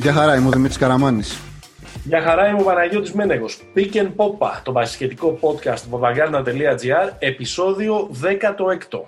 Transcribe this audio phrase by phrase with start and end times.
[0.00, 1.40] Γεια χαρά, είμαι ο Δημήτρης Καραμάνης.
[2.04, 3.60] Γεια χαρά, είμαι ο Παναγιώτης Μένεγος.
[3.76, 9.00] Pick and Popa, το βασισχετικό podcast του propaganda.gr, επεισόδιο 16.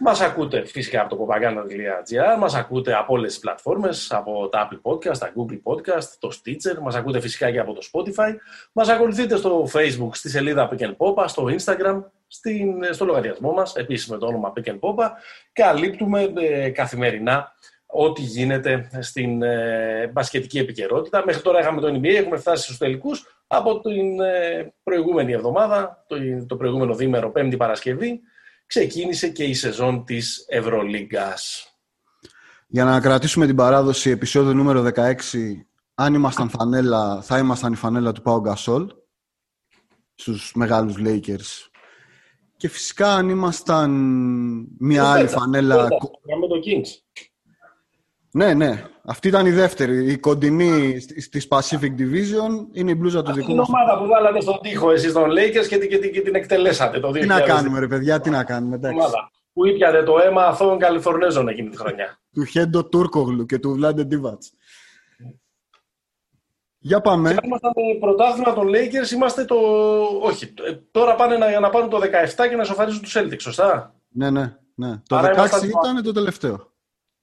[0.00, 4.90] Μας ακούτε φυσικά από το propaganda.gr, μας ακούτε από όλες τις πλατφόρμες, από τα Apple
[4.90, 8.34] Podcast, τα Google Podcast, το Stitcher, μας ακούτε φυσικά και από το Spotify,
[8.72, 13.76] μας ακολουθείτε στο Facebook, στη σελίδα Pick and Popa, στο Instagram, στην, στο λογαριασμό μας,
[13.76, 15.08] επίσης με το όνομα Pick and Popa.
[15.52, 17.52] Καλύπτουμε ε, καθημερινά
[17.90, 21.22] ό,τι γίνεται στην ε, μπασκετική επικαιρότητα.
[21.26, 23.42] Μέχρι τώρα είχαμε το NBA, έχουμε φτάσει στους τελικούς.
[23.46, 26.16] Από την ε, προηγούμενη εβδομάδα, το,
[26.46, 28.20] το προηγούμενο δίμερο, Πέμπτη Παρασκευή,
[28.66, 31.72] ξεκίνησε και η σεζόν της Ευρωλίγκας.
[32.66, 35.14] Για να κρατήσουμε την παράδοση, επεισόδιο νούμερο 16,
[35.94, 38.86] αν ήμασταν φανέλα, θα ήμασταν η φανέλα του Πάου Γκασόλ
[40.14, 41.68] στους μεγάλους Lakers.
[42.56, 43.90] Και φυσικά αν ήμασταν
[44.78, 45.76] μια άλλη φανέλα...
[46.40, 47.20] Με το Kings.
[48.30, 48.84] Ναι, ναι.
[49.04, 50.12] Αυτή ήταν η δεύτερη.
[50.12, 50.96] Η κοντινή
[51.30, 53.68] τη Pacific Division είναι η μπλούζα του δικού μας.
[53.68, 57.00] Είναι ομάδα που βάλατε στον τοίχο εσείς των Lakers και, και, και, και την εκτελέσατε
[57.00, 57.20] το 2000.
[57.20, 58.74] Τι να κάνουμε, ρε παιδιά, τι να κάνουμε.
[58.74, 58.98] Εντάξει.
[58.98, 62.18] Ομάδα που ήπιατε το αίμα αθώων Καλιφορνέζων εκείνη τη χρονιά.
[62.32, 64.42] του Χέντο Τούρκογλου και του Βλάντε Ντίβατ.
[66.78, 67.34] Για πάμε.
[67.34, 69.56] Και ήμασταν πρωτάθλημα των Lakers, είμαστε το.
[70.22, 70.54] Όχι,
[70.90, 74.56] τώρα πάνε να, να πάρουν το 17 και να σοφαρίζουν τους Celtics, σωστά; Ναι, ναι.
[74.74, 75.00] ναι.
[75.08, 76.72] Το Άρα 16 ήταν το τελευταίο.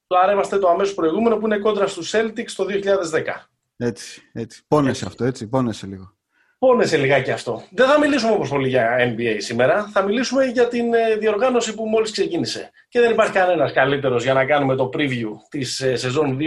[0.08, 3.50] Άρα είμαστε το αμέσως προηγούμενο που είναι κόντρα στους Celtics το 2010.
[3.78, 4.64] Έτσι, έτσι.
[4.68, 5.48] Πόνεσε αυτό, έτσι.
[5.48, 6.14] Πόνεσε λίγο.
[6.58, 7.64] Πόνεσε λιγάκι αυτό.
[7.72, 9.90] Δεν θα μιλήσουμε όπως πολύ για NBA σήμερα.
[9.92, 12.72] Θα μιλήσουμε για την ε, διοργάνωση που μόλις ξεκίνησε.
[12.90, 16.44] Και δεν υπάρχει κανένας καλύτερος για να κάνουμε το preview της ε, σεζόν 2020-2021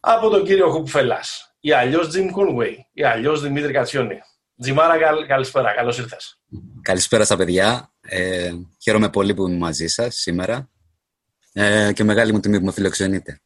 [0.00, 1.54] από τον κύριο Χουπφελάς.
[1.60, 4.18] Ή αλλιώς Jim Conway, ή αλλιώς Δημήτρη Κατσιόνη.
[4.60, 5.74] Τζιμάρα, καλησπέρα.
[5.74, 6.40] Καλώς ήρθες.
[6.82, 7.91] Καλησπέρα στα παιδιά.
[8.08, 8.52] Ε,
[8.82, 10.70] χαίρομαι πολύ που είμαι μαζί σας σήμερα
[11.52, 13.40] ε, και μεγάλη μου τιμή που με φιλοξενείτε.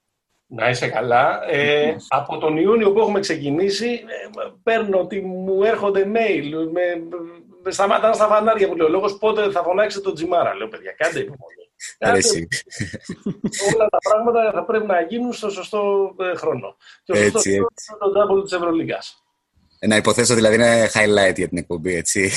[0.46, 1.50] Να είσαι καλά.
[1.50, 6.50] Ε, από τον Ιούνιο που έχουμε ξεκινήσει, ε, παίρνω ότι μου έρχονται mail.
[6.72, 6.82] Με,
[7.62, 8.88] με σταματάνε στα φανάρια που λέω.
[8.88, 10.54] Λόγος πότε θα φωνάξετε τον Τζιμάρα.
[10.54, 11.64] Λέω, παιδιά, κάντε υπομονή.
[13.74, 16.76] Όλα τα πράγματα θα πρέπει να γίνουν στο σωστό ε, χρόνο.
[17.04, 17.90] Και ο σωστός έτσι, έτσι.
[17.90, 19.25] είναι το double της Ευρωλίγκας.
[19.86, 22.30] Να υποθέσω δηλαδή είναι highlight για την εκπομπή, έτσι.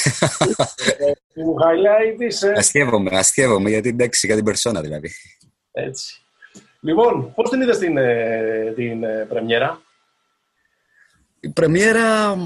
[1.35, 2.53] highlight είσαι...
[2.55, 5.11] Αστείευομαι, αστείευομαι, γιατί εντάξει, για την περσόνα δηλαδή.
[5.71, 6.21] Έτσι.
[6.79, 9.81] Λοιπόν, πώς την είδες την, ε, την ε, πρεμιέρα;
[11.39, 12.37] Η πρεμιέρα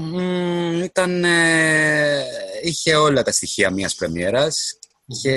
[0.82, 1.24] ήταν...
[1.24, 2.24] Ε,
[2.62, 4.78] είχε όλα τα στοιχεία μιας πρεμιέρας
[5.22, 5.36] και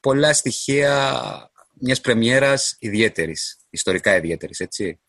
[0.00, 1.20] πολλά στοιχεία
[1.80, 5.00] μιας πρεμιέρας ιδιαίτερης, ιστορικά ιδιαίτερης, έτσι.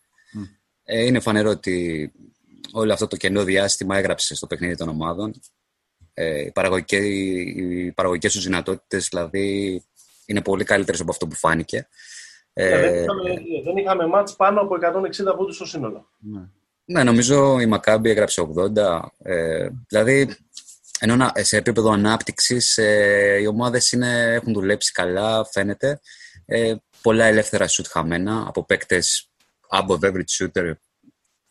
[0.85, 2.11] είναι φανερό ότι
[2.71, 5.33] όλο αυτό το κενό διάστημα έγραψε στο παιχνίδι των ομάδων.
[6.13, 9.83] Ε, οι, παραγωγικές, οι παραγωγικές τους δυνατότητες δηλαδή
[10.25, 11.87] είναι πολύ καλύτερες από αυτό που φάνηκε.
[12.53, 13.33] Ε, δεν, είχαμε,
[13.63, 14.75] δεν είχαμε μάτς πάνω από
[15.31, 16.09] 160 πόντους στο σύνολο.
[16.17, 16.41] Ναι.
[16.85, 18.99] ναι, νομίζω η Μακάμπη έγραψε 80.
[19.17, 20.35] Ε, δηλαδή,
[20.99, 25.99] ενώ σε επίπεδο ανάπτυξης ε, οι ομάδες είναι, έχουν δουλέψει καλά, φαίνεται.
[26.45, 29.29] Ε, πολλά ελεύθερα σουτ χαμένα από παίκτες
[29.69, 30.73] above average shooter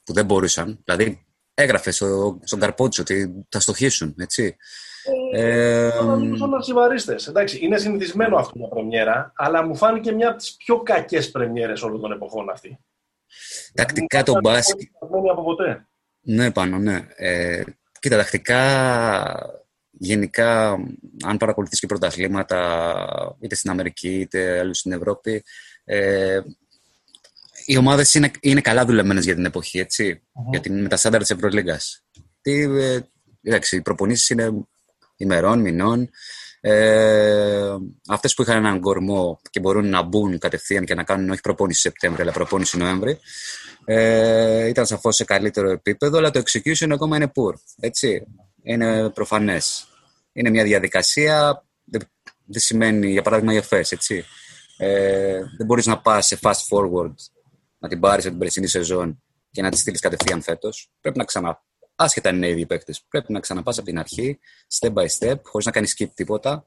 [0.07, 0.83] που δεν μπορούσαν.
[0.85, 4.57] Δηλαδή, έγραφε στο, στον Καρπότσο ότι θα στοχίσουν, έτσι.
[5.33, 5.93] Ε, ε,
[7.29, 11.83] Εντάξει, είναι συνηθισμένο αυτό για πρεμιέρα, αλλά μου φάνηκε μια από τις πιο κακές πρεμιέρες
[11.83, 12.79] όλων των εποχών αυτή.
[13.75, 14.89] Τακτικά το μπάσκετ.
[15.31, 15.87] από ποτέ.
[16.21, 17.07] Ναι, πάνω, ναι.
[17.17, 17.63] Ε,
[18.01, 18.63] κοίτα, τακτικά,
[19.91, 20.71] γενικά,
[21.25, 25.43] αν παρακολουθείς και πρωταθλήματα, είτε στην Αμερική είτε αλλού στην Ευρώπη,
[25.85, 26.41] ε,
[27.67, 30.23] οι ομάδες είναι, είναι καλά δουλεμένες για την εποχή, έτσι.
[30.23, 30.51] Mm-hmm.
[30.51, 32.05] Για την, με τα στάνταρ της Ευρωλίγκας.
[32.43, 32.99] Ε,
[33.43, 34.51] εντάξει, οι προπονήσεις είναι
[35.17, 36.11] ημερών, μηνών.
[36.61, 37.75] Ε,
[38.09, 41.81] Αυτές που είχαν έναν κορμό και μπορούν να μπουν κατευθείαν και να κάνουν όχι προπόνηση
[41.81, 43.19] Σεπτέμβρη, αλλά προπόνηση Νοέμβρη,
[43.85, 47.55] ε, ήταν σαφώς σε καλύτερο επίπεδο, αλλά το execution ακόμα είναι poor.
[47.81, 48.27] Έτσι.
[48.63, 49.89] Είναι προφανές.
[50.33, 52.01] Είναι μια διαδικασία, δεν,
[52.45, 54.25] δεν σημαίνει, για παράδειγμα, η ΕΦΕΣ, έτσι.
[54.77, 57.15] Ε, δεν μπορείς να πας σε fast forward
[57.87, 60.91] να την πάρεις από την περσινή σεζόν και να της στείλεις κατευθείαν φέτος.
[61.01, 61.65] Πρέπει να ξανα.
[61.95, 63.03] Άσχετα είναι ήδη οι παίκτες.
[63.09, 64.39] Πρέπει να ξαναπάς από την αρχή,
[64.79, 66.67] step by step, χωρίς να κάνεις skip τίποτα.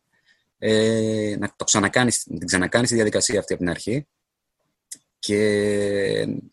[0.58, 4.08] Ε, να το ξανακάνεις, την ξανακάνεις τη διαδικασία αυτή από την αρχή
[5.20, 5.38] και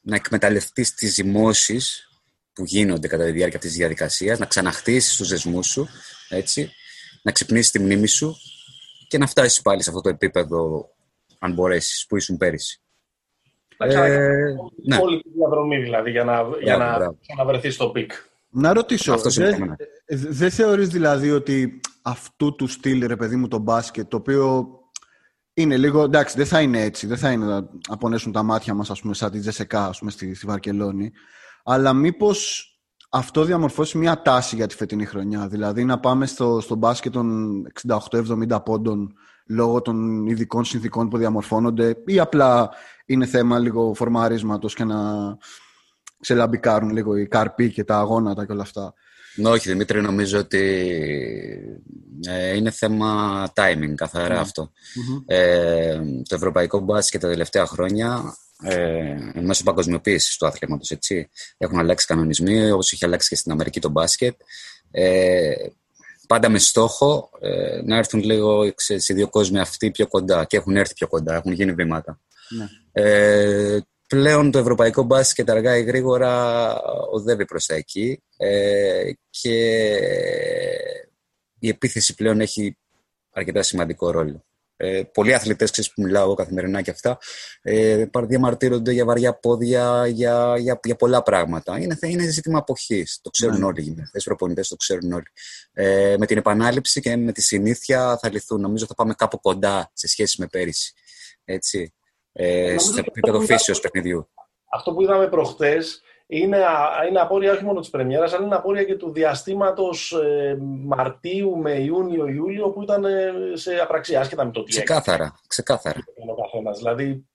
[0.03, 2.09] να εκμεταλλευτείς τις ζυμώσεις
[2.53, 5.89] που γίνονται κατά τη διάρκεια αυτής της διαδικασίας, να ξαναχτίσεις τους δεσμούς σου,
[6.29, 6.73] έτσι,
[7.23, 8.37] να ξυπνήσεις τη μνήμη σου
[9.09, 10.91] και να φτάσεις πάλι σε αυτό το επίπεδο,
[11.39, 12.81] αν μπορέσεις, που ήσουν πέρυσι.
[13.79, 14.99] Ε, ναι.
[15.03, 16.99] Όλη τη διαδρομή δηλαδή για να, για να,
[17.37, 18.13] να βρεθεί στο peak.
[18.51, 19.77] Να ρωτήσω, δεν
[20.07, 24.69] δε θεωρείς δηλαδή ότι αυτού του στυλ, ρε παιδί μου, το μπάσκετ, το οποίο
[25.55, 27.07] είναι λίγο, εντάξει, δεν θα είναι έτσι.
[27.07, 30.11] Δεν θα είναι να απονέσουν τα μάτια μας, ας πούμε, σαν τη Τζεσεκά, ας πούμε,
[30.11, 31.13] στη, στη Βαρκελόνη.
[31.65, 32.71] Αλλά μήπως
[33.11, 35.49] αυτό διαμορφώσει μια τάση για τη φετινή χρονιά.
[35.49, 37.63] Δηλαδή να πάμε στο, στο μπάσκετ των
[38.51, 39.15] 68-70 πόντων
[39.47, 42.71] λόγω των ειδικών συνθήκων που διαμορφώνονται ή απλά
[43.07, 44.97] είναι θέμα λίγο φορμαρίσματος και να
[46.21, 48.95] ξελαμπικάρουν λίγο οι καρποί και τα αγώνατα και όλα αυτά.
[49.37, 50.63] Ναι, όχι, Δημήτρη, νομίζω ότι
[52.29, 54.41] ε, είναι θέμα timing, καθαρά ναι.
[54.41, 54.71] αυτό.
[55.27, 62.07] Ε, το ευρωπαϊκό μπάσκετ τα τελευταία χρόνια, ε, μέσω παγκοσμιοποίησης του αθλήματος, έτσι, έχουν αλλάξει
[62.07, 64.35] κανονισμοί, όπως έχει αλλάξει και στην Αμερική το μπάσκετ.
[64.91, 65.53] Ε,
[66.27, 70.57] πάντα με στόχο ε, να έρθουν λίγο ξέρεις, οι δύο κόσμοι αυτοί πιο κοντά και
[70.57, 72.21] έχουν έρθει πιο κοντά, έχουν γίνει βήματα.
[72.49, 72.67] Ναι.
[72.93, 76.75] Ε, πλέον το ευρωπαϊκό μπάσκετ αργά ή γρήγορα
[77.11, 79.55] οδεύει προς τα εκεί ε, και
[81.59, 82.77] η επίθεση πλέον έχει
[83.31, 84.45] αρκετά σημαντικό ρόλο.
[84.79, 87.19] Ε, πολλοί αθλητές, ξέρεις που μιλάω καθημερινά και αυτά,
[87.63, 91.79] ε, διαμαρτύρονται για βαριά πόδια, για, για, για πολλά πράγματα.
[91.79, 93.65] Είναι, είναι ζήτημα αποχής, το ξέρουν ναι.
[93.65, 95.27] όλοι οι γυναίκες, οι προπονητές το ξέρουν όλοι.
[95.73, 98.61] Ε, με την επανάληψη και με τη συνήθεια θα λυθούν.
[98.61, 100.93] Νομίζω θα πάμε κάπου κοντά σε σχέση με πέρυσι.
[101.45, 101.95] Έτσι
[102.33, 104.31] ε, στο επίπεδο φύσεως παιχνιδιού.
[104.73, 106.59] Αυτό που είδαμε προχτές είναι,
[107.09, 111.73] είναι απόρρια όχι μόνο της Πρεμιέρας, αλλά είναι απόρρια και του διαστήματος ε, Μαρτίου με
[111.73, 115.35] Ιούνιο-Ιούλιο που ήταν ε, σε απραξία, άσχετα με το τι Ξεκάθαρα.
[115.47, 116.05] ξεκάθαρα.
[116.65, 117.27] Ο Δηλαδή,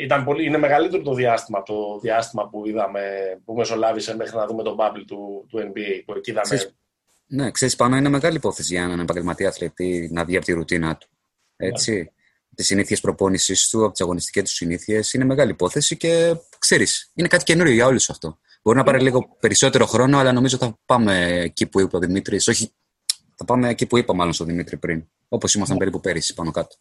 [0.00, 3.02] ήταν πολύ, είναι μεγαλύτερο το διάστημα το διάστημα που είδαμε,
[3.44, 6.02] που μεσολάβησε μέχρι να δούμε τον bubble του, του NBA.
[6.04, 6.44] Που εκεί είδαμε...
[6.44, 6.74] Ξέρεις,
[7.26, 10.96] ναι, ξέρεις πάνω είναι μεγάλη υπόθεση για έναν επαγγελματία αθλητή να βγει από τη ρουτίνα
[10.96, 11.08] του.
[11.56, 12.12] Έτσι
[12.60, 15.12] τις συνήθειες προπόνησή του, από τις αγωνιστικές τους συνήθειες.
[15.12, 18.38] Είναι μεγάλη υπόθεση και ξέρεις, είναι κάτι καινούριο για όλους αυτό.
[18.62, 22.48] Μπορεί να πάρει λίγο περισσότερο χρόνο, αλλά νομίζω θα πάμε εκεί που είπε ο Δημήτρης.
[22.48, 22.72] Όχι,
[23.36, 25.08] θα πάμε εκεί που είπα μάλλον στον Δημήτρη πριν.
[25.28, 25.84] Όπως ήμασταν ναι.
[25.84, 26.76] περίπου πέρυσι πάνω κάτω.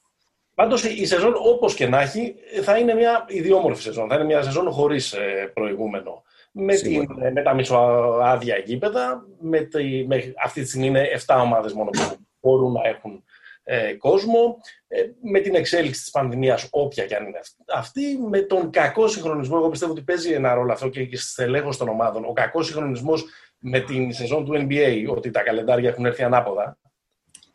[0.56, 4.10] Πάντως η σεζόν, όπως και να έχει, θα είναι μια ιδιόμορφη σεζόν.
[4.10, 6.24] Θα είναι μια σεζόν χωρίς ε, προηγούμενο.
[6.52, 9.26] Με, την, με τα μισοάδια γήπεδα.
[9.40, 13.24] Με, τη, με, αυτή τη στιγμή είναι 7 ομάδες μόνο που μπορούν να έχουν
[13.72, 14.58] ε, κόσμο,
[14.88, 17.40] ε, με την εξέλιξη της πανδημίας, όποια και αν είναι
[17.74, 21.80] αυτή, με τον κακό συγχρονισμό, εγώ πιστεύω ότι παίζει ένα ρόλο αυτό και, στη στελέχωση
[21.80, 23.26] των ομάδων, ο κακός συγχρονισμός
[23.58, 26.78] με την σεζόν του NBA, ότι τα καλεντάρια έχουν έρθει ανάποδα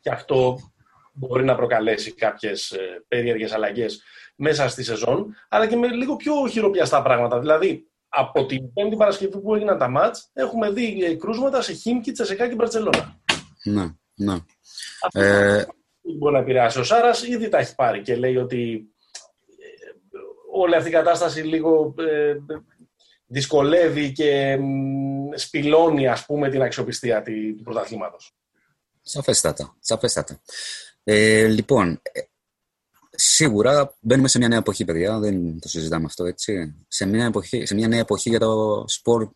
[0.00, 0.58] και αυτό
[1.12, 4.02] μπορεί να προκαλέσει κάποιες ε, περίεργες αλλαγές
[4.36, 7.40] μέσα στη σεζόν, αλλά και με λίγο πιο χειροπιαστά πράγματα.
[7.40, 12.48] Δηλαδή, από την πέμπτη Παρασκευή που έγιναν τα μάτς, έχουμε δει κρούσματα σε Χίμκι, Τσεσεκά
[12.48, 13.20] και Μπαρτσελώνα.
[13.64, 14.36] Ναι, ναι
[16.18, 16.78] μπορεί να επηρεάσει.
[16.78, 18.88] Ο Σάρας ήδη τα έχει πάρει και λέει ότι
[19.46, 20.18] ε,
[20.52, 22.36] όλη αυτή η κατάσταση λίγο ε,
[23.26, 24.58] δυσκολεύει και
[25.34, 28.36] σπηλώνει ας πούμε την αξιοπιστία του πρωταθλήματος.
[29.02, 30.40] Σαφέστατα, σαφέστατα.
[31.04, 32.20] Ε, λοιπόν, ε,
[33.10, 36.74] σίγουρα μπαίνουμε σε μια νέα εποχή, παιδιά, δεν το συζητάμε αυτό, έτσι.
[36.88, 39.30] Σε μια, εποχή, σε μια νέα εποχή για το σπορ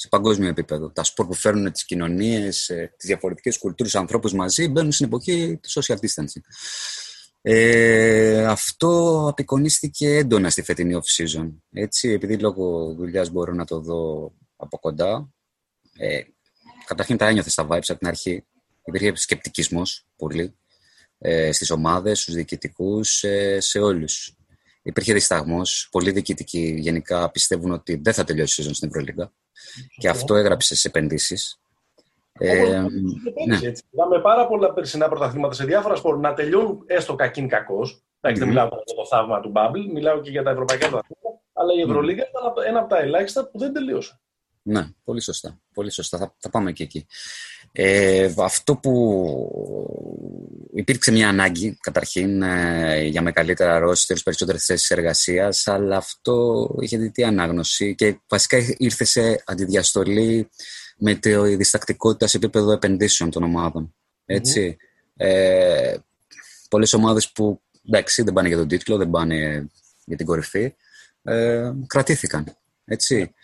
[0.00, 0.90] σε παγκόσμιο επίπεδο.
[0.90, 2.66] Τα σπορ που φέρνουν τις κοινωνίες,
[2.96, 6.42] τις διαφορετικές κουλτούρες, ανθρώπους μαζί, μπαίνουν στην εποχή του social distancing.
[7.42, 11.50] Ε, αυτό απεικονίστηκε έντονα στη φετινή off season.
[11.72, 15.30] Έτσι, επειδή λόγω δουλειάς μπορώ να το δω από κοντά.
[15.96, 16.20] Ε,
[16.86, 18.44] καταρχήν τα ένιωθες στα vibes από την αρχή.
[18.84, 20.54] Υπήρχε σκεπτικισμός πολύ
[21.18, 24.34] ε, στις ομάδες, στους διοικητικούς, ε, σε όλους.
[24.82, 25.88] Υπήρχε δισταγμός.
[25.90, 29.32] Πολλοί διοικητικοί γενικά πιστεύουν ότι δεν θα τελειώσει η season στην Ευρωλίγα.
[29.98, 31.60] Και αυτό έγραψε σε επενδύσεις.
[32.32, 32.80] Ε,
[33.46, 33.58] ναι.
[33.90, 37.80] Είδαμε πάρα πολλά περσινά πρωταθλήματα σε διάφορα σπορ να τελειώνουν έστω κακήν κακό.
[37.82, 38.34] Mm-hmm.
[38.36, 41.42] Δεν μιλάω για το θαύμα του Bubble, μιλάω και για τα ευρωπαϊκά πρωταθλήματα.
[41.52, 44.20] Αλλά η Ευρωλίγα ήταν ένα από τα ελάχιστα που δεν τελείωσε.
[44.62, 45.60] Ναι, πολύ σωστά.
[45.74, 46.18] Πολύ σωστά.
[46.18, 47.06] Θα, θα πάμε και εκεί.
[47.72, 48.94] Ε, αυτό που
[50.74, 56.98] υπήρξε μια ανάγκη καταρχήν ε, για με καλύτερα ρόστερ, περισσότερες θέσεις εργασίας, αλλά αυτό είχε
[56.98, 60.48] δει τι ανάγνωση και βασικά ήρθε σε αντιδιαστολή
[60.96, 63.94] με τη διστακτικότητα σε επίπεδο επενδύσεων των ομάδων.
[64.24, 64.76] Έτσι.
[64.78, 65.24] Mm-hmm.
[65.24, 65.96] Ε,
[66.70, 69.68] Πολλές ομάδες που εντάξει, δεν πάνε για τον τίτλο, δεν πάνε
[70.04, 70.74] για την κορυφή,
[71.22, 72.56] ε, κρατήθηκαν.
[72.84, 73.34] Έτσι.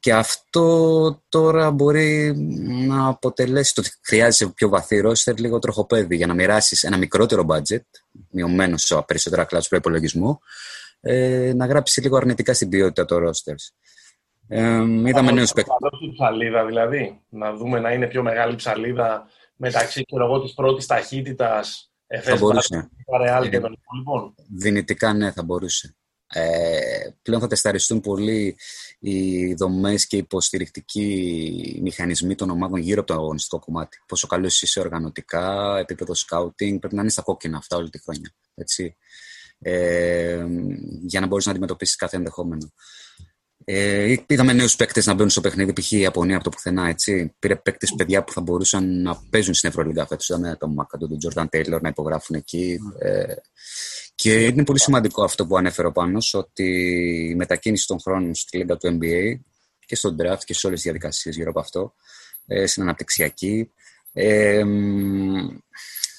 [0.00, 2.34] Και αυτό τώρα μπορεί
[2.86, 7.46] να αποτελέσει το ότι χρειάζεσαι πιο βαθύ ρόστερ λίγο τροχοπέδι για να μοιράσεις ένα μικρότερο
[7.48, 7.84] budget,
[8.30, 10.38] μειωμένος σε περισσότερα κλάσου προπολογισμού,
[11.00, 13.54] ε, να γράψεις λίγο αρνητικά στην ποιότητα των ρόστερ.
[14.48, 14.60] Ε,
[15.06, 15.70] είδαμε νέους παίκτε.
[16.12, 17.20] ψαλίδα δηλαδή.
[17.28, 20.02] Να δούμε να είναι πιο μεγάλη ψαλίδα μεταξύ
[20.42, 21.90] της πρώτης ταχύτητας.
[22.22, 22.90] Θα μπορούσε.
[23.50, 24.34] και των υπόλοιπων.
[24.56, 25.96] Δυνητικά ναι, θα μπορούσε.
[26.32, 28.56] Ε, πλέον θα τεσταριστούν πολύ
[28.98, 33.98] οι δομές και οι υποστηρικτικοί μηχανισμοί των ομάδων γύρω από το αγωνιστικό κομμάτι.
[34.06, 38.34] Πόσο καλός είσαι οργανωτικά, επίπεδο scouting, πρέπει να είναι στα κόκκινα αυτά όλη τη χρόνια.
[38.54, 38.96] Έτσι.
[39.58, 40.46] Ε,
[41.06, 42.72] για να μπορείς να αντιμετωπίσεις κάθε ενδεχόμενο.
[43.64, 45.92] Ε, είδαμε νέους παίκτες να μπαίνουν στο παιχνίδι, π.χ.
[45.92, 46.88] η Ιαπωνία από το πουθενά.
[46.88, 47.34] Έτσι.
[47.38, 50.28] Πήρε παίκτες παιδιά που θα μπορούσαν να παίζουν στην Ευρωλίγα φέτος.
[50.28, 52.78] Είδαμε τον Μακαντού, τον Τζορνταν Τέιλορ να υπογράφουν εκεί.
[52.98, 53.34] Ε,
[54.20, 56.64] και είναι πολύ σημαντικό αυτό που ανέφερε ο Πάνος, ότι
[57.30, 59.40] η μετακίνηση των χρόνων στη Λίγκα του NBA
[59.86, 61.94] και στον draft και σε όλες τις διαδικασίες γύρω από αυτό,
[62.46, 63.70] ε, στην αναπτυξιακή,
[64.12, 64.64] ε,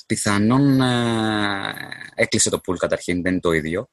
[0.05, 1.73] πιθανόν ε,
[2.15, 3.89] έκλεισε το πουλ καταρχήν, δεν είναι το ίδιο.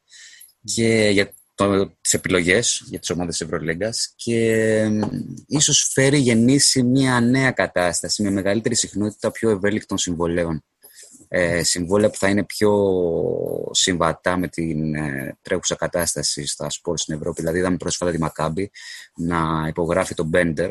[0.64, 4.90] Και για το, τις επιλογές για τις ομάδες της Ευρωλίγκας και ε,
[5.46, 10.64] ίσως φέρει γεννήσει μια νέα κατάσταση με μεγαλύτερη συχνότητα πιο ευέλικτων συμβολέων
[11.28, 12.72] ε, συμβόλαια που θα είναι πιο
[13.70, 17.40] συμβατά με την ε, τρέχουσα κατάσταση στα σπορ στην Ευρώπη.
[17.40, 18.70] Δηλαδή, είδαμε πρόσφατα τη Μακάμπη
[19.16, 20.70] να υπογράφει τον Μπέντερ.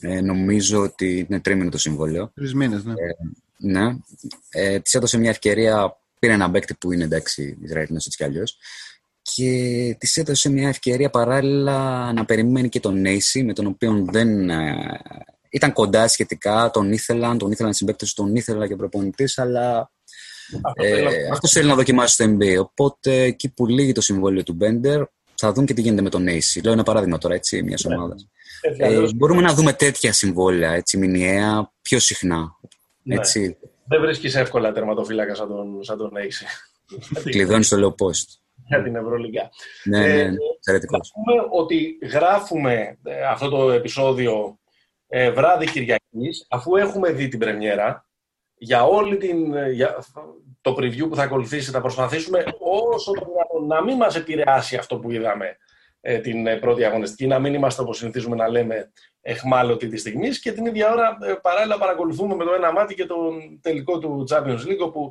[0.00, 2.30] Ε, νομίζω ότι είναι τρίμηνο το συμβόλαιο.
[2.34, 2.92] Τρεις μήνες, ναι.
[2.92, 3.16] Ε,
[3.56, 3.96] ναι.
[4.48, 8.58] Ε, της έδωσε μια ευκαιρία, πήρε ένα παίκτη που είναι εντάξει Ισραηλινός έτσι κι αλλιώς.
[9.22, 14.50] Και της έδωσε μια ευκαιρία παράλληλα να περιμένει και τον Νέισι, με τον οποίο δεν
[14.50, 15.00] ε,
[15.50, 19.90] ήταν κοντά σχετικά, τον ήθελαν, τον ήθελαν συμπαίκτες, τον ήθελα και προπονητής, αλλά
[21.32, 22.58] αυτό ε, θέλει να δοκιμάσει το NBA.
[22.60, 25.02] Οπότε εκεί που λύγει το συμβόλαιο του Μπέντερ,
[25.34, 26.62] θα δουν και τι γίνεται με τον AC.
[26.62, 27.94] Λέω ένα παράδειγμα τώρα, έτσι, μιας ναι.
[27.94, 28.28] ομάδας.
[28.76, 32.58] Ε, μπορούμε να δούμε τέτοια συμβόλαια, έτσι, μηνιαία, πιο συχνά.
[33.02, 33.14] Ναι.
[33.14, 33.56] Έτσι.
[33.84, 36.44] Δεν βρίσκεις εύκολα τερματοφύλακα σαν τον, σαν τον AC.
[37.30, 38.38] Κλειδώνεις το low post.
[38.66, 39.50] Για την Ευρωλίγα.
[39.84, 40.22] Ναι, ναι, ναι.
[40.64, 44.59] Ε, να πούμε ότι γράφουμε ε, αυτό το επεισόδιο
[45.12, 48.06] ε, βράδυ Κυριακής, αφού έχουμε δει την πρεμιέρα,
[48.54, 49.98] για όλη την, ε, για
[50.60, 54.98] το preview που θα ακολουθήσει θα προσπαθήσουμε όσο το δυνατόν να μην μας επηρεάσει αυτό
[54.98, 55.56] που είδαμε
[56.00, 60.40] ε, την ε, πρώτη αγωνιστική, να μην είμαστε όπως συνηθίζουμε να λέμε εχμάλωτοι της στιγμής
[60.40, 64.24] και την ίδια ώρα ε, παράλληλα παρακολουθούμε με το ένα μάτι και τον τελικό του
[64.30, 65.10] Champions League όπου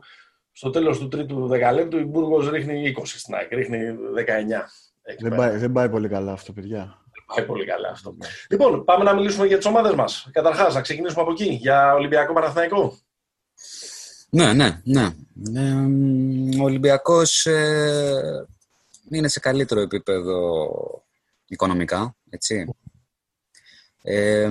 [0.52, 3.78] στο τέλος του τρίτου δεκαλέπτου η Μπούργος ρίχνει 20 στην ΑΕΚ, ρίχνει
[4.16, 5.20] 19.
[5.20, 7.02] Δεν πάει, δεν πάει πολύ καλά αυτό, παιδιά
[7.36, 8.18] πάει πολύ καλά αυτό.
[8.50, 10.28] Λοιπόν, πάμε να μιλήσουμε για τις ομάδες μας.
[10.32, 12.98] Καταρχάς, να ξεκινήσουμε από εκεί, για Ολυμπιακό Παναθηναϊκό.
[14.30, 15.10] Ναι, ναι, ναι.
[15.56, 15.74] Ε,
[16.60, 18.48] ο Ολυμπιακός ε,
[19.10, 20.68] είναι σε καλύτερο επίπεδο
[21.48, 22.76] οικονομικά, έτσι.
[24.02, 24.50] Ε,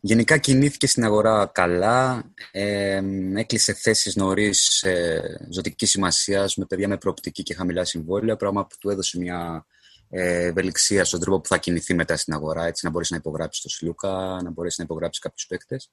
[0.00, 3.02] γενικά κινήθηκε στην αγορά καλά, ε,
[3.34, 8.76] έκλεισε θέσεις νωρίς ε, ζωτικής σημασίας με παιδιά με προοπτική και χαμηλά συμβόλαια, πράγμα που
[8.80, 9.77] του έδωσε μια ε,
[10.10, 13.68] ευελιξία στον τρόπο που θα κινηθεί μετά στην αγορά, έτσι να μπορέσει να υπογράψει το
[13.68, 15.90] Σλούκα, να μπορέσει να υπογράψει κάποιους παίκτες.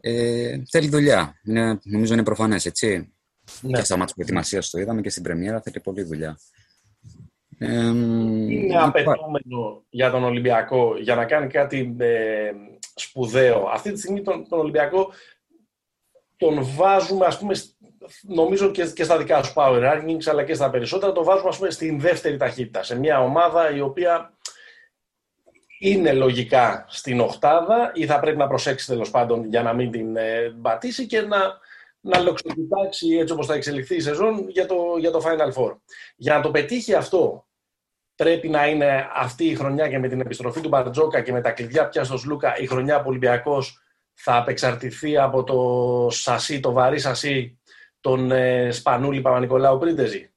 [0.00, 1.40] Ε, θέλει δουλειά.
[1.44, 3.14] Είναι, νομίζω είναι προφανές, έτσι.
[3.60, 3.78] Ναι.
[3.78, 6.38] Και στα μάτια προετοιμασίας το είδαμε και στην Πρεμιέρα θέλει πολλή δουλειά.
[7.58, 12.50] Ε, είναι απαιτούμενο για τον Ολυμπιακό για να κάνει κάτι ε,
[12.94, 13.68] σπουδαίο.
[13.72, 15.12] Αυτή τη στιγμή τον, τον Ολυμπιακό
[16.36, 17.54] τον βάζουμε ας πούμε
[18.22, 21.56] νομίζω και, και στα δικά σου power rankings αλλά και στα περισσότερα το βάζουμε ας
[21.56, 24.34] πούμε, στην δεύτερη ταχύτητα σε μια ομάδα η οποία
[25.78, 30.16] είναι λογικά στην οχτάδα ή θα πρέπει να προσέξει τέλος πάντων για να μην την
[30.16, 31.38] ε, πατήσει και να,
[32.00, 35.76] να λοξοκοιτάξει έτσι όπως θα εξελιχθεί η σεζόν για το, για το Final Four.
[36.16, 37.46] Για να το πετύχει αυτό
[38.14, 41.50] πρέπει να είναι αυτή η χρονιά και με την επιστροφή του Μπαρτζόκα και με τα
[41.50, 43.78] κλειδιά πια στο Σλούκα η χρονιά που ο Ολυμπιακός
[44.14, 47.58] θα απεξαρτηθεί από το σασί, το βαρύ σασί
[48.04, 50.30] τον ε, Σπανούλη Παπα-Νικολάου Πρίντεζη.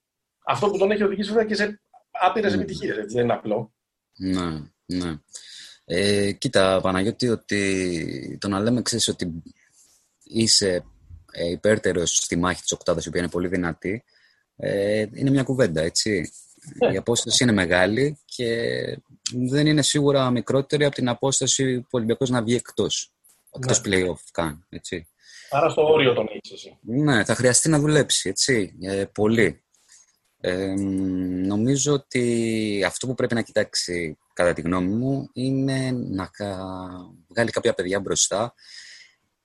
[0.45, 1.81] Αυτό που τον έχει οδηγήσει βέβαια και σε
[2.11, 2.55] άπειρες mm.
[2.55, 2.61] Ναι.
[2.61, 3.73] επιτυχίες, δεν είναι απλό.
[4.17, 5.15] Ναι, ναι.
[5.85, 9.43] Ε, κοίτα, Παναγιώτη, ότι το να λέμε, ξέρεις, ότι
[10.23, 10.85] είσαι
[11.31, 14.03] ε, υπέρτερος στη μάχη της οκτάδας, η οποία είναι πολύ δυνατή,
[14.55, 16.31] ε, είναι μια κουβέντα, έτσι.
[16.85, 16.93] Ναι.
[16.93, 18.47] Η απόσταση είναι μεγάλη και
[19.49, 23.13] δεν είναι σίγουρα μικρότερη από την απόσταση που ο Ολυμπιακός να βγει εκτός.
[23.55, 23.97] Εκτός ναι.
[23.97, 25.07] play-off καν, έτσι.
[25.49, 26.77] Άρα στο όριο τον έχεις εσύ.
[26.81, 29.61] Ναι, θα χρειαστεί να δουλέψει, έτσι, ε, πολύ.
[30.39, 30.73] Ε,
[31.45, 36.29] νομίζω ότι αυτό που πρέπει να κοιτάξει, κατά τη γνώμη μου, είναι να
[37.27, 38.53] βγάλει κάποια παιδιά μπροστά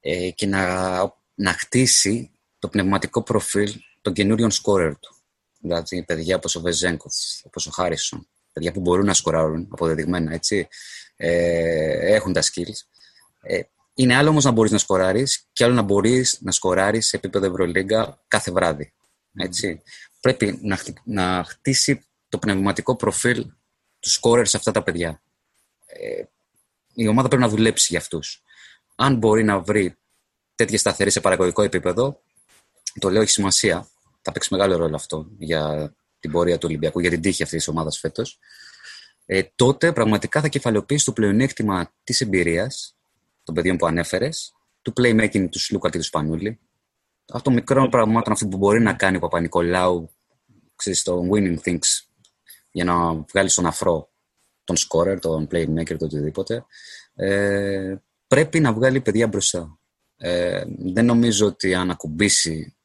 [0.00, 0.64] ε, και να,
[1.34, 5.16] να χτίσει το πνευματικό προφίλ των καινούριων σκόρερ του.
[5.58, 10.68] Δηλαδή, παιδιά όπως ο Βεζέγκοφ, όπως ο Χάρισον, παιδιά που μπορούν να σκοράρουν, αποδεδειγμένα, έτσι,
[11.16, 12.86] ε, έχουν τα skills.
[13.94, 17.16] Ε, είναι άλλο όμως να μπορείς να σκοράρεις και άλλο να μπορείς να σκοράρεις σε
[17.16, 18.92] επίπεδο Ευρωλίγκα κάθε βράδυ.
[19.34, 19.82] Έτσι.
[20.20, 23.46] Πρέπει να, να χτίσει το πνευματικό προφίλ
[24.00, 25.22] του σκόρερ σε αυτά τα παιδιά.
[25.86, 26.22] Ε,
[26.94, 28.42] η ομάδα πρέπει να δουλέψει για αυτούς.
[28.94, 29.96] Αν μπορεί να βρει
[30.54, 32.22] τέτοια σταθερή σε παραγωγικό επίπεδο,
[33.00, 33.88] το λέω έχει σημασία.
[34.22, 37.68] Θα παίξει μεγάλο ρόλο αυτό για την πορεία του Ολυμπιακού για την τύχη αυτής της
[37.68, 38.38] ομάδας φέτος,
[39.26, 42.96] ε, τότε πραγματικά θα κεφαλαιοποιήσει το πλεονέκτημα της εμπειρίας
[43.42, 46.60] των παιδιών που ανέφερες, του playmaking του Σλούκα και του Σπανούλη,
[47.28, 50.10] αυτό των μικρών πραγμάτων αυτό που μπορεί να κάνει ο Παπα-Νικολάου
[50.76, 52.06] στο winning things
[52.70, 54.12] για να βγάλεις στον αφρό
[54.64, 56.64] τον scorer, τον playmaker, το οτιδήποτε.
[57.14, 57.94] Ε,
[58.26, 59.78] πρέπει να βγάλει παιδιά μπροστά.
[60.16, 62.76] Ε, δεν νομίζω ότι αν ακουμπήσει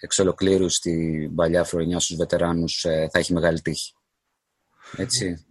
[0.00, 3.92] εξ ολοκλήρους στην παλιά φρονιά στους βετεράνους ε, θα έχει μεγάλη τύχη.
[4.96, 5.46] Έτσι.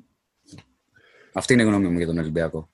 [1.33, 2.69] Αυτή είναι η γνώμη μου για τον Ολυμπιακό.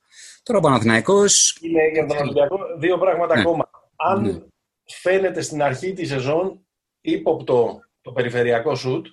[0.46, 1.58] Τώρα ο Παναθηναϊκός...
[1.62, 3.42] Είναι για τον Ολυμπιακό δύο πράγματα ναι.
[3.42, 3.70] ακόμα.
[3.96, 4.40] Αν ναι.
[4.86, 6.66] φαίνεται στην αρχή της σεζόν
[7.02, 9.06] ύποπτο το περιφερειακό σουτ,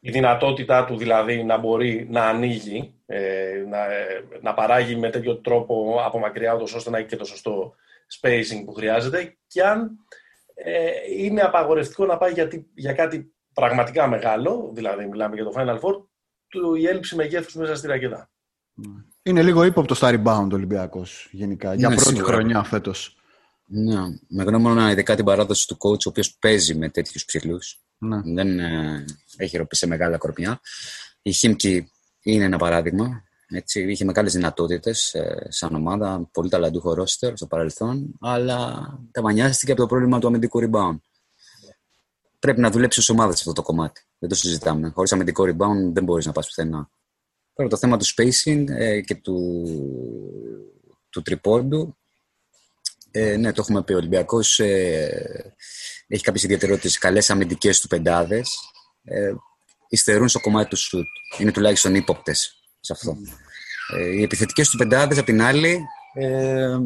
[0.00, 3.86] η δυνατότητά του δηλαδή να μπορεί να ανοίγει, ε, να,
[4.40, 7.74] να παράγει με τέτοιο τρόπο από μακριά, ώστε να έχει και το σωστό
[8.20, 9.90] spacing που χρειάζεται και αν
[10.54, 15.80] ε, είναι απαγορευτικό να πάει για, για κάτι πραγματικά μεγάλο, δηλαδή μιλάμε για το Final
[15.80, 16.04] Four,
[16.48, 18.30] του η έλλειψη μεγέθους μέσα στη ρακέτα.
[19.22, 22.32] Είναι λίγο ύποπτο στα rebound ο Ολυμπιακός γενικά, για ναι, πρώτη σίγουρα.
[22.32, 23.16] χρονιά φέτος.
[23.66, 27.80] Ναι, με γνώμονα ειδικά την παράδοση του coach, ο οποίος παίζει με τέτοιους ψηλούς.
[27.98, 28.20] Ναι.
[28.24, 29.04] Δεν ε,
[29.36, 30.60] έχει ροπεί σε μεγάλα κορμιά.
[31.22, 31.90] Η Χίμκι
[32.22, 33.22] είναι ένα παράδειγμα.
[33.48, 39.80] Έτσι, είχε μεγάλες δυνατότητες ε, σαν ομάδα, πολύ ταλαντούχο ρόστερ στο παρελθόν, αλλά ταμανιάστηκε από
[39.80, 40.98] το πρόβλημα του αμυντικού rebound.
[42.38, 44.02] Πρέπει να δουλέψει ως ομάδα σε αυτό το κομμάτι.
[44.18, 44.90] Δεν το συζητάμε.
[44.94, 46.90] Χωρίς αμυντικό rebound δεν μπορείς να πας πουθενά.
[47.54, 49.64] Τώρα το θέμα του spacing ε, και του,
[51.10, 51.96] του τριπόντου.
[53.10, 53.92] Ε, ναι, το έχουμε πει.
[53.92, 55.54] Ο Ολυμπιακός ε,
[56.06, 56.98] έχει κάποιες ιδιαιτερότητες.
[56.98, 58.58] Καλές αμυντικές του πεντάδες.
[59.04, 59.32] Ε,
[59.88, 61.06] υστερούν στο κομμάτι του σουτ.
[61.38, 63.16] Είναι τουλάχιστον ύποπτες σε αυτό.
[63.96, 65.80] Ε, οι επιθετικές του πεντάδες, απ' την άλλη,
[66.14, 66.78] ε,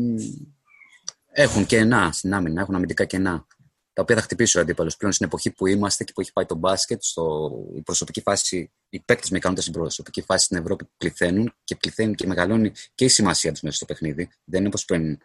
[1.33, 3.47] έχουν κενά στην άμυνα, έχουν αμυντικά κενά.
[3.93, 6.47] Τα οποία θα χτυπήσει ο αντίπαλος πλέον στην εποχή που είμαστε και που έχει πάει
[6.47, 10.85] το μπάσκετ, στο, η προσωπική φάση, οι παίκτες με ικανότητα στην προσωπική φάση στην Ευρώπη
[10.85, 14.29] που πληθαίνουν και πληθαίνουν και μεγαλώνει και η σημασία τους μέσα στο παιχνίδι.
[14.45, 15.19] Δεν είναι όπως πριν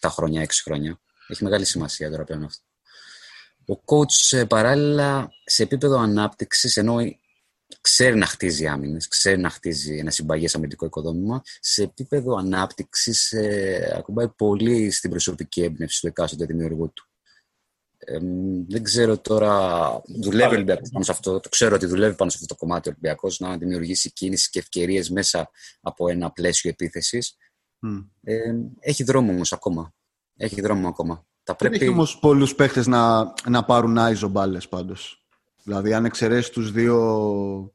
[0.00, 1.00] 7 χρόνια, 6 χρόνια.
[1.28, 2.62] Έχει μεγάλη σημασία τώρα πλέον αυτό.
[3.66, 6.96] Ο coach ε, παράλληλα σε επίπεδο ανάπτυξης, ενώ
[7.80, 13.94] ξέρει να χτίζει άμυνες, ξέρει να χτίζει ένα συμπαγές αμυντικό οικοδόμημα, σε επίπεδο ανάπτυξης ε,
[13.96, 17.07] ακουμπάει πολύ στην προσωπική έμπνευση του εκάστοτε δημιουργού του.
[18.10, 18.18] Ε,
[18.68, 22.38] δεν ξέρω τώρα, δουλεύει ο Ολυμπιακός πάνω σε αυτό, το ξέρω ότι δουλεύει πάνω σε
[22.40, 27.36] αυτό το κομμάτι ο Ολυμπιακός, να δημιουργήσει κίνηση και ευκαιρίες μέσα από ένα πλαίσιο επίθεσης.
[27.86, 28.06] Mm.
[28.22, 29.94] Ε, έχει δρόμο όμως ακόμα.
[30.36, 31.26] Έχει δρόμο ακόμα.
[31.42, 31.74] Τα πρέπει...
[31.78, 35.24] Δεν έχει όμως πολλούς παίχτες να, να πάρουν άιζο μπάλες πάντως.
[35.62, 37.74] Δηλαδή, αν εξαιρέσεις τους δύο,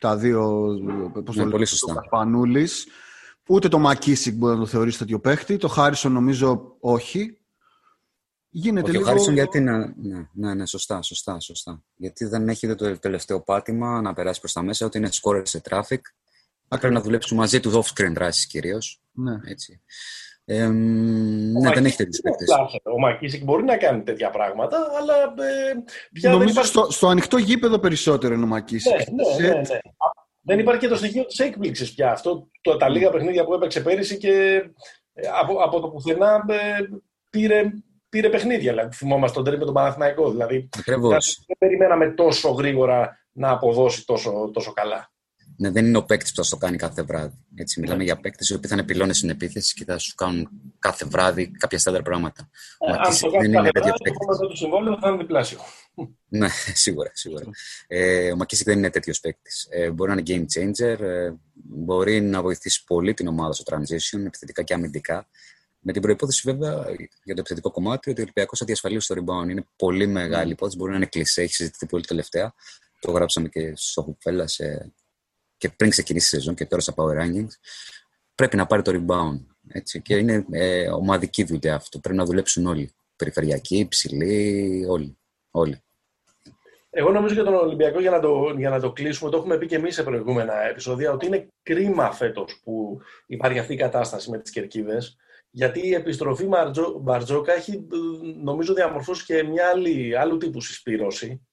[0.00, 0.66] τα δύο,
[1.24, 2.06] πώς ναι, πολύ σωστά.
[2.10, 2.86] Πανούλης,
[3.48, 7.36] ούτε το Μακίσικ μπορεί να το θεωρήσει τέτοιο παίχτη, το Χάρισον νομίζω όχι.
[8.54, 9.04] Γίνεται όχι, λίγο...
[9.04, 9.78] Ο Χάρισον γιατί να...
[9.78, 11.82] Ναι, ναι, ναι, σωστά, σωστά, σωστά.
[11.96, 15.60] Γιατί δεν έχει το τελευταίο πάτημα να περάσει προς τα μέσα, ότι είναι scorer σε
[15.68, 16.00] traffic.
[16.68, 19.00] Πρέπει να δουλέψουν μαζί του off-screen δράσεις κυρίως.
[19.12, 19.40] Ναι.
[19.44, 19.80] Έτσι.
[20.44, 22.48] Ε, ναι, δεν έχει τέτοιε παίκτες.
[22.82, 25.14] Ο Μακίσικ μπορεί να κάνει τέτοια πράγματα, αλλά.
[26.22, 26.70] Ε, Νομίζω υπάρχει...
[26.70, 28.92] στο, στο ανοιχτό γήπεδο περισσότερο είναι ο Μακίσικ.
[28.92, 29.78] Ναι, ναι, ναι, ναι.
[30.40, 32.12] Δεν υπάρχει και το στοιχείο της έκπληξης πια.
[32.12, 34.62] Αυτό το, τα λίγα παιχνίδια που έπαιξε πέρυσι και
[35.12, 36.78] ε, από, από το πουθενά ε,
[37.30, 37.70] πήρε,
[38.12, 38.70] πήρε παιχνίδια.
[38.72, 40.30] Δηλαδή, θυμόμαστε τον τρίτο τον Παναθηναϊκό.
[40.30, 45.12] Δηλαδή, δεν περιμέναμε τόσο γρήγορα να αποδώσει τόσο, τόσο καλά
[45.56, 47.38] ναι, δεν είναι ο παίκτης που θα το κάνει κάθε βράδυ.
[47.54, 48.04] Έτσι, μιλάμε ναι.
[48.04, 50.48] για παίκτες οι οποίοι θα είναι πυλώνες στην επίθεση και θα σου κάνουν
[50.78, 52.50] κάθε βράδυ κάποια στάνταρ πράγματα.
[52.78, 53.90] Ε, αν το κάνεις κάθε βράδυ,
[54.38, 55.58] το το συμβόλαιο θα είναι διπλάσιο.
[56.28, 56.48] ναι,
[56.84, 57.10] σίγουρα.
[57.14, 57.44] σίγουρα.
[57.86, 59.68] Ε, ο Μακίσικ δεν είναι τέτοιος παίκτης.
[59.70, 64.24] Ε, μπορεί να είναι game changer, ε, μπορεί να βοηθήσει πολύ την ομάδα στο transition,
[64.26, 65.26] επιθετικά και αμυντικά.
[65.84, 66.72] Με την προπόθεση, βέβαια,
[67.24, 69.50] για το επιθετικό κομμάτι, ότι ο Ολυμπιακός θα διασφαλίσει το rebound.
[69.50, 70.52] Είναι πολύ μεγάλη mm.
[70.52, 72.54] υπόθεση, μπορεί να είναι κλεισέ, έχει συζητηθεί πολύ τελευταία.
[73.00, 74.92] Το γράψαμε και στο Χουπφέλα σε
[75.62, 77.52] και πριν ξεκινήσει η σεζόν και τώρα στα Power Rankings,
[78.34, 79.40] πρέπει να πάρει το rebound.
[79.68, 80.02] Έτσι.
[80.02, 81.98] Και είναι ε, ομαδική δουλειά αυτό.
[81.98, 82.94] Πρέπει να δουλέψουν όλοι.
[83.16, 85.18] Περιφερειακοί, υψηλοί, όλοι.
[85.50, 85.82] όλοι.
[86.90, 89.66] Εγώ νομίζω για τον Ολυμπιακό, για να, το, για να το κλείσουμε, το έχουμε πει
[89.66, 94.38] και εμείς σε προηγούμενα επεισόδια, ότι είναι κρίμα φέτος που υπάρχει αυτή η κατάσταση με
[94.38, 95.16] τις κερκίδες.
[95.54, 96.48] Γιατί η επιστροφή
[97.00, 97.86] Μπαρτζόκα έχει,
[98.42, 101.46] νομίζω, διαμορφώσει και μια άλλη, άλλου τύπου συσπήρωση.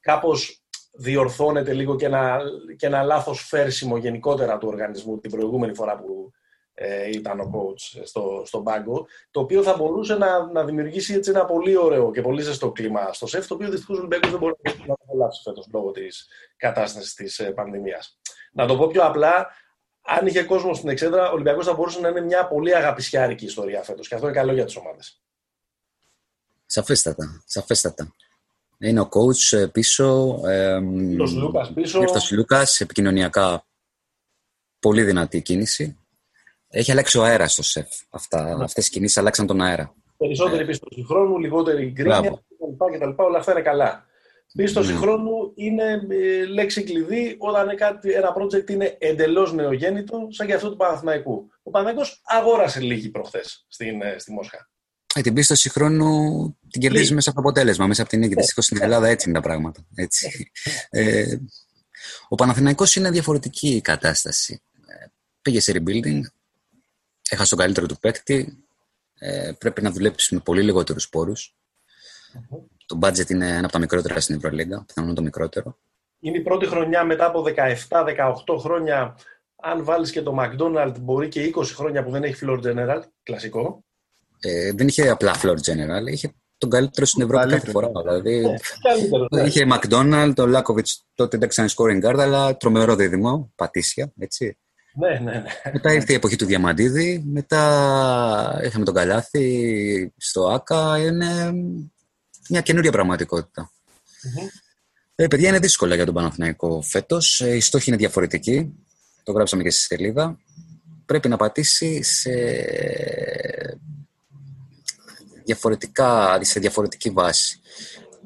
[0.00, 2.40] Κάπως διορθώνεται λίγο και ένα,
[2.76, 6.30] και ένα λάθος φέρσιμο γενικότερα του οργανισμού την προηγούμενη φορά που
[6.74, 11.30] ε, ήταν ο coach στο, στον πάγκο, το οποίο θα μπορούσε να, να δημιουργήσει έτσι
[11.30, 14.38] ένα πολύ ωραίο και πολύ ζεστό κλίμα στο ΣΕΦ, το οποίο δυστυχώς ο Ολυμπιακός δεν
[14.38, 18.18] μπορεί να το απολαύσει φέτος λόγω της κατάστασης της ε, πανδημίας.
[18.52, 19.46] Να το πω πιο απλά,
[20.06, 23.82] αν είχε κόσμο στην εξέδρα, ο Ολυμπιακός θα μπορούσε να είναι μια πολύ αγαπησιάρικη ιστορία
[23.82, 25.20] φέτος και αυτό είναι καλό για τις ομάδες.
[26.66, 28.14] Σαφέστατα, σαφέστατα.
[28.78, 30.40] Είναι ο coach ε, πίσω.
[30.44, 32.00] Ε, Λούκας πίσω.
[32.30, 33.66] Λούκας, επικοινωνιακά
[34.78, 35.98] πολύ δυνατή κίνηση.
[36.68, 37.88] Έχει αλλάξει ο αέρας στο σεφ.
[38.10, 38.64] Αυτά, ναι.
[38.64, 39.94] Αυτές οι κινήσεις αλλάξαν τον αέρα.
[40.16, 40.66] Περισσότερη ε.
[40.66, 42.42] πίστοση χρόνου, λιγότερη γκρίνια
[42.96, 43.22] κτλ.
[43.22, 44.06] Όλα αυτά είναι καλά.
[44.56, 44.98] Πίστοση ναι.
[44.98, 50.70] χρόνου είναι ε, λέξη κλειδί όταν κάτι, ένα project είναι εντελώς νεογέννητο, σαν και αυτό
[50.70, 51.48] του Παναθηναϊκού.
[51.62, 54.68] Ο Παναθηναϊκός αγόρασε λίγη προχθές ε, στη Μόσχα.
[55.14, 58.34] Ε, την πίστοση χρόνου την κερδίζει μέσα από το αποτέλεσμα, μέσα από την νίκη.
[58.34, 59.86] Δυστυχώς στην Ελλάδα έτσι είναι τα πράγματα.
[59.94, 60.50] Έτσι.
[60.90, 61.36] ε,
[62.28, 64.62] ο Παναθηναϊκός είναι διαφορετική η κατάσταση.
[64.86, 65.06] Ε,
[65.42, 66.20] πήγε σε rebuilding,
[67.28, 68.64] έχασε τον καλύτερο του παίκτη,
[69.18, 71.54] ε, πρέπει να δουλέψει με πολύ λιγότερους πόρους.
[72.86, 75.78] Το budget είναι ένα από τα μικρότερα στην Ευρωλίγκα, πιθανόν το μικρότερο.
[76.20, 79.16] Είναι η πρώτη χρονιά μετά από 17-18 χρόνια.
[79.62, 83.84] Αν βάλεις και το McDonald's, μπορεί και 20 χρόνια που δεν έχει floor general, κλασικό.
[84.40, 87.90] Ε, δεν είχε απλά floor general, είχε τον καλύτερο στην Ευρώπη κάθε φορά.
[88.02, 89.46] Δηλαδή, ναι, ναι.
[89.46, 94.58] είχε McDonald's, τον Λάκοβιτς τότε δεν ήταν scoring guard, αλλά τρομερό δίδυμο, πατήσια, έτσι.
[94.94, 95.44] Ναι, ναι, ναι.
[95.72, 101.52] Μετά ήρθε η εποχή του Διαμαντίδη, μετά είχαμε τον Καλάθι στο ΆΚΑ, είναι
[102.48, 103.70] μια καινούρια πραγματικότητα.
[103.70, 104.48] Mm-hmm.
[105.14, 107.40] Ε, παιδιά, είναι δύσκολα για τον Παναθηναϊκό φέτος.
[107.40, 108.72] Ε, οι στόχοι είναι διαφορετικοί.
[109.22, 110.38] Το γράψαμε και στη σελίδα.
[111.06, 112.30] Πρέπει να πατήσει σε,
[115.44, 117.60] διαφορετικά, σε διαφορετική βάση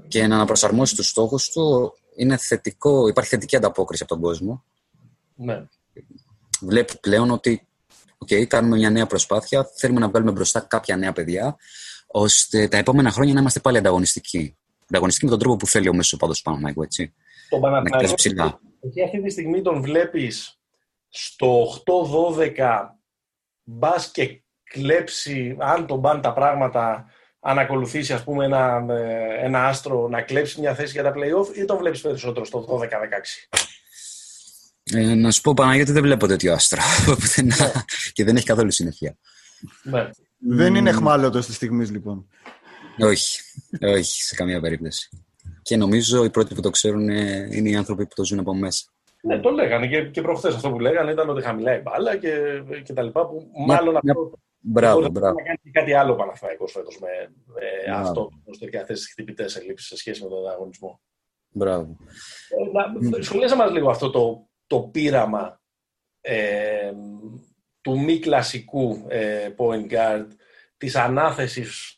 [0.09, 4.65] και να αναπροσαρμόσει τους στόχους του είναι θετικό, υπάρχει θετική ανταπόκριση από τον κόσμο.
[5.35, 5.65] Ναι.
[6.61, 7.67] Βλέπει πλέον ότι
[8.25, 11.57] okay, κάνουμε μια νέα προσπάθεια, θέλουμε να βγάλουμε μπροστά κάποια νέα παιδιά
[12.11, 14.57] ώστε τα επόμενα χρόνια να είμαστε πάλι ανταγωνιστικοί.
[14.89, 17.15] Ανταγωνιστικοί με τον τρόπο που θέλει ο μέσος παδό Παναθηναϊκού, έτσι.
[17.49, 18.15] Τον Παναθηναϊκό.
[18.15, 18.61] ψηλά.
[18.81, 20.61] Εκεί αυτή τη στιγμή τον βλέπεις
[21.09, 21.67] στο
[22.37, 22.97] 8-12
[23.65, 27.07] μπας και κλέψει, αν τον πάνε τα πράγματα,
[27.41, 31.57] αν ακολουθήσει ας πούμε ένα, ε, ένα άστρο να κλέψει μια θέση για τα play-off
[31.57, 33.49] ή τον βλέπεις περισσότερο στο 12-16.
[34.93, 36.83] Ε, να σου πω Παναγιώτη δεν βλέπω τέτοιο άστρο
[37.43, 37.55] ναι.
[38.13, 39.17] και δεν έχει καθόλου συνεχεία.
[39.83, 40.11] Ναι.
[40.39, 42.29] Δεν είναι εχμάλωτος της στιγμής, λοιπόν.
[42.99, 43.41] Όχι,
[43.81, 45.09] όχι, σε καμία περίπτωση.
[45.63, 48.85] Και νομίζω οι πρώτοι που το ξέρουν είναι οι άνθρωποι που το ζουν από μέσα.
[49.23, 52.63] Ναι, το λέγανε και, και προχθές αυτό που λέγανε ήταν ότι χαμηλά η μπάλα και,
[52.85, 55.35] και τα λοιπά που μάλλον μια, αυτό μπράβο, μπράβο.
[55.35, 57.09] να κάνει κάτι άλλο Παναθηναϊκός φέτος με,
[57.47, 58.31] με αυτό
[58.71, 61.01] και αυτές τις χτυπητές ελλείψεις σε σχέση με τον ανταγωνισμό.
[61.51, 61.97] Μπράβο.
[62.49, 65.61] Ε, να, σχολίασα μας λίγο αυτό το, το πείραμα
[66.21, 66.93] ε,
[67.89, 70.27] του μη κλασικού ε, point guard,
[70.77, 71.97] της ανάθεσης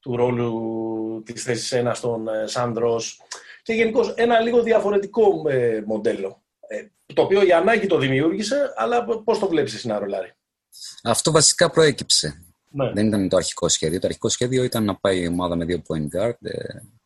[0.00, 3.20] του ρόλου της θέσης ένας στον ε, Σάντρος
[3.62, 6.42] και γενικώς ένα λίγο διαφορετικό ε, μοντέλο.
[6.68, 10.32] Ε, το οποίο η ανάγκη το δημιούργησε, αλλά πώς το βλέπεις εσύ να ρολάρει;
[11.02, 12.46] Αυτό βασικά προέκυψε.
[12.70, 12.92] Ναι.
[12.92, 14.00] Δεν ήταν το αρχικό σχέδιο.
[14.00, 16.38] Το αρχικό σχέδιο ήταν να πάει η ομάδα με δύο point guard.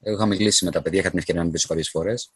[0.01, 2.31] Εγώ είχα μιλήσει με τα παιδιά, είχα την ευκαιρία να μιλήσω κάποιες φορές.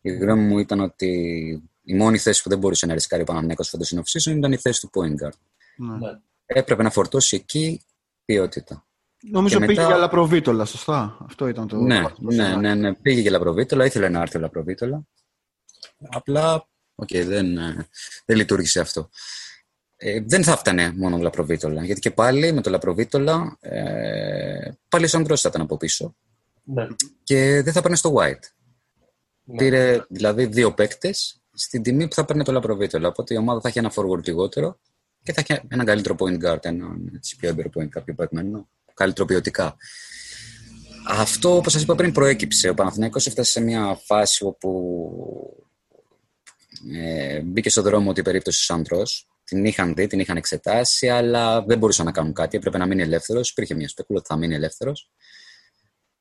[0.00, 3.62] Η γνώμη μου ήταν ότι η μόνη θέση που δεν μπορούσε να ρισκάρει ο Παναγενικό
[3.62, 5.38] φέτος στην ήταν η θέση του point guard.
[5.76, 5.96] Ναι.
[5.96, 6.20] ναι.
[6.46, 7.80] Έπρεπε να φορτώσει εκεί
[8.24, 8.86] ποιότητα.
[9.30, 11.76] Νομίζω πήγε για Λαπροβίτολα, σωστά; Αυτό ήταν το.
[11.76, 13.84] Ναι, ναι, ναι, ναι, πήγε για Λαπροβίτολα.
[13.84, 15.02] Ήθελε να έρθει ο Λαπροβίτολα.
[16.08, 17.88] Απλά, okay, δεν, ε,
[18.24, 19.10] δεν λειτουργήσε αυτό.
[19.96, 21.84] Ε, δεν θα φτανε μόνο Λαπροβίτολα.
[21.84, 26.14] Γιατί και πάλι με το Λαπροβίτολα ε, πάλι ο Σαντρό θα ήταν από πίσω.
[26.64, 26.86] Ναι.
[27.22, 28.50] Και δεν θα παίρνει στο White.
[29.44, 29.56] Ναι.
[29.56, 33.08] Πήρε δηλαδή δύο παίκτες στην τιμή που θα παίρνει το Λαπροβίτολα.
[33.08, 34.78] Οπότε η ομάδα θα έχει ένα forward λιγότερο
[35.22, 38.68] και θα έχει ένα καλύτερο point guard, έναν έτσι, πιο έμπειρο point guard, πιο παγμένο,
[38.94, 39.76] καλύτερο ποιοτικά.
[41.08, 42.68] Αυτό, όπως σας είπα πριν, προέκυψε.
[42.68, 45.00] Ο Παναθηναϊκός έφτασε σε μια φάση όπου
[46.94, 51.08] ε, μπήκε στο δρόμο ότι η περίπτωση του Σαντρός την είχαν δει, την είχαν εξετάσει,
[51.08, 52.56] αλλά δεν μπορούσαν να κάνουν κάτι.
[52.56, 53.50] Έπρεπε να μείνει ελεύθερος.
[53.50, 55.10] Υπήρχε μια σπέκουλα ότι θα μείνει ελεύθερος.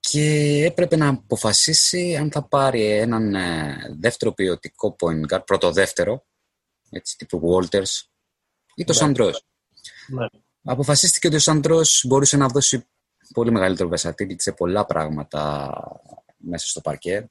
[0.09, 6.25] Και έπρεπε να αποφασίσει αν θα πάρει έναν ε, δεύτερο ποιοτικό point guard, πρώτο-δεύτερο,
[6.89, 7.89] έτσι τύπου Walters,
[8.75, 8.99] ή το ναι.
[8.99, 9.31] Σαντρό.
[10.07, 10.25] Ναι.
[10.63, 12.87] Αποφασίστηκε ότι ο Σαντρό μπορούσε να δώσει
[13.33, 15.71] πολύ μεγαλύτερο versatility σε πολλά πράγματα
[16.37, 17.29] μέσα στο παρκέ.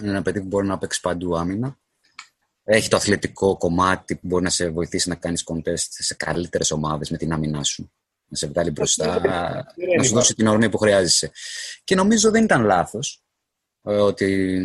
[0.00, 1.78] Είναι ένα παιδί που μπορεί να παίξει παντού άμυνα.
[2.64, 7.10] Έχει το αθλητικό κομμάτι που μπορεί να σε βοηθήσει να κάνεις contest σε καλύτερες ομάδες
[7.10, 7.92] με την άμυνά σου.
[8.28, 9.20] Να σε βγάλει μπροστά,
[9.96, 11.30] να σου δώσει την ορμή που χρειάζεσαι.
[11.84, 13.22] Και νομίζω δεν ήταν λάθος
[13.82, 14.60] ε, ότι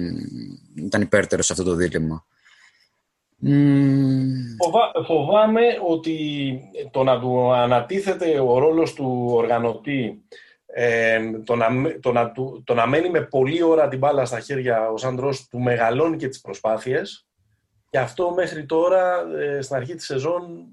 [0.75, 2.25] ήταν υπέρτερος σε αυτό το δίλημα.
[4.63, 6.59] Φοβά, φοβάμαι ότι
[6.91, 10.23] το να του ανατίθεται ο ρόλος του οργανωτή,
[10.65, 11.67] ε, το, να,
[11.99, 12.31] το, να,
[12.63, 16.27] το να μένει με πολλή ώρα την μπάλα στα χέρια ο Σάντρος του μεγαλώνει και
[16.27, 17.25] τις προσπάθειες
[17.91, 20.67] και αυτό μέχρι τώρα, ε, στην αρχή της σεζόν,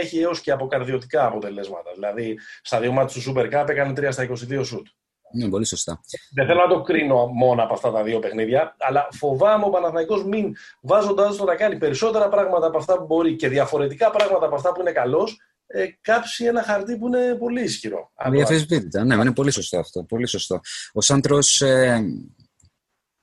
[0.00, 1.90] έχει έως και αποκαρδιωτικά αποτελέσματα.
[1.94, 4.86] Δηλαδή, στα δύο μάτια του Super Cup έκανε 3 στα 22 σουτ.
[5.34, 6.00] Ναι, πολύ σωστά.
[6.34, 10.24] Δεν θέλω να το κρίνω μόνο από αυτά τα δύο παιχνίδια, αλλά φοβάμαι ο Παναθηναϊκός
[10.24, 14.54] μην βάζοντα το να κάνει περισσότερα πράγματα από αυτά που μπορεί και διαφορετικά πράγματα από
[14.54, 18.12] αυτά που είναι καλός, ε, κάψει ένα χαρτί που είναι πολύ ισχυρό.
[18.30, 20.04] Διαφεσβήτητα, ναι, είναι πολύ σωστό αυτό.
[20.04, 20.60] Πολύ σωστό.
[20.92, 22.04] Ο Σάντρος ε,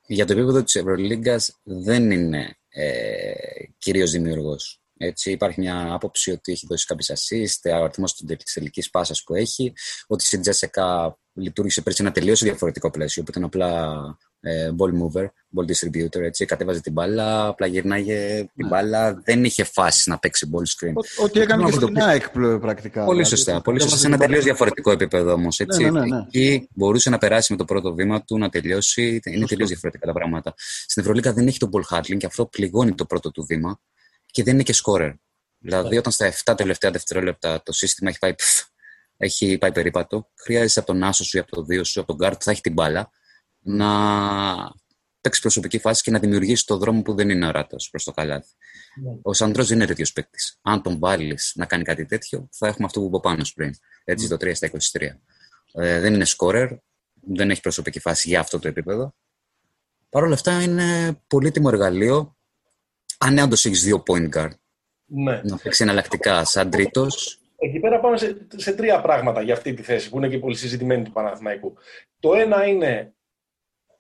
[0.08, 3.34] για το επίπεδο της Ευρωλίγκας δεν είναι ε,
[3.78, 4.79] κυρίως δημιουργός.
[5.02, 9.36] Έτσι, υπάρχει μια άποψη ότι έχει δώσει κάποιες assist, ο αριθμός της τελικής πάσας που
[9.36, 9.74] έχει,
[10.08, 14.02] ότι στην Τζέσσεκα λειτουργήσε πέρσι ένα τελείως διαφορετικό πλαίσιο, που ήταν απλά
[14.42, 18.68] ε, ball mover, ball distributor, έτσι, κατέβαζε την μπάλα, απλά γυρνάγε την ναι.
[18.68, 20.94] μπάλα, δεν είχε φάσει να παίξει ball screen.
[21.24, 23.06] Ό,τι έκανε και στην ΑΕΚ πρακτικά.
[23.06, 25.60] Πολύ δηλαδή, σωστά, πολύ σωστά, σε ένα τελείως διαφορετικό επίπεδο όμως.
[25.78, 29.46] Ναι, ναι, ναι, Εκεί μπορούσε να περάσει με το πρώτο βήμα του, να τελειώσει, είναι
[29.46, 30.54] τελείως διαφορετικά τα πράγματα.
[30.58, 33.80] Στην Ευρωλίκα δεν έχει το ball handling και αυτό πληγώνει το πρώτο του βήμα
[34.32, 35.14] και δεν είναι και scorer.
[35.58, 38.64] Δηλαδή, όταν στα 7 τελευταία δευτερόλεπτα το σύστημα έχει πάει, πφ,
[39.18, 42.28] έχει πάει περίπατο, χρειάζεσαι από τον άσο σου ή από το δύο σου, από τον
[42.28, 43.10] guard που θα έχει την μπάλα,
[43.60, 43.88] να
[45.22, 48.50] παίξεις προσωπική φάση και να δημιουργήσεις το δρόμο που δεν είναι ορατό προς το καλάθι.
[49.04, 49.20] Ναι.
[49.22, 50.60] Ο Σαντρός δεν είναι τέτοιος παίκτης.
[50.62, 53.74] Αν τον βάλεις να κάνει κάτι τέτοιο, θα έχουμε αυτό που είπε πάνω πριν.
[54.04, 54.38] Έτσι, ναι.
[54.38, 55.02] το 3 στα 23.
[55.74, 56.78] Ε, δεν είναι scorer,
[57.14, 59.16] δεν έχει προσωπική φάση για αυτό το επίπεδο.
[60.10, 62.38] Παρ' όλα αυτά είναι πολύτιμο εργαλείο
[63.20, 64.52] αν όντως έχεις δύο point guard.
[65.06, 65.42] Ναι.
[65.44, 67.40] Να παίξει εναλλακτικά σαν τρίτος.
[67.56, 70.56] Εκεί πέρα πάμε σε, σε, τρία πράγματα για αυτή τη θέση που είναι και πολύ
[70.56, 71.78] συζητημένη του Παναθηναϊκού.
[72.20, 73.14] Το ένα είναι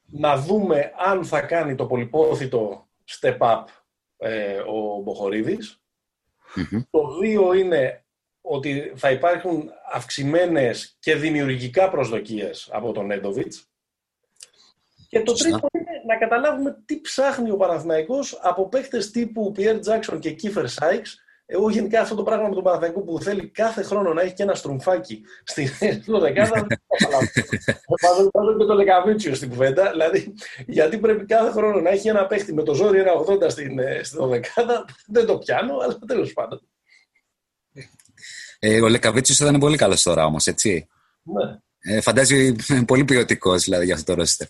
[0.06, 2.88] να δούμε αν θα κάνει το πολυπόθητο
[3.20, 3.64] step up
[4.18, 5.82] ε, ο μποχοριδης
[6.90, 8.06] Το δύο είναι
[8.42, 13.70] ότι θα υπάρχουν αυξημένες και δημιουργικά προσδοκίες από τον Νέντοβιτς.
[15.10, 20.20] Και το τρίτο είναι να καταλάβουμε τι ψάχνει ο Παναθηναϊκός από παίχτες τύπου Pierre Jackson
[20.20, 21.12] και Kiefer Sykes.
[21.46, 24.44] Εγώ γενικά αυτό το πράγμα με τον Παναθηναϊκό που θέλει κάθε χρόνο να έχει και
[24.44, 25.68] ένα στρουμφάκι στην
[26.22, 27.28] δεκάδα δεν το καταλάβω.
[28.34, 29.92] Βάζω και το Λεκαβίτσιο στην κουβέντα.
[29.92, 30.34] Δηλαδή,
[30.66, 33.12] γιατί πρέπει κάθε χρόνο να έχει ένα παίχτη με το ζόρι ένα
[33.46, 36.62] 80 στην, ε, στην δεκάδα, δεν το πιάνω, αλλά τέλος πάντων.
[38.60, 40.88] Ε, ο Λεκαβίτσιος θα είναι πολύ καλός τώρα όμως, έτσι.
[41.24, 41.60] Ναι.
[41.92, 44.48] Ε, φαντάζει πολύ ποιοτικός δηλαδή για αυτό το ρόστερ.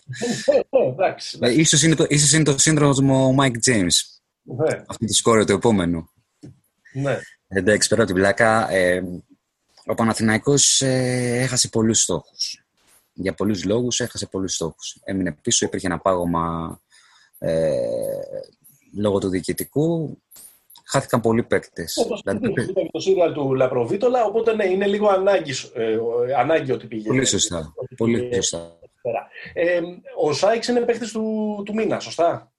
[1.40, 3.88] ε, ίσως, είναι το, ίσως είναι το σύνδρομο Mike James.
[4.42, 4.82] Ναι.
[4.86, 6.10] Αυτό το σκόρε του επόμενου.
[6.92, 7.18] Ναι.
[7.48, 8.70] Εντάξει, πέρα την πλάκα.
[8.70, 9.02] Ε,
[9.84, 12.64] ο Παναθηναϊκός ε, έχασε πολλούς στόχους.
[13.12, 14.98] Για πολλούς λόγους έχασε πολλούς στόχους.
[15.04, 16.80] Έμεινε πίσω, υπήρχε ένα πάγωμα
[17.38, 17.76] ε,
[18.94, 20.20] λόγω του διοικητικού
[20.90, 22.06] χάθηκαν πολλοί παίκτες.
[22.24, 22.72] Δηλαδή...
[22.90, 25.96] το σύριαλ του Λαπροβίτολα, οπότε ναι, είναι λίγο ανάγκη, ε,
[26.38, 27.08] ανάγκη ότι πήγε.
[27.08, 27.74] Πολύ σωστά.
[27.96, 28.78] Πολύ σωστά.
[29.52, 29.80] Ε,
[30.20, 32.52] ο Σάιξ είναι παίκτης του, του μήνα, σωστά;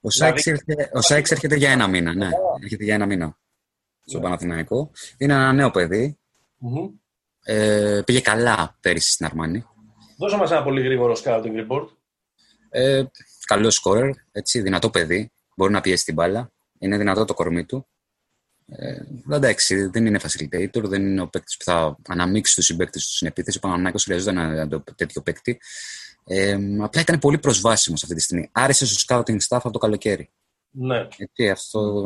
[0.00, 0.62] Ο Σάιξ, δηλαδή...
[0.68, 2.28] έρχεται, ο Σάιξ έρχεται για ένα μήνα, ναι.
[2.62, 3.38] Έρχεται για ένα μήνα
[4.04, 4.22] στο yeah.
[4.22, 4.90] Παναθηναϊκό.
[5.18, 6.18] Είναι ένα νέο παιδί.
[6.62, 6.90] Mm-hmm.
[7.42, 9.64] Ε, πήγε καλά πέρυσι στην Αρμάνη.
[10.18, 11.88] Δώσε μας ένα πολύ γρήγορο scouting report.
[12.70, 13.04] Ε,
[13.46, 15.32] καλό σκόρερ, έτσι, δυνατό παιδί.
[15.56, 16.52] Μπορεί να πιέσει την μπάλα.
[16.78, 17.86] Είναι δυνατό το κορμί του.
[18.66, 18.96] Ε,
[19.30, 23.26] εντάξει, δεν είναι facilitator, δεν είναι ο παίκτης που θα αναμίξει τους συμπαίκτες του στην
[23.26, 23.56] επίθεση.
[23.56, 25.60] Ο Παναναναϊκό χρειαζόταν ένα τέτοιο παίκτη.
[26.24, 28.48] Ε, απλά ήταν πολύ προσβάσιμος αυτή τη στιγμή.
[28.52, 30.30] Άρεσε στο scouting staff από το καλοκαίρι.
[30.70, 31.08] Ναι.
[31.16, 32.02] Έτσι, αυτό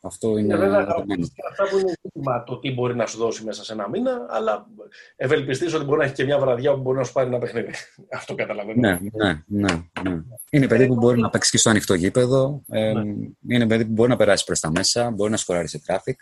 [0.00, 0.54] αυτό είναι.
[0.54, 3.88] Και βέβαια, αυτά που είναι ζήτημα το τι μπορεί να σου δώσει μέσα σε ένα
[3.88, 4.66] μήνα, αλλά
[5.16, 7.70] ευελπιστήσω ότι μπορεί να έχει και μια βραδιά που μπορεί να σου πάρει ένα παιχνίδι.
[8.18, 8.80] Αυτό καταλαβαίνω.
[8.80, 10.22] Ναι, ναι, ναι, ναι.
[10.50, 12.62] Είναι παιδί που μπορεί να παίξει και στο ανοιχτό γήπεδο.
[12.68, 13.02] Ε, ναι.
[13.48, 16.16] Είναι παιδί που μπορεί να περάσει προς τα μέσα, μπορεί να σκοράρει σε traffic.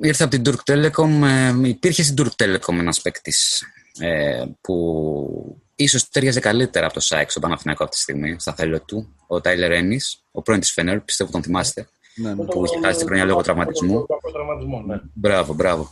[0.00, 1.22] ήρθε από την Turk Telecom.
[1.24, 3.64] Ε, υπήρχε στην Turk Telecom ένας παίκτης
[3.98, 8.80] ε, που ίσως τέριαζε καλύτερα από το Σάικ στον Παναθηναϊκός αυτή τη στιγμή, στα θέλω
[8.80, 10.00] του, ο Τάιλερ Ένι,
[10.32, 11.88] ο πρώην της Φενέρ, πιστεύω τον θυμάστε.
[12.14, 12.44] Ναι, ναι.
[12.44, 14.06] Που είχε χάσει την χρονιά λόγω τραυματισμού.
[14.86, 15.00] Ναι.
[15.12, 15.90] Μπράβο, μπράβο.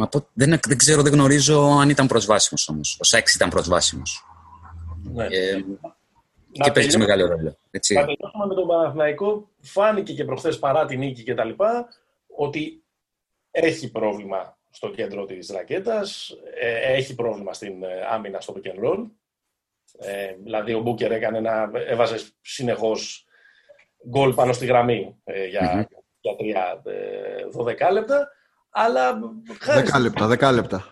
[0.00, 2.98] Από, δεν, δεν ξέρω, δεν γνωρίζω αν ήταν προσβάσιμος όμως.
[3.00, 4.24] Ο Σάικ ήταν προσβάσιμος.
[5.02, 5.24] Ναι.
[5.24, 5.64] Ε,
[6.50, 7.56] και παίζει μεγάλο ρόλο.
[7.70, 7.94] Έτσι.
[7.94, 9.48] Να τελειώσουμε με τον Παναθηναϊκό.
[9.60, 11.50] Φάνηκε και προχθές παρά την νίκη κτλ.
[12.36, 12.82] ότι
[13.50, 16.36] έχει πρόβλημα στο κέντρο της ρακέτας.
[16.60, 19.06] Ε, έχει πρόβλημα στην ε, άμυνα στο pick and roll.
[19.98, 23.26] Ε, δηλαδή ο Μπούκερ έκανε ένα, έβαζε συνεχώς
[24.08, 25.86] γκολ πάνω στη γραμμή ε, για, mm-hmm.
[26.20, 26.82] για τρία
[27.50, 28.28] δωδεκά λεπτά.
[28.70, 29.18] Αλλά
[29.74, 30.84] Δεκά λεπτά, δεκά λεπτά.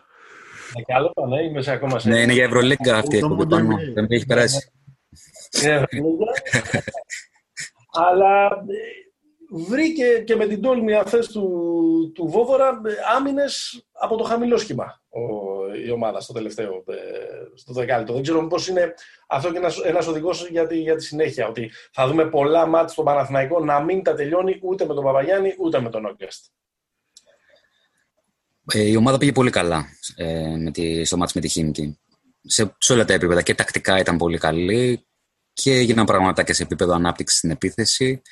[0.75, 2.09] Δεκά λεπτά, ναι, είμαι σε ακόμα σε...
[2.09, 3.77] Ναι, είναι για Ευρωλίγκα αυτή η εκπομπή πάνω.
[3.95, 4.71] Δεν έχει περάσει.
[8.09, 8.49] Αλλά
[9.53, 12.81] βρήκε και με την τόλμη αυτές του, του Βόβορα
[13.17, 15.21] άμυνες από το χαμηλό σχήμα ο,
[15.87, 16.95] η ομάδα στο τελευταίο, ε,
[17.55, 18.12] στο δεκάλεπτο.
[18.12, 18.95] Δεν ξέρω πώς είναι
[19.29, 22.88] αυτό και ένας, ένας οδηγός για τη, για τη συνέχεια, ότι θα δούμε πολλά μάτια
[22.88, 26.45] στον Παναθηναϊκό να μην τα τελειώνει ούτε με τον Παπαγιάννη ούτε με τον Όγκεστ.
[28.73, 29.87] Ε, η ομάδα πήγε πολύ καλά
[30.17, 31.99] ε, με τη, στο μάτς με τη Χίμικη.
[32.43, 35.07] Σε, σε όλα τα επίπεδα και τακτικά ήταν πολύ καλή
[35.53, 38.23] και έγιναν πράγματα και σε επίπεδο ανάπτυξης στην επίθεση.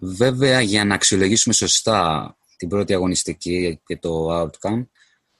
[0.00, 4.86] Βέβαια, για να αξιολογήσουμε σωστά την πρώτη αγωνιστική και το outcome,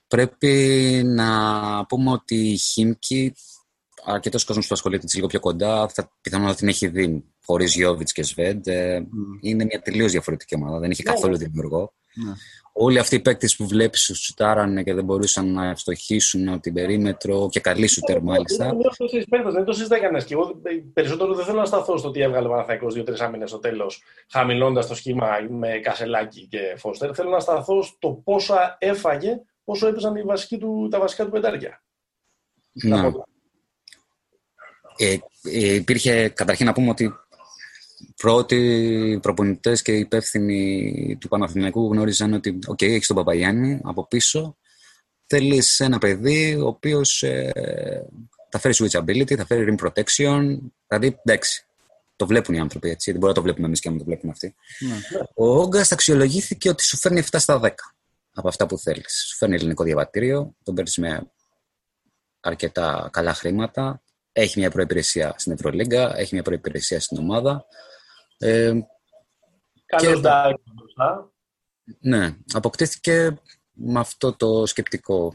[0.06, 3.34] πρέπει να πούμε ότι η Χίμκι,
[4.04, 8.12] αρκετός κόσμος που ασχολείται λίγο πιο κοντά, θα πιθανόν να την έχει δει χωρίς Γιώβιτς
[8.12, 8.66] και Σβέντ.
[8.66, 9.06] Ε,
[9.40, 10.78] είναι μια τελείως διαφορετική ομάδα.
[10.78, 11.44] Δεν είχε ναι, καθόλου ναι.
[11.44, 11.94] δημιουργό.
[12.14, 12.32] Ναι
[12.78, 17.48] όλοι αυτοί οι παίκτες που βλέπεις σου σουτάρανε και δεν μπορούσαν να ευστοχήσουν την περίμετρο
[17.50, 18.72] και καλή σουτέρ μάλιστα.
[19.52, 20.24] Δεν το συζητάει κανένας.
[20.24, 20.60] Και εγώ
[20.92, 24.86] περισσότερο δεν θέλω να σταθώ στο ότι έβγαλε ο Παναθαϊκό δύο-τρεις άμυνες στο τέλος, χαμηλώντας
[24.86, 27.10] το σχήμα με κασελάκι και φώστερ.
[27.14, 31.82] Θέλω να σταθώ στο πόσα έφαγε, πόσο έπαιζαν οι βασικοί του, τα βασικά του πεντάρια.
[32.72, 33.10] Ναι.
[34.98, 37.14] Ε, ε, υπήρχε καταρχήν να πούμε ότι
[38.16, 44.56] πρώτοι προπονητές και υπεύθυνοι του Παναθηναϊκού γνώριζαν ότι okay, έχεις τον Παπαγιάννη από πίσω.
[45.26, 47.52] Θέλεις ένα παιδί ο οποίος ε,
[48.50, 50.58] θα φέρει switchability, θα φέρει rim protection.
[50.88, 51.66] Δηλαδή, εντάξει,
[52.16, 53.10] το βλέπουν οι άνθρωποι έτσι.
[53.10, 54.54] Δεν μπορεί να το βλέπουμε εμείς και να το βλέπουν αυτοί.
[54.78, 54.96] Ναι.
[55.34, 57.68] Ο Όγκας αξιολογήθηκε ότι σου φέρνει 7 στα 10
[58.32, 59.24] από αυτά που θέλεις.
[59.28, 61.30] Σου φέρνει ελληνικό διαβατήριο, τον παίρνεις με
[62.40, 64.02] αρκετά καλά χρήματα.
[64.38, 67.64] Έχει μια προπηρεσία στην Ευρωλίγκα, έχει μια προπηρεσία στην ομάδα.
[68.38, 68.72] Ε,
[69.86, 70.28] Καλώς και...
[72.00, 73.40] Ναι, αποκτήθηκε
[73.72, 75.32] με αυτό το σκεπτικό.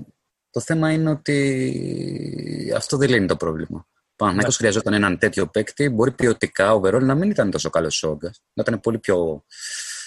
[0.50, 3.88] Το θέμα είναι ότι αυτό δεν λύνει το πρόβλημα.
[4.16, 4.68] Παναθηναϊκός ναι.
[4.68, 5.90] χρειαζόταν έναν τέτοιο παίκτη.
[5.90, 9.44] Μπορεί ποιοτικά ο Βερόλ να μην ήταν τόσο καλός Σόγκας, να ήταν πολύ πιο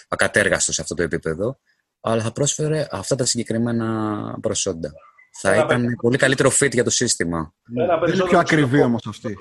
[0.09, 1.61] ακατέργαστος σε αυτό το επίπεδο,
[2.01, 4.93] αλλά θα πρόσφερε αυτά τα συγκεκριμένα προσόντα.
[5.37, 7.55] Θα ήταν πολύ καλύτερο fit για το σύστημα.
[7.63, 9.37] Δεν είναι πιο ακριβή όμως αυτή.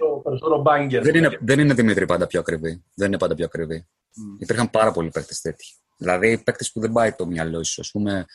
[1.02, 2.84] Δεν είναι, δεν είναι Δημήτρη πάντα πιο ακριβή.
[2.94, 3.88] Δεν είναι πάντα πιο ακριβή.
[3.88, 4.42] Mm.
[4.42, 5.66] Υπήρχαν πάρα πολλοί παίκτες τέτοιοι.
[5.98, 7.82] Δηλαδή παίκτες που δεν πάει το μυαλό σου.
[7.82, 8.26] Α πούμε,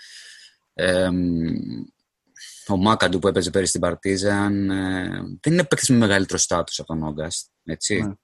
[0.75, 1.09] ε,
[2.69, 5.09] ο Μάκαντου που έπαιζε πέρυσι στην Παρτίζαν ε,
[5.41, 7.49] δεν είναι παίκτης με μεγαλύτερο στάτου από τον Όγκαστ.
[7.65, 8.05] Έτσι.
[8.09, 8.15] Mm.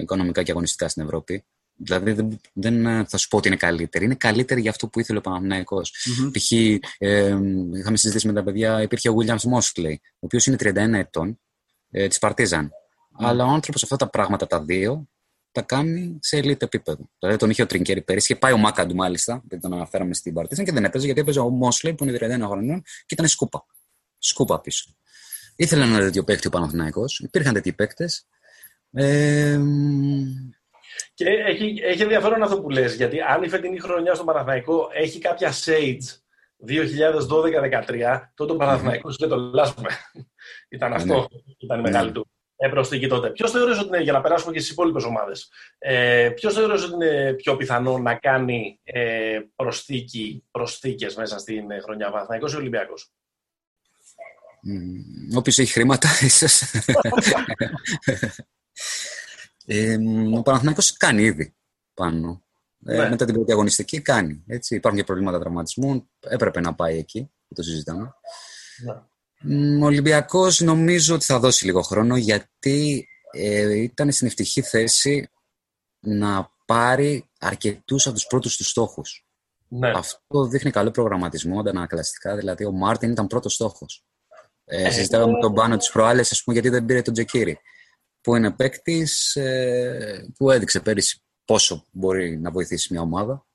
[0.00, 1.44] Οικονομικά και αγωνιστικά στην Ευρώπη.
[1.76, 4.04] Δηλαδή δεν, δεν, ε, θα σου πω ότι είναι καλύτερη.
[4.04, 6.30] Είναι καλύτερη για αυτό που ήθελε ο παναμεναικο mm-hmm.
[6.32, 6.52] Π.χ.
[6.98, 7.38] Ε,
[7.74, 11.40] είχαμε συζητήσει με τα παιδιά, υπήρχε ο Williams Mosley, ο οποίος είναι 31 ετών,
[11.90, 12.70] ε, της Παρτίζαν.
[12.70, 13.24] Mm.
[13.26, 15.08] Αλλά ο άνθρωπος αυτά τα πράγματα τα δύο
[15.52, 17.10] τα κάνει σε elite επίπεδο.
[17.18, 20.34] Δηλαδή τον είχε ο Τρινκέρι πέρυσι και πάει ο Μάκαντου μάλιστα, επειδή τον αναφέραμε στην
[20.34, 23.66] Παρτίζαν και δεν έπαιζε γιατί έπαιζε ο Mosley που είναι 31 χρονών και ήταν σκούπα.
[24.18, 24.94] Σκούπα πίσω.
[25.56, 27.20] Ήθελε ένα τέτοιο παίκτη ο Παναθηναϊκός.
[27.20, 28.26] Υπήρχαν τέτοιοι παίκτες.
[28.92, 29.60] Ε,
[31.14, 35.18] και έχει, έχει ενδιαφέρον αυτό που λες, γιατί αν η φετινή χρονιά στο Παναθηναϊκό έχει
[35.18, 35.98] κάποια Sage
[36.68, 39.18] 2012-2013, τότε ο Παναθηναϊκός mm-hmm.
[39.18, 39.88] και το λάσπουμε.
[40.68, 40.96] ήταν ναι.
[40.96, 43.30] αυτό, ήταν η μεγάλη του ε, προσθήκη τότε.
[43.30, 46.94] Ποιος θεωρείς ότι είναι, για να περάσουμε και στις υπόλοιπες ομάδες, ε, ποιος θεωρείς ότι
[46.94, 53.12] είναι πιο πιθανό να κάνει ε, προσθήκη, προσθήκες μέσα στην χρονιά Παναθηναϊκός ή Ολυμπιακός;
[54.66, 56.62] Mm, Όποιος έχει χρήματα, ίσως.
[59.66, 59.96] Ε,
[60.36, 61.54] ο Παναθηναϊκός κάνει ήδη
[61.94, 62.44] πάνω.
[62.86, 63.08] Ε, ναι.
[63.08, 64.44] μετά την πρώτη αγωνιστική κάνει.
[64.46, 64.74] Έτσι.
[64.74, 66.10] Υπάρχουν και προβλήματα τραυματισμού.
[66.20, 67.30] Έπρεπε να πάει εκεί.
[67.54, 68.14] Το συζητάμε.
[69.40, 69.82] Ναι.
[69.82, 75.28] Ο Ολυμπιακός νομίζω ότι θα δώσει λίγο χρόνο γιατί ε, ήταν στην ευτυχή θέση
[76.00, 79.26] να πάρει αρκετούς από τους πρώτους τους στόχους.
[79.68, 79.90] Ναι.
[79.90, 82.36] Αυτό δείχνει καλό προγραμματισμό αντανακλαστικά.
[82.36, 84.04] Δηλαδή, ο Μάρτιν ήταν πρώτος στόχος.
[84.64, 87.58] Ε, ε, συζητάγαμε με τον Πάνο τις προάλλες, ας πούμε, γιατί δεν πήρε τον Τζέκιρι
[88.24, 93.46] που είναι παίκτης ε, που έδειξε πέρυσι πόσο μπορεί να βοηθήσει μια ομάδα.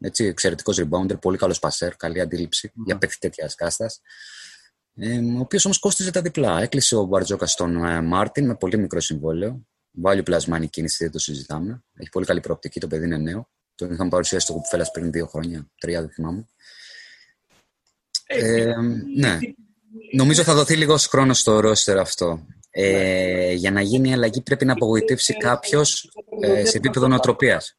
[0.00, 2.82] Έτσι, εξαιρετικός rebounder, πολύ καλός πασέρ, καλή αντίληψη mm.
[2.86, 4.00] για παίκτη τέτοιας κάστας.
[4.94, 6.60] Ε, ο οποίος όμως κόστιζε τα διπλά.
[6.60, 9.66] Έκλεισε ο Μπαρτζώκας τον ε, Μάρτιν με πολύ μικρό συμβόλαιο.
[9.90, 11.84] Value for money κίνηση, δεν το συζητάμε.
[11.94, 13.50] Έχει πολύ καλή προοπτική, το παιδί είναι νέο.
[13.74, 16.46] Τον είχαμε παρουσιάσει στο Κουπφέλα πριν δύο χρόνια, τρία δεν θυμάμαι.
[18.26, 18.74] Ε, ε
[19.16, 19.38] ναι.
[20.12, 22.46] Νομίζω θα δοθεί λίγος χρόνος στο ρόστερ αυτό.
[22.76, 26.10] Ε, για να γίνει η αλλαγή πρέπει να απογοητεύσει κάποιος
[26.40, 27.76] ε, σε επίπεδο νοοτροπίας.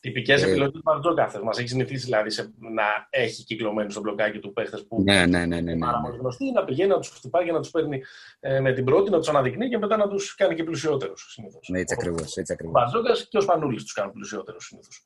[0.00, 1.30] Τυπικές ε, επιλογές του Μπαρτζόκα.
[1.44, 5.46] Μας έχει συνηθίσει δηλαδή σε, να έχει κυκλωμένους στο μπλοκάκι του παίχτες που ναι, ναι,
[5.46, 8.00] ναι, ναι, ναι, πάρα πολύ γνωστοί, να πηγαίνει, να τους χτυπάει και να τους παίρνει
[8.40, 11.68] ε, με την πρώτη, να τους αναδεικνύει και μετά να τους κάνει και πλουσιότερους συνήθως.
[11.68, 12.36] Ναι, έτσι ακριβώς.
[12.64, 15.04] Ο Μπαρτζόκα και ο Σπανούλης τους κάνουν πλουσιότερους συνήθως.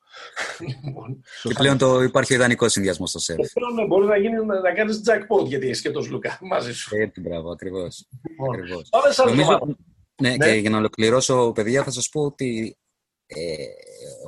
[1.49, 3.53] και πλέον το υπάρχει ο ιδανικός συνδυασμός στο σερφ.
[3.53, 6.97] πλέον ναι, μπορεί να, γίνει, να κάνεις jackpot γιατί έχεις και το Λουκά μαζί σου.
[6.97, 8.09] Έτσι, μπράβο, ακριβώς.
[10.23, 12.84] Ναι, και για να ολοκληρώσω, παιδιά, θα σας πω ότι ε,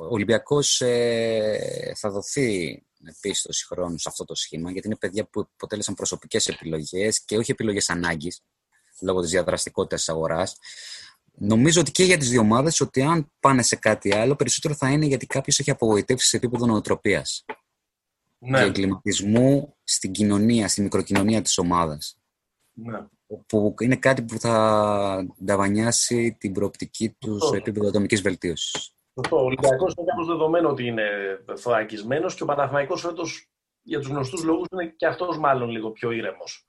[0.01, 2.81] ο Ολυμπιακός ε, θα δοθεί
[3.21, 7.51] πίστοση χρόνου σε αυτό το σχήμα, γιατί είναι παιδιά που αποτέλεσαν προσωπικές επιλογές και όχι
[7.51, 8.41] επιλογές ανάγκης,
[9.01, 10.57] λόγω της διαδραστικότητας της αγοράς.
[11.39, 14.91] Νομίζω ότι και για τις δύο ομάδες, ότι αν πάνε σε κάτι άλλο, περισσότερο θα
[14.91, 17.45] είναι γιατί κάποιος έχει απογοητεύσει σε επίπεδο νοοτροπίας.
[18.39, 18.59] ναι.
[18.59, 22.17] και εγκληματισμού στην κοινωνία, στη μικροκοινωνία της ομάδας.
[22.73, 23.05] Ναι.
[23.47, 28.91] Που είναι κάτι που θα νταβανιάσει την προοπτική του σε επίπεδο ατομικής βελτίωσης.
[29.13, 31.03] Ο Ολυμπιακός είναι κάπως δεδομένο ότι είναι
[31.55, 33.49] θωρακισμένος και ο Παναθηναϊκός φέτος
[33.81, 36.65] για τους γνωστούς λόγους είναι και αυτός μάλλον λίγο πιο ήρεμος.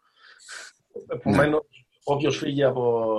[1.08, 1.84] Επομένως, ναι.
[2.04, 3.16] όποιος φύγει από,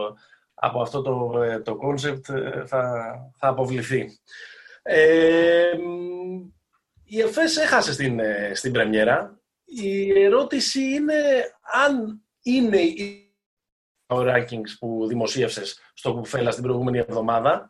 [0.54, 1.32] από αυτό το,
[1.64, 2.22] το concept
[2.66, 4.20] θα, θα αποβληθεί.
[4.82, 5.72] Ε,
[7.04, 9.40] η ΕΦΕΣ έχασε στην, ε, στην πρεμιέρα.
[9.66, 11.14] Η ερώτηση είναι
[11.86, 12.82] αν είναι
[14.10, 17.68] ο rankings που δημοσίευσες στο Κουφέλα στην προηγούμενη εβδομάδα.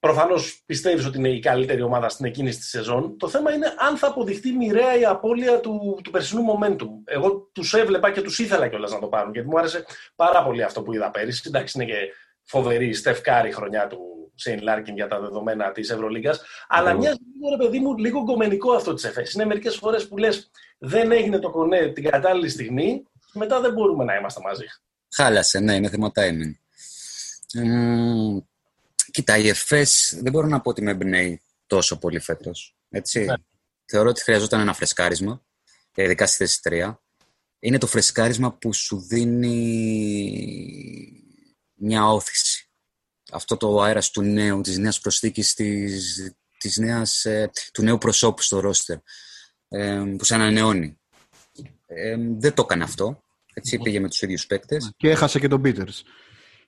[0.00, 3.16] Προφανώς πιστεύεις ότι είναι η καλύτερη ομάδα στην εκείνη τη σεζόν.
[3.18, 6.88] Το θέμα είναι αν θα αποδειχτεί μοιραία η απώλεια του, του περσινού momentum.
[7.04, 9.84] Εγώ τους έβλεπα και τους ήθελα κιόλας να το πάρουν, γιατί μου άρεσε
[10.16, 11.42] πάρα πολύ αυτό που είδα πέρυσι.
[11.46, 16.42] Εντάξει, είναι και φοβερή Στεφ Κάρι χρονιά του Σέιν Λάρκιν για τα δεδομένα της Ευρωλίγκας.
[16.68, 19.32] Αλλά μοιάζει λίγο, ρε παιδί μου, λίγο κομμένη κι αυτό της Εφές.
[19.32, 24.04] Είναι μερικές φορές που λες δεν έγινε το κονέ την κατάλληλη στιγμή, μετά δεν μπορούμε
[24.04, 24.66] να είμαστε μαζί.
[25.14, 26.54] Χάλασε, ναι, είναι θέμα timing.
[29.10, 32.76] κοίτα, η Εφές δεν μπορώ να πω ότι με εμπνέει τόσο πολύ φέτος.
[32.90, 33.24] Έτσι.
[33.24, 33.34] Ναι.
[33.84, 35.42] Θεωρώ ότι χρειαζόταν ένα φρεσκάρισμα,
[35.94, 36.94] ειδικά στη θέση 3.
[37.58, 39.56] Είναι το φρεσκάρισμα που σου δίνει
[41.74, 42.66] μια όθηση
[43.32, 48.42] αυτό το αέρας του νέου, της νέας προσθήκης, της, της νέας, ε, του νέου προσώπου
[48.42, 48.98] στο ρόστερ,
[49.68, 51.00] ε, που σε ανανεώνει.
[51.86, 53.21] Ε, δεν το έκανε αυτό.
[53.54, 54.92] Έτσι πήγε με τους ίδιους παίκτες.
[54.96, 56.02] Και έχασε και τον Πίτερς.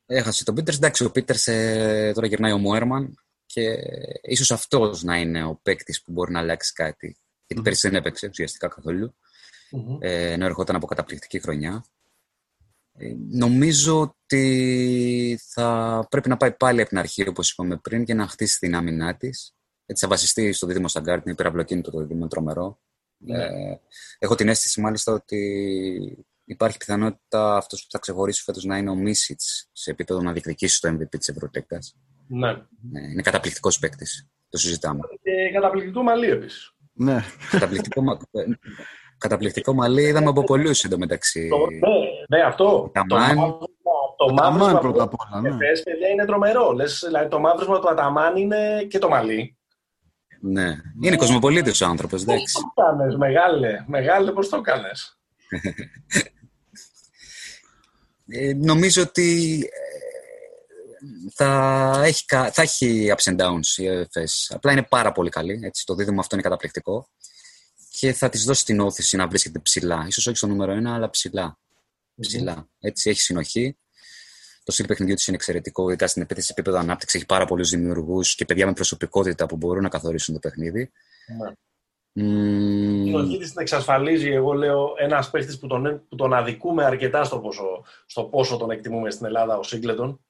[0.06, 0.76] Έχασε τον Πίτερς.
[0.76, 3.76] Εντάξει, ο Πίτερς ε, τώρα γυρνάει ο Μουέρμαν και
[4.22, 7.16] ίσως αυτός να είναι ο παίκτης που μπορεί να αλλάξει κάτι.
[7.46, 7.64] Γιατί mm.
[7.64, 9.14] πέρυσι δεν έπαιξε ουσιαστικά καθόλου.
[9.72, 9.98] Mm-hmm.
[10.00, 11.84] Ε, ενώ ερχόταν από καταπληκτική χρονιά.
[12.92, 18.14] Ε, νομίζω ότι θα πρέπει να πάει πάλι από την αρχή, όπως είπαμε πριν, και
[18.14, 19.54] να χτίσει την άμυνά της.
[19.86, 22.80] Έτσι θα βασιστεί στο δίδυμο Σταγκάρτ, είναι υπεραυλοκίνητο το δίδυμο, τρομερό.
[23.16, 23.44] Ναι.
[23.44, 23.80] Ε,
[24.18, 28.94] έχω την αίσθηση μάλιστα ότι υπάρχει πιθανότητα αυτός που θα ξεχωρίσει φέτος να είναι ο
[28.94, 31.78] Μίσιτς σε επίπεδο να διεκδικήσει το MVP της Ευρωτέκα.
[32.28, 32.52] Ναι.
[32.90, 33.00] ναι.
[33.12, 34.28] Είναι καταπληκτικός παίκτης.
[34.48, 35.00] Το συζητάμε.
[35.22, 36.74] Και καταπληκτικό μαλλί επίσης.
[36.92, 37.24] Ναι.
[37.50, 38.44] Καταπληκτικό, ε,
[39.18, 41.48] καταπληκτικό μαλλί είδαμε από πολλούς εντωμεταξύ.
[41.48, 42.90] Ναι, ναι, αυτό.
[42.94, 43.36] Αταμάν.
[43.36, 43.66] Το,
[44.16, 45.40] το μαύρισμα πρώτα απ' όλα.
[45.40, 45.56] Ναι.
[45.56, 46.72] παιδιά, είναι τρομερό.
[46.72, 49.58] Λες, δηλαδή, το μαύρισμα του Αταμάν είναι και το μαλλί.
[50.40, 50.76] Ναι.
[51.02, 52.24] Είναι κοσμοπολίτης ο άνθρωπος.
[52.24, 53.84] Πώς το κάνει, μεγάλε.
[53.86, 54.88] Μεγάλε, πώς το κάνει.
[58.28, 64.50] ε, νομίζω ότι ε, θα έχει, θα έχει ups and downs η ΕΦΕΣ.
[64.54, 65.60] Απλά είναι πάρα πολύ καλή.
[65.62, 67.08] Έτσι, το δίδυμο αυτό είναι καταπληκτικό.
[67.90, 70.04] Και θα της δώσει την όθηση να βρίσκεται ψηλά.
[70.08, 71.58] Ίσως όχι στο νούμερο 1, αλλά ψηλά
[72.20, 72.68] ψηλά.
[72.80, 73.76] Έτσι, έχει συνοχή.
[74.64, 77.18] Το στυλ παιχνιδιού της είναι εξαιρετικό, ειδικά στην επίθεση επίπεδο ανάπτυξης.
[77.18, 80.90] Έχει πάρα πολλούς δημιουργούς και παιδιά με προσωπικότητα που μπορούν να καθορίσουν το παιχνίδι.
[81.38, 81.52] Ναι.
[82.16, 82.20] Mm.
[82.20, 87.24] Η συνοχή τη την εξασφαλίζει, εγώ λέω, ένας παίχτη που τον, που τον αδικούμε αρκετά
[87.24, 90.20] στο πόσο, στο πόσο τον εκτιμούμε στην Ελλάδα, ο Σίγκλετον.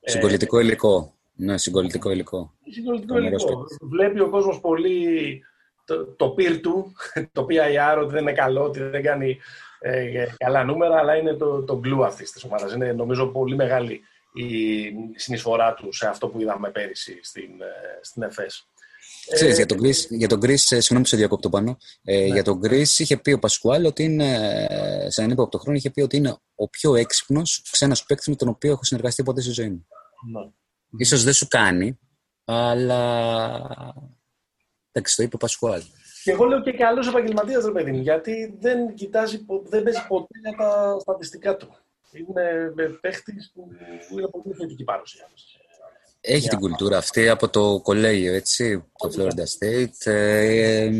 [0.00, 1.14] Συγκολητικό ε, υλικό.
[1.32, 2.54] Ναι, συγκολητικό υλικό.
[2.70, 3.64] Συγκολητικό υλικό.
[3.80, 5.40] Βλέπει ο κόσμος πολύ
[5.84, 6.92] το, το πυρ του,
[7.32, 9.38] το PIR, ότι δεν είναι καλό, ότι δεν κάνει
[9.80, 12.74] ε, καλά νούμερα, αλλά είναι το, το glue αυτής της ομάδας.
[12.74, 14.00] Είναι νομίζω πολύ μεγάλη
[14.32, 18.68] η συνεισφορά του σε αυτό που είδαμε πέρυσι στην, ε, στην ΕΦΕΣ.
[19.32, 22.24] Ξέρεις, για τον Γκρις, για τον Γκρις, ε, συγγνώμη που σε διακόπτω πάνω, ε, ναι.
[22.24, 24.66] για τον Γκρις είχε πει ο Πασκουάλ ότι είναι,
[25.08, 28.48] σε έναν ύποπτο χρόνο, είχε πει ότι είναι ο πιο έξυπνος ξένος παίκτης με τον
[28.48, 29.86] οποίο έχω συνεργαστεί ποτέ στη ζωή μου.
[30.32, 30.50] Ναι.
[30.98, 31.98] Ίσως δεν σου κάνει,
[32.44, 33.02] αλλά
[34.92, 35.82] εντάξει, το είπε ο Πασκουάλ.
[36.22, 40.38] Και εγώ λέω και καλό επαγγελματίας, ρε παιδί μου, γιατί δεν κοιτάζει, δεν παίζει ποτέ
[40.42, 41.76] για τα στατιστικά του.
[42.12, 43.68] Είναι παίχτης που
[44.12, 45.30] είναι πολύ θετική παρουσία.
[46.20, 50.12] Έχει την κουλτούρα αυτή από το κολέγιο, έτσι, το Florida State.
[50.12, 50.90] Ε,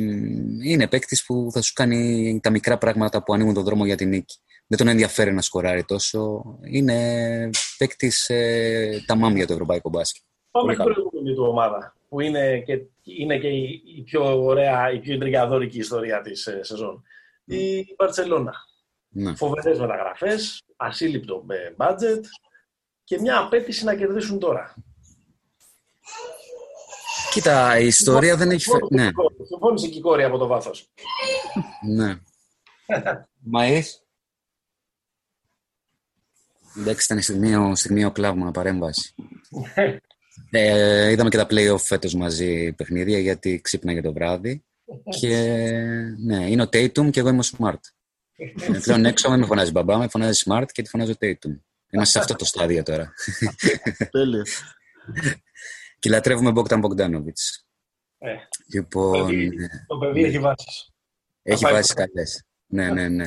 [0.65, 4.09] είναι παίκτης που θα σου κάνει τα μικρά πράγματα που ανοίγουν τον δρόμο για την
[4.09, 4.37] νίκη.
[4.67, 6.45] Δεν τον ενδιαφέρει να σκοράρει τόσο.
[6.65, 10.23] Είναι παίκτης ε, τα μάμια του ευρωπαϊκού μπάσκετ.
[10.51, 15.15] Πάμε στην προηγούμενη του ομάδα που είναι και, είναι και η, πιο ωραία, η πιο
[15.15, 17.03] εντριγιαδόρικη ιστορία της ε, σεζόν.
[17.45, 18.55] Η Μπαρτσελώνα.
[19.09, 19.35] Ναι.
[19.35, 22.21] Φοβερές μεταγραφές, ασύλληπτο με budget
[23.05, 24.75] και μια απέτηση να κερδίσουν τώρα.
[27.31, 28.87] Κοίτα, η ιστορία δεν έχει φέρει.
[28.91, 29.11] Ναι.
[29.49, 30.91] Συμφώνησε και η κόρη από το βάθος.
[31.95, 32.19] ναι.
[33.55, 33.85] Μαΐς.
[36.77, 39.15] Εντάξει, ήταν στιγμίο, στιγμίο κλάβμα, παρέμβαση.
[40.51, 44.65] Ε, είδαμε και τα play-off φέτος μαζί παιχνίδια γιατί ξύπναγε το βράδυ.
[45.21, 45.37] Και
[46.19, 47.81] ναι, είναι ο Tatum και εγώ είμαι ο Smart.
[48.37, 51.59] Ε, πλέον έξω με φωνάζει μπαμπά, με φωνάζει Smart και τη φωνάζει Tatum.
[51.91, 53.13] Είμαστε σε αυτό το στάδιο τώρα.
[54.11, 54.43] Τέλειο.
[55.99, 57.41] Και λατρεύουμε Bogdan Bogdanovic.
[58.19, 58.35] Ε,
[58.75, 59.51] Λοιπόν, το παιδί,
[59.87, 60.93] το παιδί έχει βάσεις.
[61.43, 62.07] έχει πάει βάσεις καλά.
[62.07, 62.43] καλές.
[62.67, 63.27] Ναι, ναι, ναι.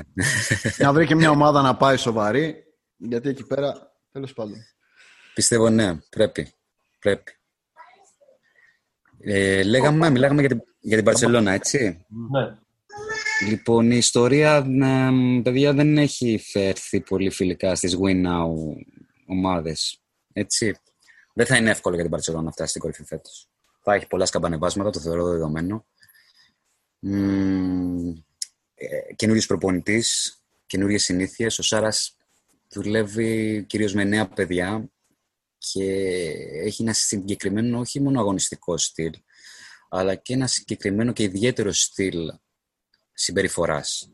[0.77, 2.63] Να βρει και μια ομάδα να πάει σοβαρή,
[2.97, 4.55] γιατί εκεί πέρα, τέλος πάντων.
[5.33, 6.51] Πιστεύω ναι, πρέπει.
[6.99, 7.31] πρέπει.
[9.19, 12.05] Ε, λέγαμε, μιλάγαμε για την, για την Παρσελώνα, έτσι.
[12.31, 12.57] Ναι.
[13.47, 18.47] Λοιπόν, η ιστορία, ε, παιδιά, δεν έχει φέρθει πολύ φιλικά στις win now
[19.25, 20.01] ομάδες.
[20.33, 20.75] Έτσι.
[21.33, 23.49] Δεν θα είναι εύκολο για την Παρσελώνα να φτάσει στην κορυφή φέτος.
[23.81, 25.85] Θα έχει πολλά σκαμπανεβάσματα, το θεωρώ δεδομένο.
[26.99, 28.07] Μ,
[28.73, 31.59] ε, καινούριος προπονητής, καινούριες συνήθειες.
[31.59, 32.17] Ο Σάρας
[32.69, 34.89] δουλεύει κυρίως με νέα παιδιά
[35.57, 35.83] και
[36.63, 39.11] έχει ένα συγκεκριμένο όχι μόνο αγωνιστικό στυλ,
[39.89, 42.33] αλλά και ένα συγκεκριμένο και ιδιαίτερο στυλ
[43.13, 44.11] συμπεριφοράς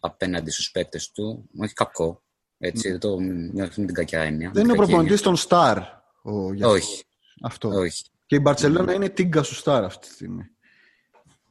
[0.00, 1.50] απέναντι στους παίκτες του.
[1.58, 2.22] Όχι κακό,
[2.58, 4.50] έτσι, δεν το μην την κακιά έννοια.
[4.54, 5.82] Δεν είναι ο κακή προπονητής των Star.
[6.26, 6.54] Ο έννοια.
[6.54, 6.84] Γιάννης.
[6.84, 7.04] Όχι,
[7.42, 7.68] Αυτό.
[7.68, 8.04] όχι.
[8.26, 10.42] Και η Μπαρτσελώνα είναι τίγκα σου Star αυτή τη στιγμή.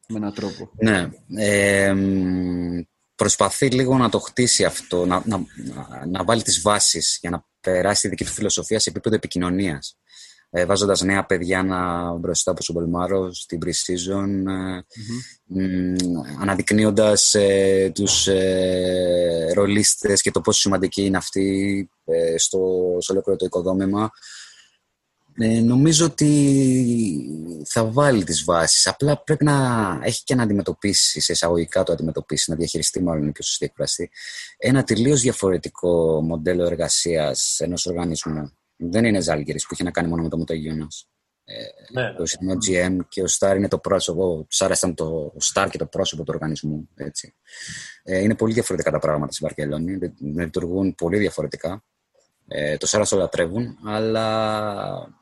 [0.08, 0.72] Με έναν τρόπο.
[0.78, 1.10] Ναι.
[1.36, 2.82] Ε, μ,
[3.16, 7.46] προσπαθεί λίγο να το χτίσει αυτό, να, να, να, να βάλει τις βάσεις για να
[7.62, 9.98] περάσει τη δική του φιλοσοφία σε επίπεδο επικοινωνίας.
[10.50, 14.82] Ε, βάζοντας νέα παιδιά να, μπροστά από τον Πολμάρο στην pre-season, ε,
[15.46, 15.96] μ,
[16.42, 22.60] αναδεικνύοντας ε, τους ε, ρολίστες και το πόσο σημαντικοί είναι αυτοί ε, στο,
[23.00, 24.12] στο ολόκληρο το οικοδόμημα.
[25.38, 26.30] Ε, νομίζω ότι
[27.66, 28.88] θα βάλει τις βάσεις.
[28.88, 29.54] Απλά πρέπει να
[30.04, 34.10] έχει και να αντιμετωπίσει, σε εισαγωγικά το αντιμετωπίσει, να διαχειριστεί μάλλον είναι πιο σωστή εκφραστή,
[34.58, 38.52] ένα τελείως διαφορετικό μοντέλο εργασίας ενός οργανισμού.
[38.76, 41.10] Δεν είναι Ζάλγκερης που είχε να κάνει μόνο με το Μοτογιώνας.
[41.92, 42.14] Ναι, ναι.
[42.14, 45.06] Το είναι ο GM και ο Στάρ είναι το πρόσωπο, ο Στάρ ήταν το
[45.36, 46.90] ο Στάρ και το πρόσωπο του οργανισμού.
[46.96, 47.36] Έτσι.
[48.04, 51.84] Ε, είναι πολύ διαφορετικά τα πράγματα στην Βαρκελόνη, λει- λειτουργούν πολύ διαφορετικά.
[52.48, 55.16] Ε, το Σάρα το λατρεύουν, αλλά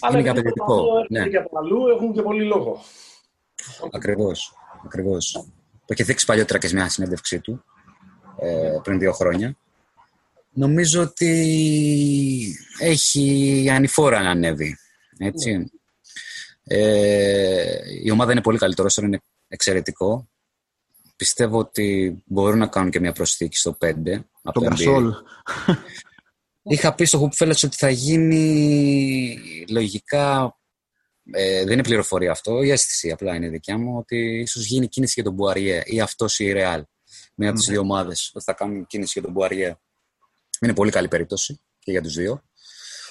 [0.00, 1.28] Αλλά Είναι και απαιτητικό, από αλλού, ναι.
[1.28, 2.82] και από αλλού έχουν και πολύ λόγο.
[3.92, 5.32] Ακριβώς, ακριβώς.
[5.72, 7.64] Το είχε δείξει παλιότερα και σε μια συνέντευξή του,
[8.38, 9.56] ε, πριν δύο χρόνια.
[10.52, 14.76] Νομίζω ότι έχει ανηφόρα να ανέβει.
[15.18, 15.70] Έτσι.
[16.64, 20.28] Ε, η ομάδα είναι πολύ καλύτερο, είναι εξαιρετικό.
[21.16, 24.24] Πιστεύω ότι μπορούν να κάνουν και μια προσθήκη στο 5.
[24.42, 25.12] από Τον το NBA.
[26.62, 26.78] Κασόλ.
[26.78, 29.38] Είχα πει στο Hoopfellas ότι θα γίνει
[29.68, 30.52] λογικά.
[31.32, 35.12] Ε, δεν είναι πληροφορία αυτό, η αίσθηση απλά είναι δικιά μου ότι ίσως γίνει κίνηση
[35.14, 36.82] για τον Μπουαριέ ή αυτός ή η Real.
[37.34, 39.76] Μία από τις δύο ομάδες ότι θα κάνουν κίνηση για τον Μπουαριέ.
[40.60, 42.42] Είναι πολύ καλή περίπτωση και για τους δύο.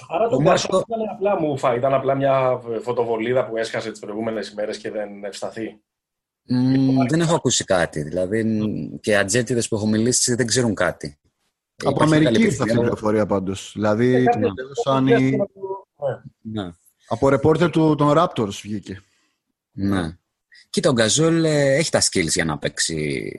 [0.09, 3.99] Άρα το Ο Κασόλ Μάρκο- ήταν απλά μουφα, ήταν απλά μια φωτοβολίδα που έσχασε τις
[3.99, 5.81] προηγούμενες ημέρες και δεν ευσταθεί.
[6.49, 8.01] Μ, δεν έχω ακούσει κάτι.
[8.01, 11.19] Δηλαδή μ, και οι ατζέτιδε που έχω μιλήσει δεν ξέρουν κάτι.
[11.85, 12.81] Από Υπάρχει Αμερική καλή ήρθε αυτή η πληροφορία.
[12.81, 13.71] πληροφορία πάντως.
[13.73, 15.37] Δηλαδή, Κάποιες την έδωσαν οι-
[16.41, 16.61] Ναι.
[16.63, 16.71] Ναι.
[17.07, 19.01] από ρεπόρτερ του, των Raptors βγήκε.
[19.71, 20.17] Ναι.
[20.69, 23.31] Κοίτα, ο Γκαζόλ ε, έχει τα skills για να παίξει.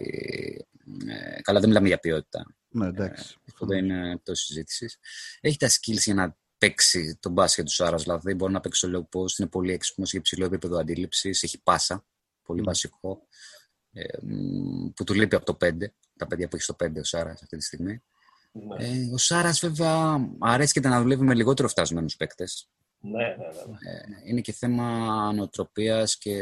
[1.08, 2.46] Ε, καλά, δεν μιλάμε για ποιότητα.
[2.68, 3.36] Ναι, εντάξει.
[3.48, 4.98] Αυτό δεν είναι εκτός συζήτησης.
[5.40, 8.02] Έχει τα skills για να παίξει τον μπάσκετ του Σάρας.
[8.02, 11.42] Δηλαδή, μπορεί να παίξει το low post, είναι πολύ έξυπνος για υψηλό επίπεδο αντίληψης.
[11.42, 12.04] Έχει πάσα,
[12.42, 13.26] πολύ βασικό.
[13.92, 15.94] Ε, μ, που του λείπει από το 5.
[16.16, 18.02] Τα παιδιά που έχει στο 5 ο Σάρας αυτή τη στιγμή.
[18.66, 22.68] Ναι, Ε, ο Σάρας, βέβαια, αρέσκεται να δουλεύει με λιγότερο φτασμένους παίκτες.
[23.00, 23.90] ναι, ναι, ναι.
[23.90, 24.86] Ε, είναι και θέμα
[25.32, 26.34] νοοτροπίας και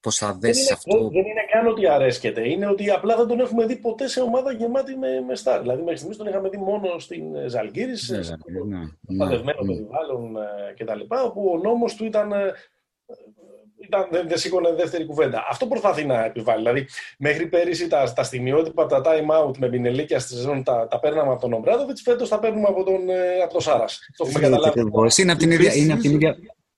[0.00, 0.98] πώς θα Δεν δέσεις είναι, αυτό.
[0.98, 2.48] δεν, δεν είναι καν ότι αρέσκεται.
[2.48, 5.60] Είναι ότι απλά δεν τον έχουμε δει ποτέ σε ομάδα γεμάτη με, με στάρ.
[5.60, 9.16] Δηλαδή, μέχρι στιγμής τον είχαμε δει μόνο στην ε, Ζαλγκύρη, σε Ναι, σε ναι, ναι,
[9.18, 9.72] παντευμένο ναι.
[9.74, 11.00] περιβάλλον ε, κτλ.
[11.24, 12.32] Όπου ο νόμος του ήταν.
[13.84, 15.46] Ε, ήταν, δεν, δεν σήκωνε δεύτερη κουβέντα.
[15.50, 16.58] Αυτό προσπαθεί να επιβάλλει.
[16.58, 16.86] Δηλαδή,
[17.18, 21.32] μέχρι πέρυσι τα, τα στιγμιότυπα, τα time out με πινελίκια στη σεζόν τα, τα παίρναμε
[21.32, 24.08] από τον Ομπράδοβιτ, φέτος τα παίρνουμε από τον, ε, από τον Σάρας.
[24.16, 24.68] Το έχουμε καταλάβει.
[24.68, 25.16] Ακριβώς.
[25.18, 26.36] Είναι από την ίδια, είναι από την ίδια,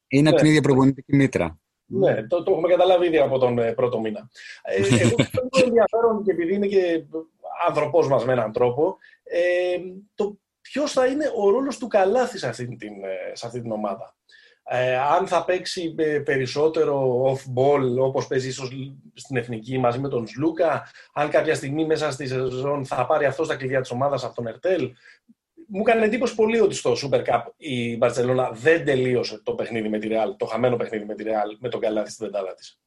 [0.09, 0.51] είναι από την Ναι.
[0.51, 1.59] ίδια προπονητική μήτρα.
[1.89, 4.31] Ναι, το, το έχουμε καταλάβει ήδη από τον ε, πρώτο μήνα.
[4.63, 7.05] Ε, εγώ πιστεύω ότι είναι ενδιαφέρον και επειδή είναι και
[7.67, 9.79] άνθρωπό μας με έναν τρόπο, ε,
[10.15, 13.73] το ποιος θα είναι ο ρόλος του Καλάθης σε αυτή την, ε, σε αυτή την
[13.73, 14.15] ομάδα.
[14.69, 18.71] Ε, αν θα παίξει ε, περισσότερο off-ball όπως παίζει ίσως
[19.15, 23.47] στην Εθνική μαζί με τον Σλούκα, αν κάποια στιγμή μέσα στη σεζόν θα πάρει αυτό
[23.47, 24.93] τα κλειδιά της ομάδας από τον Ερτέλ.
[25.69, 29.99] Μου έκανε εντύπωση πολύ ότι στο Super Cup η Μπαρσελόνα δεν τελείωσε το παιχνίδι με
[29.99, 32.79] τη Real, το χαμένο παιχνίδι με τη Real, με τον Καλάθι στην πεντάδα της.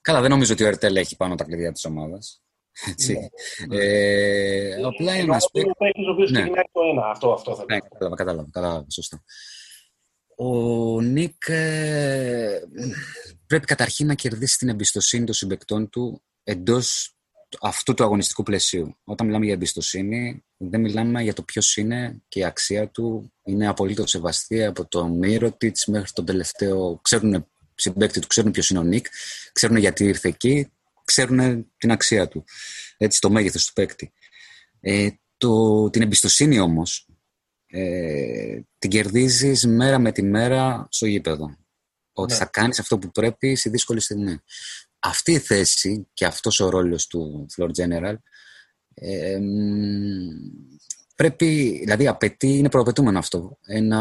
[0.00, 2.42] Καλά, δεν νομίζω ότι ο Ερτέλ έχει πάνω τα κλειδιά της ομάδας.
[2.90, 3.30] Έτσι.
[3.70, 6.40] Ε, απλά είναι ένας Είναι ο παίκτης ο οποίος Ναι.
[6.40, 7.66] ξεκινάει το ένα, αυτό, αυτό θέλω.
[7.70, 9.22] Ναι, κατάλαβα, κατάλαβα, κατάλαβα, σωστά.
[10.36, 12.60] Ο Νίκ ε,
[13.46, 17.16] πρέπει καταρχήν να κερδίσει την εμπιστοσύνη των συμπεκτών του εντός
[17.60, 18.96] αυτού του αγωνιστικού πλαισίου.
[19.04, 23.32] Όταν μιλάμε για εμπιστοσύνη, δεν μιλάμε για το ποιος είναι και η αξία του.
[23.42, 25.56] Είναι απολύτως σεβαστή από το Μύρο
[25.86, 26.98] μέχρι τον τελευταίο.
[27.02, 29.06] Ξέρουν συμπέκτη του, ξέρουν ποιος είναι ο Νικ,
[29.52, 30.72] ξέρουν γιατί ήρθε εκεί,
[31.04, 32.44] ξέρουν την αξία του.
[32.96, 34.12] Έτσι, το μέγεθος του παίκτη.
[34.80, 37.06] Ε, το, την εμπιστοσύνη όμως
[37.74, 41.56] ε, την κερδίζεις μέρα με τη μέρα στο γήπεδο.
[42.12, 42.38] Ότι ναι.
[42.38, 44.40] θα κάνεις αυτό που πρέπει στη δύσκολη στιγμή
[44.98, 48.14] αυτή η θέση και αυτός ο ρόλος του Floor General
[48.94, 49.38] ε,
[51.14, 54.00] πρέπει, δηλαδή απαιτεί, είναι προαπαιτούμενο αυτό, ε, να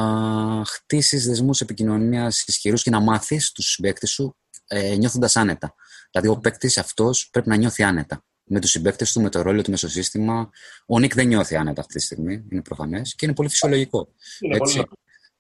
[0.65, 4.36] χτίσεις δεσμούς επικοινωνίας ισχυρούς και να μάθεις τους συμπαίκτες σου
[4.67, 5.76] ε, νιώθοντας άνετα.
[6.11, 9.62] Δηλαδή ο παίκτης αυτός πρέπει να νιώθει άνετα με τους συμπαίκτες του, με το ρόλο
[9.62, 10.49] του μεσοσύστημα.
[10.86, 14.14] Ο Νίκ δεν νιώθει άνετα αυτή τη στιγμή, είναι προφανές και είναι πολύ φυσιολογικό.
[14.39, 14.89] Είναι έτσι, πολύ...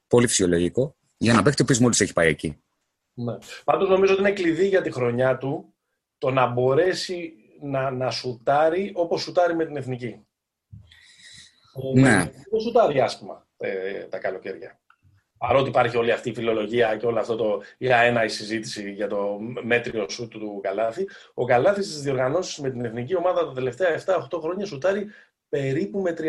[0.07, 2.61] πολύ φυσιολογικό για ένα παίκτη που μόλις έχει πάει εκεί.
[3.13, 3.37] Ναι.
[3.63, 5.73] Πάντως νομίζω ότι είναι κλειδί για τη χρονιά του
[6.17, 10.25] το να μπορέσει να, να σουτάρει όπως σουτάρει με την εθνική.
[11.93, 12.31] Ναι.
[12.51, 14.80] Δεν σουτάρει άσχημα ε, τα καλοκαίρια.
[15.47, 19.07] Παρότι υπάρχει όλη αυτή η φιλολογία και όλο αυτό το για ένα η συζήτηση για
[19.07, 24.03] το μέτριο σου του Καλάθη, ο Καλάθη στις διοργανώσεις με την εθνική ομάδα τα τελευταία
[24.05, 25.07] 7-8 χρόνια σουτάρει
[25.49, 26.21] περίπου με 38-39%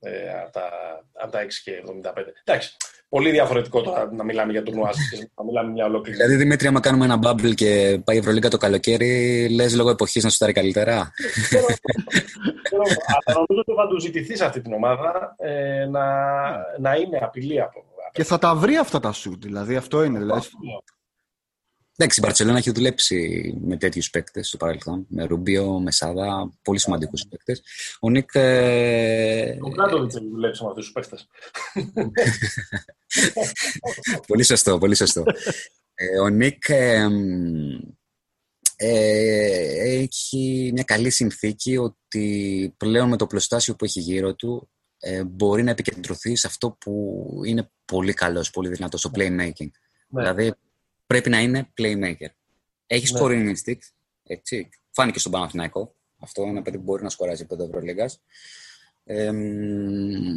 [0.00, 0.70] ε, από τα,
[1.12, 2.12] από τα 6 και 75.
[2.44, 2.76] Εντάξει,
[3.14, 4.90] πολύ διαφορετικό τώρα να μιλάμε για τουρνουά
[5.36, 6.16] να μιλάμε μια ολόκληρη.
[6.16, 10.24] Δηλαδή, Δημήτρη, άμα κάνουμε ένα bubble και πάει η Ευρωλίγκα το καλοκαίρι, λες λόγω εποχής
[10.24, 11.12] να σου τάρει καλύτερα;
[13.24, 16.04] Αλλά νομίζω ότι θα του ζητηθείς αυτή την ομάδα ε, να,
[16.78, 17.84] να είναι απειλή από.
[18.12, 20.18] Και θα τα βρει αυτά τα σουτ, δηλαδή αυτό είναι.
[20.18, 20.40] Δηλαδή.
[21.96, 25.06] Εντάξει, η Μπαρσελόνα έχει δουλέψει με τέτοιους παίκτες στο παρελθόν.
[25.08, 27.62] Με Ρούμπιο, με Σάδα, πολύ σημαντικούς παίκτες.
[28.00, 28.30] Ο Νίκ.
[28.34, 29.56] Ε...
[29.60, 31.28] Ο Κράτοβιτ έχει δουλέψει με αυτούς τους παίκτες.
[34.28, 35.22] πολύ σωστό, πολύ σωστό.
[35.94, 37.06] ε, ο Νίκ ε,
[38.76, 45.24] ε, έχει μια καλή συνθήκη ότι πλέον με το πλωστάσιο που έχει γύρω του ε,
[45.24, 49.70] μπορεί να επικεντρωθεί σε αυτό που είναι πολύ καλός, πολύ δυνατός, στο playmaking.
[50.08, 50.22] Ναι.
[50.22, 50.54] Δηλαδή
[51.06, 52.28] πρέπει να είναι playmaker.
[52.86, 53.20] Έχεις ναι.
[53.22, 53.88] scoring instinct,
[54.22, 54.68] έτσι.
[54.90, 55.94] Φάνηκε στον Παναθηναϊκό.
[56.18, 58.10] Αυτό είναι ένα παιδί που μπορεί να σκοράζει επίπεδο Ευρωλίγα.
[59.04, 59.30] Ε,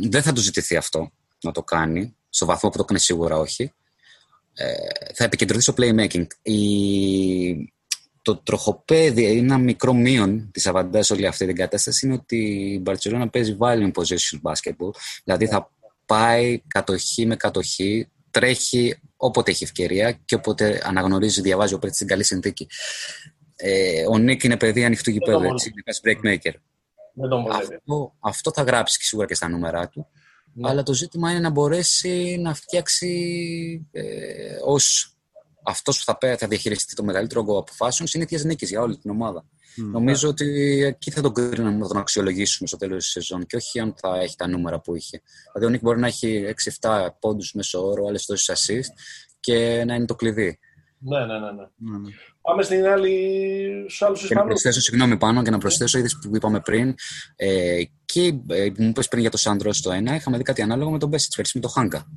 [0.10, 1.12] δεν θα του ζητηθεί αυτό
[1.44, 3.74] να το κάνει, στο βαθμό που το κάνει σίγουρα όχι.
[4.54, 4.74] Ε,
[5.14, 6.28] θα επικεντρωθεί στο playmaking.
[6.42, 7.74] Η...
[8.22, 12.38] Το τροχοπέδι, ένα μικρό μείον της αβαντάς όλη αυτή την κατάσταση είναι ότι
[12.74, 14.92] η Μπαρσελόνα παίζει volume position basketball.
[15.24, 15.72] Δηλαδή θα
[16.06, 22.08] πάει κατοχή με κατοχή, τρέχει όποτε έχει ευκαιρία και όποτε αναγνωρίζει, διαβάζει ο παίκτης στην
[22.08, 22.68] καλή συνθήκη.
[23.56, 25.74] Ε, ο Νίκ είναι παιδί ανοιχτού γηπέδου, έτσι,
[26.04, 26.54] είναι breakmaker.
[27.52, 30.08] Αυτό, αυτό θα γράψει και σίγουρα και στα νούμερά του.
[30.54, 30.70] Ναι.
[30.70, 34.04] Αλλά το ζήτημα είναι να μπορέσει να φτιάξει ε,
[34.66, 35.16] ως
[35.64, 39.46] αυτός που θα, θα διαχειριστεί το μεγαλύτερο όγκο αποφάσεων συνήθεια νίκη για όλη την ομάδα.
[39.82, 43.80] Νομίζω ότι εκεί θα τον κρίνουμε, θα τον αξιολογήσουμε στο τέλος της σεζόν και όχι
[43.80, 45.22] αν θα έχει τα νούμερα που είχε.
[45.54, 48.94] Δηλαδή, ο Νίκ μπορεί να έχει 6-7 πόντους μέσω όρο, άλλες τόσες assist
[49.40, 50.60] και να είναι το κλειδί.
[51.00, 51.52] Ναι, ναι, ναι.
[51.76, 51.98] ναι.
[51.98, 52.10] ναι.
[52.42, 54.42] Πάμε στην άλλη, στους άλλους Ισπανού.
[54.42, 56.96] Να προσθέσω, συγγνώμη πάνω και να προσθέσω, είδες που είπαμε πριν.
[57.36, 60.92] Ε, και ε, μου είπες πριν για το Σάντρο στο 1, είχαμε δει κάτι ανάλογο
[60.92, 62.08] με τον Μπέσιτ πέρσι, με τον Χάγκα.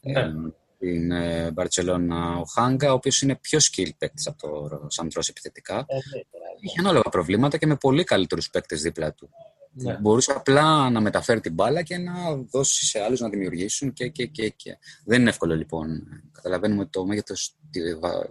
[0.00, 0.20] Ναι.
[0.20, 0.30] Ε,
[0.76, 1.12] στην
[1.52, 5.84] Μπαρσελόνα ο Χάγκα, ο οποίος είναι πιο skill παίκτης από το Σάντρο επιθετικά.
[5.88, 6.20] Ε, ναι,
[6.60, 9.30] είχε ανάλογα προβλήματα και με πολύ καλύτερους παίκτες δίπλα του.
[9.72, 9.98] Ναι.
[10.00, 12.12] Μπορούσε απλά να μεταφέρει την μπάλα και να
[12.50, 14.78] δώσει σε άλλους να δημιουργήσουν και, και, και, και.
[15.04, 16.02] Δεν είναι εύκολο λοιπόν.
[16.32, 17.56] Καταλαβαίνουμε ότι το μέγεθος,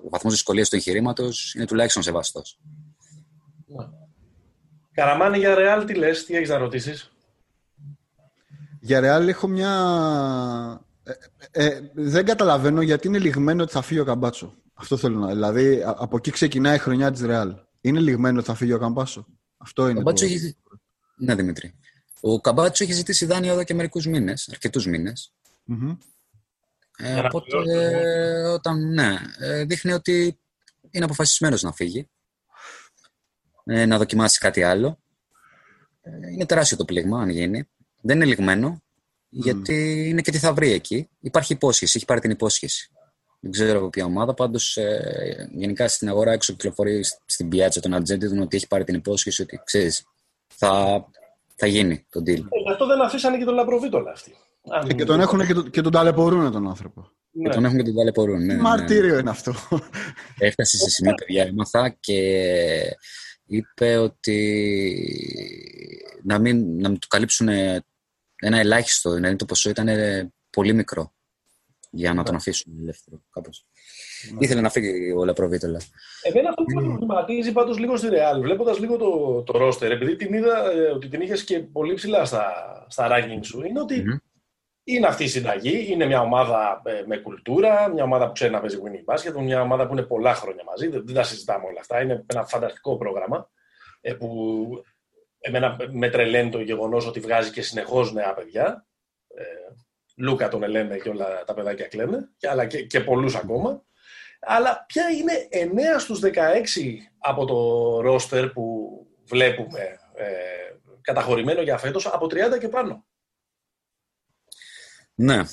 [0.06, 2.60] ο βαθμός δυσκολίας του εγχειρήματος είναι τουλάχιστον σεβαστός.
[3.66, 3.86] Ναι.
[4.92, 7.12] Καραμάνι για ρεάλ, τι λες, τι έχεις να ρωτήσεις;
[8.80, 9.72] Για ρεάλ έχω μια.
[11.52, 14.54] Ε, ε, δεν καταλαβαίνω γιατί είναι λιγμένο ότι θα φύγει ο Καμπάτσο.
[14.74, 15.28] Αυτό θέλω να.
[15.28, 17.56] Δηλαδή, από εκεί ξεκινάει η χρονιά της Ρεάλ.
[17.88, 19.26] Είναι λιγμένο ότι θα φύγει ο Καμπάτσο.
[19.58, 19.94] Αυτό είναι.
[19.94, 20.34] Καμπάτσο το...
[20.34, 20.58] έχει...
[21.18, 21.76] Ναι, Δημήτρη.
[22.22, 25.34] Ο Καμπάτσο έχει ζητήσει δάνειο εδώ και μερικούς μήνες, αρκετούς μήνες.
[25.70, 25.98] Mm-hmm.
[26.98, 30.40] Ε, οπότε, ε, όταν, ναι, ε, δείχνει ότι
[30.90, 32.10] είναι αποφασισμένος να φύγει,
[33.64, 35.00] ε, να δοκιμάσει κάτι άλλο.
[36.02, 37.70] Ε, είναι τεράστιο το πλήγμα, αν γίνει.
[38.02, 38.84] Δεν είναι λιγμένο,
[39.30, 41.10] γιατί είναι και τι θα βρει εκεί.
[41.20, 42.92] Υπάρχει υπόσχεση, έχει πάρει την υπόσχεση.
[43.40, 44.34] Δεν ξέρω από ποια ομάδα.
[44.34, 48.96] Πάντως, ε, γενικά στην αγορά έξω κυκλοφορεί στην πιάτσα των Ατζέντιδων ότι έχει πάρει την
[48.96, 50.04] υπόσχεση ότι ξέρεις,
[50.48, 51.06] θα,
[51.56, 52.28] θα γίνει το deal.
[52.28, 54.36] Ε, γι' αυτό δεν αφήσανε και τον Λαμπροβίτολα αυτοί.
[54.90, 57.12] Ε, και τον έχουν και, το, και τον ταλαιπωρούν τον άνθρωπο.
[57.32, 57.50] Ναι.
[57.50, 58.46] Και τον έχουν και τον ταλαιπωρούν.
[58.46, 59.20] Ναι, Μαρτύριο ναι.
[59.20, 59.54] είναι αυτό.
[60.38, 62.98] Έφτασε σε σημείο, παιδιά, έμαθα και
[63.46, 64.40] είπε ότι
[66.24, 67.48] να μην, να μην του καλύψουν
[68.36, 69.88] ένα ελάχιστο, δηλαδή το ποσό ήταν
[70.50, 71.16] πολύ μικρό
[71.90, 73.66] για να τον αφήσουν ελεύθερο κάπως.
[74.40, 75.82] Ήθελε να φύγει ο Λαπροβίτολα.
[76.22, 80.16] Εμένα αυτό που με προβληματίζει πάντως λίγο στη Real, βλέποντας λίγο το, το roster, επειδή
[80.16, 82.54] την είδα ε, ότι την είχες και πολύ ψηλά στα,
[82.90, 84.04] στα ranking σου, είναι ότι
[84.90, 85.92] είναι αυτή η συνταγή.
[85.92, 89.62] Είναι μια ομάδα ε, με κουλτούρα, μια ομάδα που ξέρει να παίζει winning basket, μια
[89.62, 90.88] ομάδα που είναι πολλά χρόνια μαζί.
[90.88, 92.02] Δεν, δεν τα συζητάμε όλα αυτά.
[92.02, 93.50] Είναι ένα φανταστικό πρόγραμμα
[94.02, 94.30] ε, που
[95.40, 98.88] εμένα με τρελαίνει το γεγονός ότι βγάζει και συνεχώς νέα παιδιά.
[99.28, 99.44] Ε,
[100.18, 103.86] Λούκα τον ελένε και όλα τα παιδάκια κλαίνε, αλλά και, και πολλούς ακόμα.
[104.40, 105.34] Αλλά ποια είναι
[105.98, 106.28] 9 στους 16
[107.18, 108.90] από το ρόστερ που
[109.26, 109.80] βλέπουμε
[110.16, 110.26] ε,
[111.02, 113.06] καταχωρημένο για φέτος από 30 και πάνω;
[115.16, 115.44] Ναι.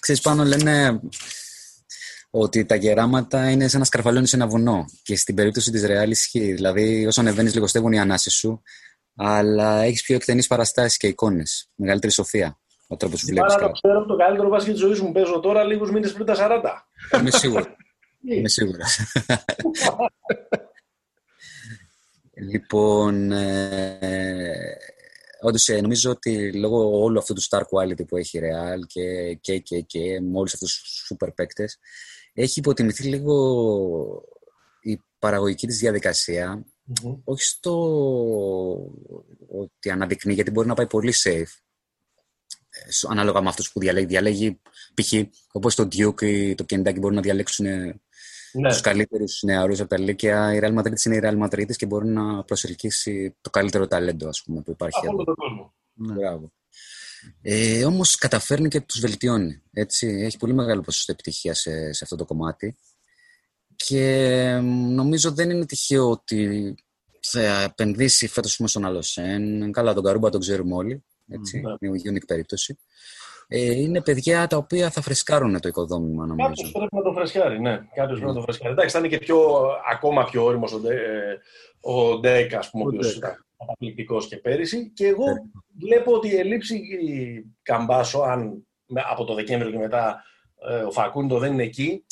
[0.00, 1.00] Ξέρεις πάνω λένε
[2.30, 4.84] ότι τα γεράματα είναι σαν να σκαρφαλώνεις ένα βουνό.
[5.02, 6.52] Και στην περίπτωση της Ρεάλ ισχύει.
[6.52, 8.62] Δηλαδή, όσο ανεβαίνεις, λιγοστεύουν οι ανάσει σου,
[9.16, 11.70] αλλά έχεις πιο εκτενείς παραστάσεις και εικόνες.
[11.74, 12.61] Μεγαλύτερη σοφία.
[12.92, 13.54] Ο τρόπος που βλέπεις.
[13.54, 17.18] το ξέρω το καλύτερο μπάσκετ της ζωής μου παίζω τώρα, λίγους μήνες πριν τα 40.
[17.18, 17.64] Είμαι σίγουρο.
[18.36, 18.98] Είμαι σίγουρος.
[22.34, 24.76] λοιπόν, ε,
[25.40, 29.34] Όντως, ε, νομίζω ότι λόγω όλου αυτού του star quality που έχει η Real και,
[29.40, 31.78] και, και, και με όλους αυτούς τους super παίκτες,
[32.32, 33.34] έχει υποτιμηθεί λίγο
[34.80, 36.64] η παραγωγική της διαδικασια
[37.24, 37.74] όχι στο
[39.48, 41.61] ότι αναδεικνύει, γιατί μπορεί να πάει πολύ safe, ε,
[43.08, 44.06] ανάλογα με αυτούς που διαλέγει.
[44.06, 44.60] Διαλέγει,
[44.94, 45.12] π.χ.
[45.52, 47.66] όπως το Duke ή το Kentucky μπορεί να διαλέξουν
[48.52, 48.68] ναι.
[48.68, 50.54] τους καλύτερους νεαρούς από τα Λύκεια.
[50.54, 54.42] Η Real Madrid είναι η Real Madrid και μπορεί να προσελκύσει το καλύτερο ταλέντο ας
[54.42, 55.34] πούμε, που υπάρχει Από εδώ.
[55.34, 55.74] κόσμο.
[55.92, 56.12] Ναι.
[56.14, 56.52] Μπράβο.
[57.42, 59.62] Ε, όμως καταφέρνει και τους βελτιώνει.
[59.72, 60.06] Έτσι.
[60.06, 62.76] Έχει πολύ μεγάλο ποσοστό επιτυχία σε, σε αυτό το κομμάτι.
[63.76, 64.58] Και
[64.88, 66.74] νομίζω δεν είναι τυχαίο ότι
[67.20, 69.72] θα επενδύσει φέτος στον άλλο σεν.
[69.72, 71.04] Καλά, τον Καρούμπα τον ξέρουμε όλοι.
[71.28, 71.62] Έτσι.
[71.64, 72.78] Mm, Είναι μια unique περίπτωση.
[73.48, 76.48] Ε, είναι παιδιά τα οποία θα φρεσκάρουν το οικοδόμημα, νομίζω.
[76.48, 77.76] Κάποιο πρέπει να το φρεσκάρει, ναι.
[77.94, 78.72] Κάποιος πρέπει να το φρεσκάρει.
[78.72, 80.80] Εντάξει, θα είναι και πιο, ακόμα πιο όριμος ο,
[81.80, 84.90] ο Ντέκ, ας πούμε, ο οποίος ήταν καταπληκτικός και πέρυσι.
[84.94, 85.40] Και εγώ ναι.
[85.78, 86.80] βλέπω ότι η ελλείψη
[87.62, 88.66] Καμπάσο, αν
[89.10, 90.24] από το Δεκέμβριο και μετά
[90.68, 92.04] ε, ο Φακούντο δεν είναι εκεί,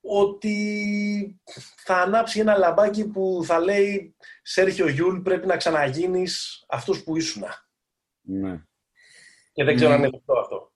[0.00, 1.40] ότι
[1.76, 7.42] θα ανάψει ένα λαμπάκι που θα λέει Σέρχιο Γιούλ πρέπει να ξαναγίνεις αυτούς που ήσουν.
[8.24, 8.62] Ναι.
[9.52, 10.72] Και δεν ξέρω αν είναι αυτό.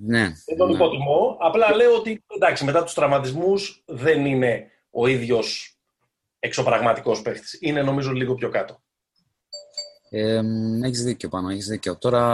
[0.00, 0.32] Ναι.
[0.46, 0.74] Δεν τον ναι.
[0.74, 1.36] υποτιμώ.
[1.40, 5.78] Απλά λέω ότι εντάξει, μετά τους τραυματισμούς δεν είναι ο ίδιος
[6.38, 7.58] εξωπραγματικός παίχτης.
[7.60, 8.82] Είναι νομίζω λίγο πιο κάτω.
[10.10, 10.40] Ε,
[10.82, 11.98] έχεις δίκιο πάνω, έχεις δίκιο.
[11.98, 12.24] Τώρα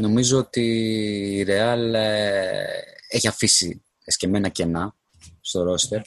[0.00, 0.62] νομίζω ότι
[1.38, 2.64] η Real ε,
[3.08, 4.94] έχει αφήσει εσκεμμένα κενά
[5.40, 6.00] στο ρόστερ.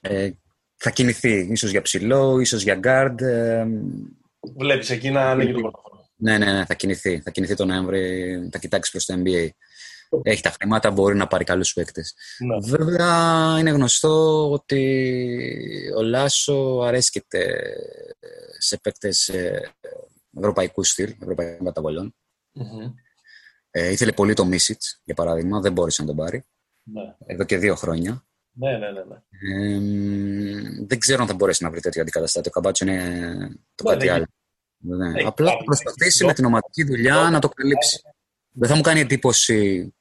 [0.00, 0.30] Ε,
[0.76, 3.20] θα κινηθεί ίσως για ψηλό, ίσως για guard.
[3.20, 3.66] Ε,
[4.56, 5.70] Βλέπεις εκεί να ανοίγει το
[6.16, 7.20] Ναι, ναι, ναι, θα κινηθεί.
[7.20, 9.48] Θα κινηθεί τον Νοέμβρη, θα κοιτάξει προς το NBA.
[10.22, 12.14] Έχει τα χρήματα, μπορεί να πάρει καλούς παίκτες.
[12.38, 12.76] Ναι.
[12.76, 17.62] Βέβαια, είναι γνωστό ότι ο Λάσο αρέσκεται
[18.58, 19.74] σε παίκτες ε,
[20.36, 22.14] ευρωπαϊκού στυλ, ευρωπαϊκών καταβολών.
[22.54, 22.92] Mm-hmm.
[23.70, 26.44] Ε, ήθελε πολύ το Μίσιτς, για παράδειγμα, δεν μπόρεσε να τον πάρει.
[26.82, 27.16] Ναι.
[27.26, 28.24] Εδώ και δύο χρόνια.
[28.52, 29.02] Ναι, ναι, ναι.
[29.04, 29.16] ναι.
[29.74, 29.80] Ε,
[30.86, 32.48] δεν ξέρω αν θα μπορέσει να βρει τέτοιο αντικαταστάτη.
[32.48, 32.98] Ο Καμπάτσο είναι
[33.74, 34.26] το ναι, κάτι άλλο.
[34.76, 35.22] Ναι.
[35.24, 38.00] Απλά θα προσπαθήσει με την ομαδική δουλειά να το καλύψει.
[38.52, 39.92] Δεν θα μου κάνει εντύπωση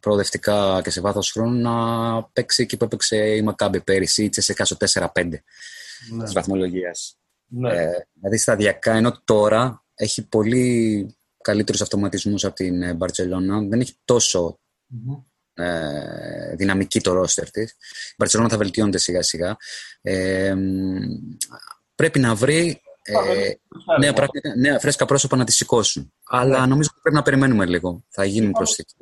[0.00, 4.52] προοδευτικά και σε βάθος χρόνου να παίξει εκεί που έπαιξε η Μακάμπη πέρυσι ή σε
[4.52, 6.24] κάσο 4-5 ναι.
[6.24, 7.18] της βαθμολογίας.
[7.46, 7.74] Ναι.
[7.74, 13.60] Ε, δηλαδή σταδιακά, ενώ τώρα έχει πολύ καλύτερους αυτοματισμούς από την Μπαρσελόνα.
[13.60, 14.60] Δεν έχει τόσο
[14.92, 15.24] mm-hmm.
[15.56, 17.70] Ε, δυναμική το ρόστερ της.
[18.10, 19.56] Η Μπαρσελόνα θα βελτιώνεται σιγά σιγά.
[20.02, 20.54] Ε,
[21.94, 23.14] πρέπει να βρει ε,
[24.00, 26.12] νέα, πράγματα, νέα φρέσκα πρόσωπα να τη σηκώσουν.
[26.24, 26.66] Αλλά ναι.
[26.66, 28.04] νομίζω ότι πρέπει να περιμένουμε λίγο.
[28.08, 28.94] Θα γίνουν προσθήκες.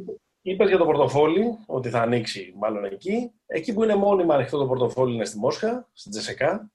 [0.43, 3.31] Είπες για το πορτοφόλι ότι θα ανοίξει μάλλον εκεί.
[3.47, 6.71] Εκεί που είναι μόνιμα ανοιχτό το πορτοφόλι είναι στη Μόσχα, στην Τζεσεκά.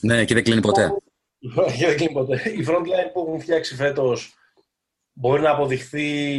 [0.00, 0.90] Ναι, και δεν κλείνει ποτέ.
[1.78, 2.42] και δεν κλείνει ποτέ.
[2.50, 4.34] Η frontline που έχουν φτιάξει φέτος
[5.12, 6.38] μπορεί να αποδειχθεί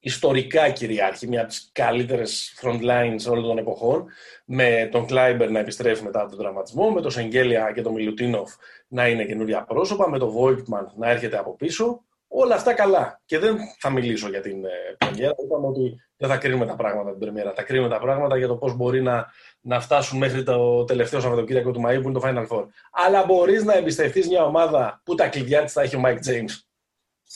[0.00, 4.06] ιστορικά κυριάρχη, μια από τις καλύτερες front lines όλων των εποχών,
[4.44, 8.54] με τον Κλάιμπερ να επιστρέφει μετά τον τραυματισμό, με τον Σεγγέλια και τον Μιλουτίνοφ
[8.88, 12.04] να είναι καινούρια πρόσωπα, με τον Βόικτμαν να έρχεται από πίσω.
[12.32, 13.20] Όλα αυτά καλά.
[13.24, 15.34] Και δεν θα μιλήσω για την ε, πρεμιέρα.
[15.44, 17.52] Είπαμε ότι δεν θα κρίνουμε τα πράγματα την πρεμιέρα.
[17.54, 19.26] Θα κρίνουμε τα πράγματα για το πώς μπορεί να,
[19.60, 22.66] να φτάσουν μέχρι το τελευταίο Σαββατοκύριακο του Μαΐου που είναι το Final Four.
[22.90, 26.50] Αλλά μπορείς να εμπιστευτείς μια ομάδα που τα κλειδιά της θα έχει ο Mike James.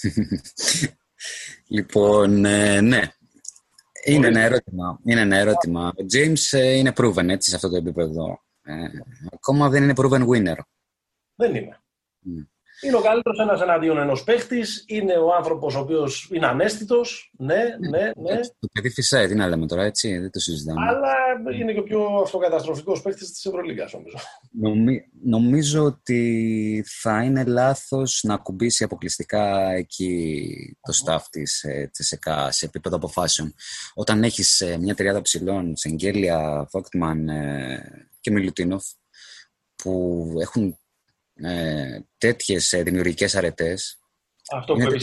[1.69, 3.03] λοιπόν, ε, ναι.
[4.05, 4.99] Είναι ένα ερώτημα.
[5.05, 5.89] Είναι ένα ερώτημα.
[5.89, 8.43] Ο James ε, είναι proven έτσι σε αυτό το επίπεδο.
[8.63, 8.75] Ε,
[9.33, 10.59] ακόμα δεν είναι proven winner.
[11.35, 11.81] Δεν είναι.
[12.27, 12.47] Mm.
[12.87, 14.85] Είναι ο καλύτερος ένας εναντίον ενός παίχτης.
[14.87, 17.33] Είναι ο άνθρωπος ο οποίος είναι ανέστητος.
[17.39, 18.41] Ναι, ναι, ναι.
[18.59, 20.19] Το παιδί φυσάει, τι να λέμε τώρα, έτσι.
[20.19, 20.87] Δεν το συζητάμε.
[20.89, 21.13] Αλλά
[21.61, 24.17] είναι και ο πιο αυτοκαταστροφικός παίχτης της Ευρωλίγα, νομίζω.
[24.51, 32.67] Νομι, νομίζω ότι θα είναι λάθος να κουμπίσει αποκλειστικά εκεί το staff της Τσεσεκά σε
[32.67, 33.55] επίπεδο αποφάσεων.
[33.95, 38.85] Όταν έχεις ε, μια τριάδα ψηλών, Σεγγέλια, Φόκτμαν ε, και Μιλουτίνοφ,
[39.77, 40.79] που έχουν
[41.35, 43.99] ε, τέτοιες ε, δημιουργικές αρετές.
[44.53, 44.97] Αυτό είναι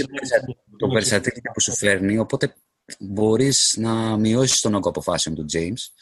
[0.77, 2.55] το περιστατήριο που σου φέρνει, οπότε
[2.99, 5.93] μπορείς να μειώσεις τον όγκο αποφάσεων του James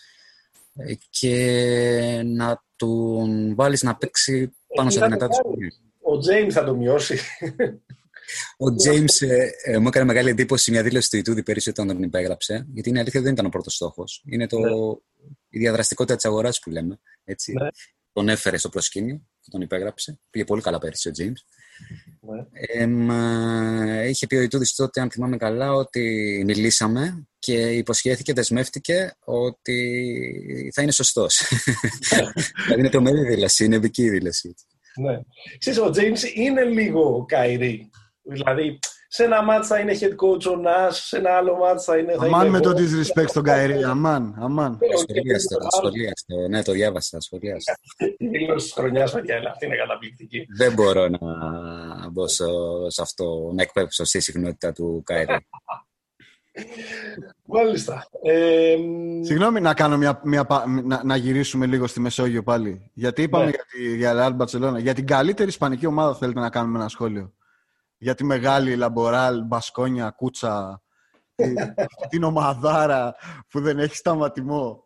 [0.75, 5.37] ε, και να τον βάλεις να παίξει πάνω στα δυνατά τους
[6.01, 7.19] Ο James θα το μειώσει.
[8.57, 12.03] Ο James ε, ε, μου έκανε μεγάλη εντύπωση μια δήλωση του Ιτούδη πέρυσι όταν τον
[12.03, 14.23] υπέγραψε, γιατί είναι αλήθεια δεν ήταν ο πρώτος στόχος.
[14.25, 14.69] Είναι το, ναι.
[15.49, 16.99] η διαδραστικότητα της αγοράς που λέμε.
[17.23, 17.53] Έτσι.
[17.53, 17.67] Ναι.
[18.13, 20.19] Τον έφερε στο προσκήνιο τον υπέγραψε.
[20.29, 21.41] Πήγε πολύ καλά πέρυσι ο James.
[22.87, 24.07] Ναι.
[24.07, 30.81] είχε πει ο Ιτούδης τότε, αν θυμάμαι καλά, ότι μιλήσαμε και υποσχέθηκε, δεσμεύτηκε ότι θα
[30.81, 31.41] είναι σωστός.
[32.65, 34.53] δηλαδή είναι τρομερή δήλωση, είναι επική δήλωση.
[34.95, 35.19] Ναι.
[35.57, 37.89] Ξέρεις, ο James είναι λίγο καηρή.
[38.21, 38.79] Δηλαδή,
[39.11, 42.15] σε ένα μάτς θα είναι head coach ο Νάς, σε ένα άλλο μάτς θα είναι...
[42.19, 44.79] αμάν με το disrespect στον Καερή, αμάν, αμάν.
[44.97, 47.73] Σχολίαστο, σχολίαστο, ναι, το διάβασα, σχολίαστο.
[48.17, 50.45] Η δήλωση της χρονιάς, παιδιά, αυτή είναι καταπληκτική.
[50.57, 51.19] Δεν μπορώ να
[52.09, 55.47] μπω σε αυτό, να εκπέψω στη συχνότητα του Καερή.
[57.45, 58.09] Μάλιστα.
[59.21, 60.47] Συγγνώμη να, κάνω μια, μια,
[60.85, 62.91] να, να, γυρίσουμε λίγο στη Μεσόγειο πάλι.
[62.93, 63.49] Γιατί είπαμε ναι.
[63.49, 64.81] για, τη, για Barcelona.
[64.81, 67.33] Για την καλύτερη ισπανική ομάδα θέλετε να κάνουμε ένα σχόλιο;
[67.99, 70.81] Για τη μεγάλη Λαμποράλ, Μπασκόνια, Κούτσα,
[72.09, 73.15] την ομαδάρα
[73.49, 74.83] που δεν έχει σταματημό.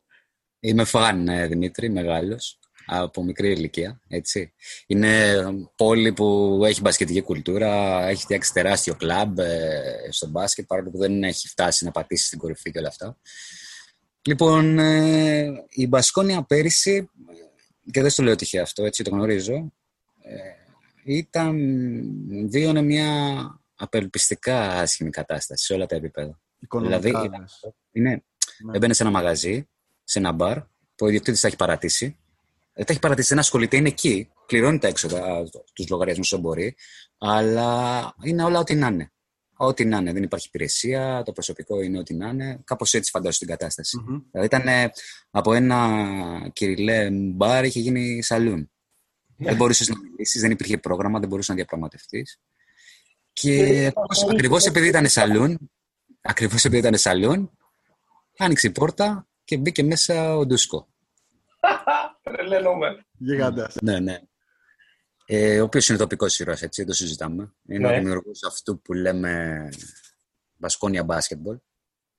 [0.60, 4.54] Είμαι φαν, ναι, Δημήτρη, μεγάλος, από μικρή ηλικία, έτσι.
[4.88, 5.36] Είναι
[5.76, 11.24] πόλη που έχει μπασκετική κουλτούρα, έχει φτιάξει τεράστιο κλαμπ ε, στο μπάσκετ, παρόλο που δεν
[11.24, 13.18] έχει φτάσει να πατήσει στην κορυφή και όλα αυτά.
[14.22, 17.10] Λοιπόν, ε, η Μπασκόνια πέρυσι,
[17.92, 19.74] και δεν στο λέω τυχαία αυτό, έτσι το γνωρίζω,
[20.22, 20.63] ε,
[21.06, 21.58] ήταν,
[22.50, 23.08] βίωνε μια
[23.76, 26.40] απελπιστικά άσχημη κατάσταση σε όλα τα επίπεδα.
[26.82, 27.14] Δηλαδή,
[27.92, 28.24] είναι,
[28.66, 28.76] ναι.
[28.76, 29.70] έμπαινε σε ένα μαγαζί,
[30.04, 32.18] σε ένα μπαρ, που ο ιδιοκτήτης τα έχει παρατήσει.
[32.74, 35.44] Δεν τα έχει παρατήσει, δεν ασχολείται, είναι εκεί, πληρώνει τα έξοδα,
[35.74, 36.76] τους λογαριασμούς όσο μπορεί,
[37.18, 39.12] αλλά είναι όλα ό,τι να είναι.
[39.56, 42.62] Ό,τι να είναι, δεν υπάρχει υπηρεσία, το προσωπικό είναι ό,τι να είναι.
[42.64, 43.98] Κάπως έτσι φαντάζομαι την κατασταση
[44.32, 44.92] Δηλαδή ήταν
[45.32, 48.72] από ένα κυριλέ μπαρ, είχε γίνει σαλούν.
[49.44, 52.40] Δεν μπορούσες να μιλήσεις, δεν υπήρχε πρόγραμμα, δεν μπορούσες να διαπραγματευτείς.
[53.34, 53.92] Και
[54.32, 55.72] ακριβώς επειδή ήταν σαλούν,
[56.22, 57.58] ακριβώς επειδή ήταν σαλούν,
[58.38, 60.88] άνοιξε η πόρτα και μπήκε μέσα ο Ντούσκο.
[62.24, 63.06] Τρελαίνομαι.
[63.12, 63.72] Γιγαντά.
[63.82, 64.20] Ναι, ναι.
[65.26, 67.54] Ε, ο οποίος είναι τοπικός ήρωας, έτσι, δεν το συζητάμε.
[67.68, 67.94] Είναι ναι.
[67.94, 69.70] ο δημιουργός αυτού που λέμε
[70.58, 71.58] Βασκόνια Basketball.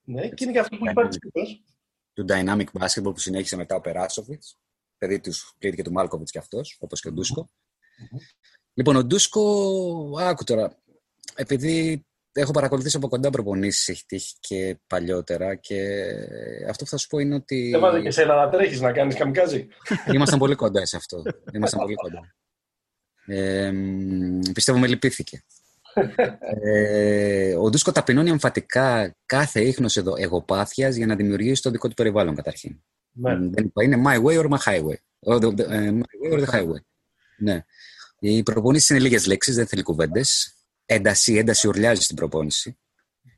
[0.05, 1.19] Ναι, και είναι και αυτός που υπάρχει
[2.13, 4.59] του Dynamic Basketball που συνέχισε μετά ο Περάσοβιτς
[5.05, 7.51] παιδί τους κλείθηκε του Μάλκοβιτς κι αυτός, όπως και ο ντουσκο
[8.75, 9.43] Λοιπόν, ο Ντούσκο,
[10.19, 10.77] άκου τώρα,
[11.35, 16.01] επειδή έχω παρακολουθήσει από κοντά προπονήσεις, έχει τύχει και παλιότερα και
[16.69, 17.71] αυτό που θα σου πω είναι ότι.
[17.71, 19.69] Δεν βάζει και εσένα να τρέχεις να κάνεις καμικάζι.
[20.13, 21.23] Ήμασταν πολύ κοντά σε αυτό.
[21.53, 22.35] Ήμασταν πολύ κοντά.
[23.27, 23.73] Ε,
[24.53, 25.45] πιστεύω με λυπήθηκε.
[26.63, 32.35] ε, ο Ντούσκο ταπεινώνει εμφατικά κάθε ίχνος εγωπάθειας για να δημιουργήσει το δικό του περιβάλλον
[32.35, 32.83] καταρχήν.
[33.15, 33.37] Ναι.
[33.37, 34.97] Δεν είπα, είναι my way or my highway.
[35.21, 36.81] Ε, my way or the highway.
[37.39, 37.65] Ναι.
[38.19, 40.57] Η προπόνηση είναι λίγες λέξεις, δεν θέλει κουβέντες.
[40.85, 42.79] Ένταση, ένταση ουρλιάζει στην προπόνηση.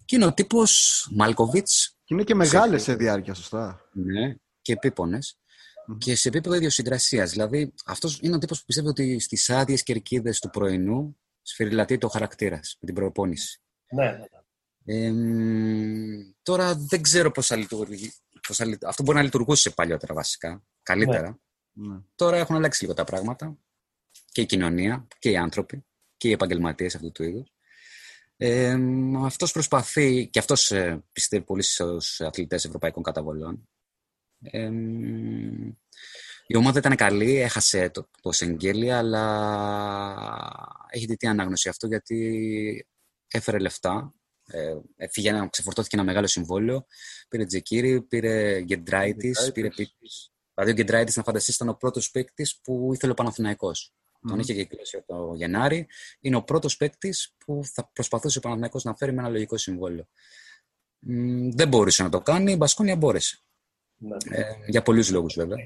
[0.04, 1.68] Και είναι ο τύπος Μάλκοβιτ.
[2.04, 3.88] Και είναι και μεγάλες σε διάρκεια, σωστά.
[3.92, 5.38] Ναι, και επίπονες.
[5.98, 7.30] Και σε επίπεδο ιδιοσυγκρασίας.
[7.30, 12.08] Δηλαδή, αυτός είναι ο τύπος που πιστεύει ότι στις άδειες κερκίδες του πρωινού σφυριλατεί το
[12.08, 13.60] χαρακτήρας με την προπόνηση.
[13.90, 14.26] Ναι, ναι.
[14.88, 15.12] Ε,
[16.42, 18.12] τώρα δεν ξέρω πώς θα λειτουργεί
[18.86, 21.38] αυτό μπορεί να λειτουργούσε παλιότερα βασικά, καλύτερα.
[21.72, 21.88] Ναι.
[21.88, 22.00] ναι.
[22.14, 23.58] Τώρα έχουν αλλάξει λίγο τα πράγματα
[24.32, 25.84] και η κοινωνία και οι άνθρωποι
[26.16, 27.50] και οι επαγγελματίες αυτού του είδους.
[28.36, 28.76] Ε,
[29.24, 33.68] αυτός προσπαθεί και αυτός ε, πιστεύει πολύ στους αθλητές ευρωπαϊκών καταβολών.
[34.40, 34.70] Ε,
[36.46, 39.24] η ομάδα ήταν καλή, έχασε το, το Σεγγέλια, αλλά
[40.90, 42.86] έχει δει τι ανάγνωση αυτό γιατί
[43.28, 44.14] έφερε λεφτά
[44.46, 46.86] ε, έφυγε ένα, ξεφορτώθηκε ένα μεγάλο συμβόλαιο.
[47.28, 49.92] Πήρε Τζεκίρι, πήρε Γκεντράιτη, πήρε Πίτη.
[50.54, 53.92] Δηλαδή, ο Γκεντράιτη, να φανταστείς, ήταν ο πρώτος παίκτης που ήθελε ο Παναθηναϊκός.
[53.92, 54.28] Mm.
[54.28, 55.86] Τον είχε κυκλώσει το Γενάρη.
[56.20, 60.08] Είναι ο πρώτος παίκτης που θα προσπαθούσε ο Παναθηναϊκός να φέρει με ένα λογικό συμβόλαιο.
[61.08, 63.38] Mm, δεν μπορούσε να το κάνει, η Μπασκόνια μπόρεσε.
[63.96, 64.16] Ναι.
[64.30, 65.56] Ε, για πολλούς λόγους, βέβαια.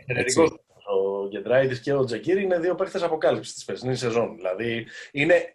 [0.92, 4.36] Ο Γκεντράιτη και ο Τζεκίρι είναι δύο παίκτες αποκάλυψης της περσινής σεζόν.
[4.36, 5.54] Δηλαδή, είναι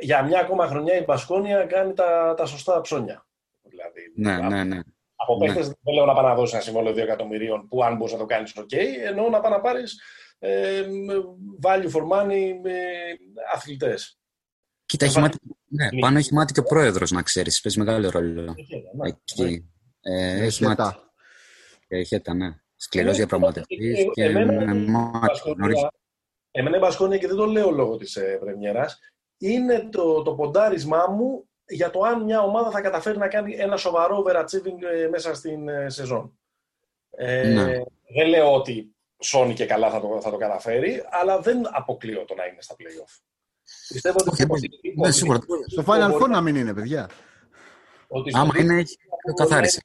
[0.00, 3.26] για μια ακόμα χρονιά η Μπασκόνια κάνει τα, τα σωστά ψώνια.
[3.62, 4.80] Δηλαδή, ναι, ναι, ναι.
[5.16, 5.46] Από ναι.
[5.46, 8.18] παίχτες δεν λέω να πάει να δώσει ένα συμβόλαιο 2 εκατομμυρίων που αν μπορείς να
[8.18, 10.00] το κάνεις, OK, ενώ να πάει να πάρεις
[10.38, 10.82] ε,
[11.62, 12.74] value for money με
[13.54, 14.20] αθλητές.
[14.86, 15.38] Κοίτα, έχει μάτι,
[15.68, 17.60] ναι, πάνω έχει μάτι και ο πρόεδρος, να ξέρεις.
[17.60, 18.42] Παίζει μεγάλο ρόλο.
[18.42, 18.52] Ναι.
[19.08, 19.70] Εκεί.
[20.00, 20.82] Ε, έχει μάτι.
[21.88, 22.54] Έχει ναι.
[22.76, 24.04] Σκληρός ε, διαπραγματευτής.
[24.12, 24.24] και
[26.50, 28.98] Εμένα η Μπασκόνια και δεν το λέω λόγω της ε, πρεμιέρας.
[29.42, 33.76] Είναι το, το ποντάρισμά μου για το αν μια ομάδα θα καταφέρει να κάνει ένα
[33.76, 36.38] σοβαρό overachieving ε, μέσα στην ε, σεζόν.
[37.10, 37.82] Ε, ναι.
[38.14, 42.34] Δεν λέω ότι σώνει και καλά θα το, θα το καταφέρει, αλλά δεν αποκλείω το
[42.34, 43.20] να είναι στα playoff.
[43.88, 45.38] Πιστεύω ότι ναι, σίγουρα.
[45.66, 47.10] Στο Final Four να μην είναι, παιδιά.
[48.08, 48.96] Ότι Άμα είναι, έχει
[49.36, 49.80] καθάρισε.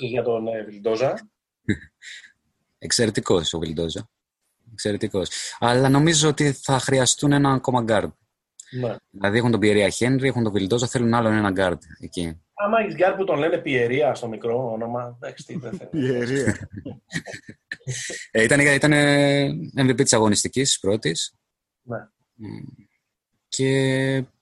[0.10, 1.28] για τον Βιλντόζα.
[2.78, 4.08] Εξαιρετικός ο Βιλντόζα.
[4.72, 5.30] Εξαιρετικός.
[5.58, 8.12] Αλλά νομίζω ότι θα χρειαστούν ένα ακόμα guard.
[8.70, 8.96] Ναι.
[9.10, 12.40] Δηλαδή έχουν τον Πιερία Χένρι, έχουν τον Βιλντόζα, θέλουν άλλον ένα guard εκεί.
[12.54, 16.68] Άμα έχεις guard που τον λένε Πιερία στο μικρό όνομα, εντάξει, τι δεν Πιερία.
[18.30, 18.92] ε, ήταν, ήταν
[19.78, 21.34] MVP της αγωνιστικής πρώτης.
[21.82, 22.08] Ναι.
[23.48, 23.68] Και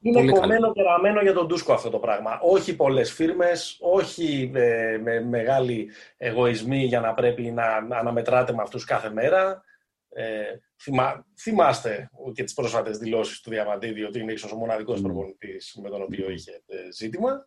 [0.01, 2.39] είναι κομμένο και ραμμένο για τον Τούσκο αυτό το πράγμα.
[2.43, 8.63] Όχι πολλές φίρμες, όχι ε, με μεγάλοι εγωισμοί για να πρέπει να, να αναμετράτε με
[8.63, 9.63] αυτούς κάθε μέρα.
[10.09, 10.25] Ε,
[10.85, 15.91] θυμά, θυμάστε και τις πρόσφατες δηλώσεις του Διαμαντίδη ότι είναι ίσως ο μοναδικός προπονητής με
[15.91, 17.47] τον οποίο είχε ε, ζήτημα.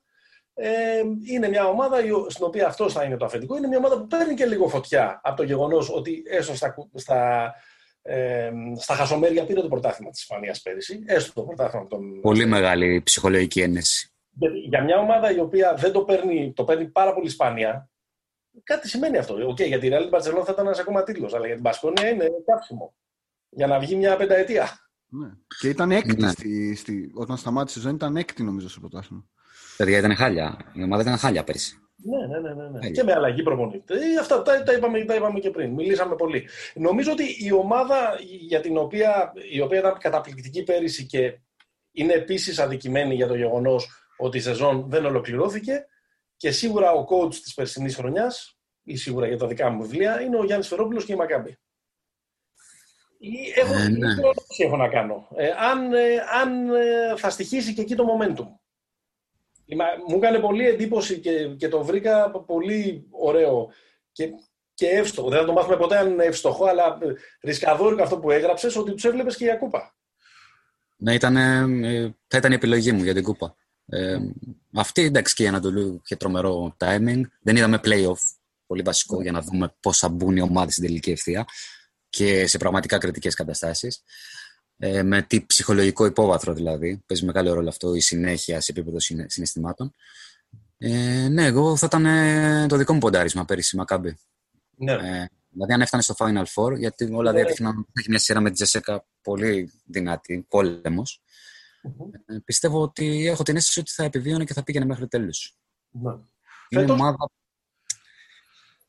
[0.53, 3.57] Ε, είναι μια ομάδα στην οποία αυτός θα είναι το αφεντικό.
[3.57, 7.53] Είναι μια ομάδα που παίρνει και λίγο φωτιά από το γεγονός ότι έστω στα, στα,
[8.01, 11.03] ε, στα χασομέρια πήρε το πρωτάθλημα της Ισπανίας πέρυσι.
[11.05, 12.21] Έστω το πρωτάθλημα των...
[12.21, 14.11] Πολύ μεγάλη ψυχολογική ένεση.
[14.69, 17.89] Για μια ομάδα η οποία δεν το παίρνει, το παίρνει πάρα πολύ σπάνια,
[18.63, 19.35] κάτι σημαίνει αυτό.
[19.49, 22.27] Okay, για τη Real Barcelona θα ήταν ένας ακόμα τίτλος, αλλά για την Πασκόνια είναι
[22.45, 22.95] κάψιμο.
[23.49, 24.69] Για να βγει μια πενταετία.
[25.09, 25.27] Ναι.
[25.59, 26.29] Και ήταν έκτη ναι.
[26.29, 29.25] στη, στη, όταν σταμάτησε η ζωή, ήταν έκτη νομίζω στο πρωτάθλημα.
[29.77, 30.57] Παιδιά ήταν χάλια.
[30.73, 31.77] Η ομάδα ήταν χάλια πέρυσι.
[31.95, 32.63] Ναι, ναι, ναι.
[32.63, 32.79] ναι.
[32.79, 32.89] ναι.
[32.89, 33.93] Και με αλλαγή προπονητή.
[33.93, 35.73] Ε, αυτά τα, τα, είπαμε, τα είπαμε και πριν.
[35.73, 36.47] Μιλήσαμε πολύ.
[36.75, 41.39] Νομίζω ότι η ομάδα για την οποία, η οποία ήταν καταπληκτική πέρυσι και
[41.91, 43.87] είναι επίσης αδικημένη για το γεγονός
[44.17, 45.85] ότι η σεζόν δεν ολοκληρώθηκε
[46.37, 50.37] και σίγουρα ο coach της περσινής χρονιάς, ή σίγουρα για τα δικά μου βιβλία, είναι
[50.37, 51.57] ο Γιάννης Φερόπουλος και η Μακάμπη.
[53.55, 54.07] Έχω, ε, ναι.
[54.57, 55.27] έχω να κάνω.
[55.35, 58.47] Ε, αν ε, αν ε, θα στοιχήσει και εκεί το momentum.
[60.07, 63.69] Μου έκανε πολύ εντύπωση και, και το βρήκα πολύ ωραίο
[64.11, 64.29] και,
[64.73, 65.29] και εύστοχο.
[65.29, 66.97] Δεν θα το μάθουμε ποτέ αν είναι εύστοχο, αλλά
[67.41, 69.95] ρισκαδόρικο αυτό που έγραψες, ότι τους έβλεπες και για κούπα.
[70.95, 71.35] Ναι, ήταν,
[72.27, 73.55] θα ήταν η επιλογή μου για την κούπα.
[73.85, 74.17] Ε,
[74.73, 77.21] αυτή εντάξει και η Ανατολού είχε τρομερό timing.
[77.41, 78.19] Δεν είδαμε playoff,
[78.65, 81.45] πολύ βασικό για να δούμε πώς θα μπουν οι ομάδες στην τελική ευθεία
[82.17, 84.03] και σε πραγματικά κριτικές καταστάσεις.
[84.77, 87.03] Ε, με τι ψυχολογικό υπόβαθρο δηλαδή.
[87.05, 89.93] Παίζει μεγάλο ρόλο αυτό η συνέχεια σε επίπεδο συναισθημάτων.
[90.77, 94.17] Ε, ναι, εγώ θα ήταν ε, το δικό μου ποντάρισμα πέρυσι Μακάμπη.
[94.77, 94.91] Ναι.
[94.91, 97.43] Ε, δηλαδή αν έφτανε στο Final Four, γιατί όλα ναι.
[97.43, 101.21] δείχνουν ότι έχει μια σειρά με τη Τζεσέκα πολύ δυνατή, πόλεμος.
[102.25, 105.57] Ε, πιστεύω ότι έχω την αίσθηση ότι θα επιβίωνε και θα πήγαινε μέχρι τέλους.
[105.91, 106.11] Ναι.
[106.69, 107.29] Είναι ομάδα.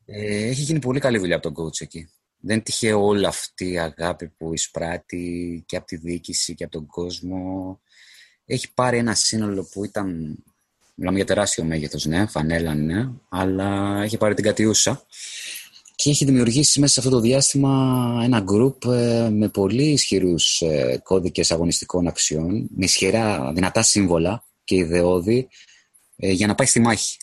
[0.05, 2.09] Ε, έχει γίνει πολύ καλή δουλειά από τον coach εκεί.
[2.39, 6.85] Δεν τυχαίο όλη αυτή η αγάπη που εισπράττει και από τη διοίκηση και από τον
[6.85, 7.79] κόσμο.
[8.45, 10.37] Έχει πάρει ένα σύνολο που ήταν.
[10.95, 15.05] Μιλάμε για τεράστιο μέγεθος, ναι, φανέλα, ναι, αλλά έχει πάρει την κατιούσα
[16.01, 20.99] και έχει δημιουργήσει μέσα σε αυτό το διάστημα ένα group ε, με πολύ ισχυρούς ε,
[21.03, 25.47] κώδικες αγωνιστικών αξιών, με ισχυρά δυνατά σύμβολα και ιδεώδη
[26.15, 27.17] ε, για να πάει στη μαχη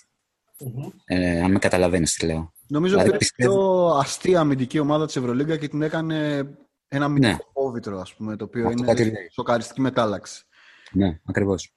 [1.05, 2.53] Ε, αν με καταλαβαίνεις τι λέω.
[2.69, 6.49] Νομίζω δηλαδή, ότι είναι η πιο αστεία αμυντική ομάδα της Ευρωλίγκα και την έκανε
[6.89, 8.01] ένα αμυντικό ναι.
[8.01, 9.13] ας πούμε, το οποίο είναι κάτι...
[9.33, 10.45] σοκαριστική μετάλλαξη.
[10.93, 11.71] Ναι, ακριβώς.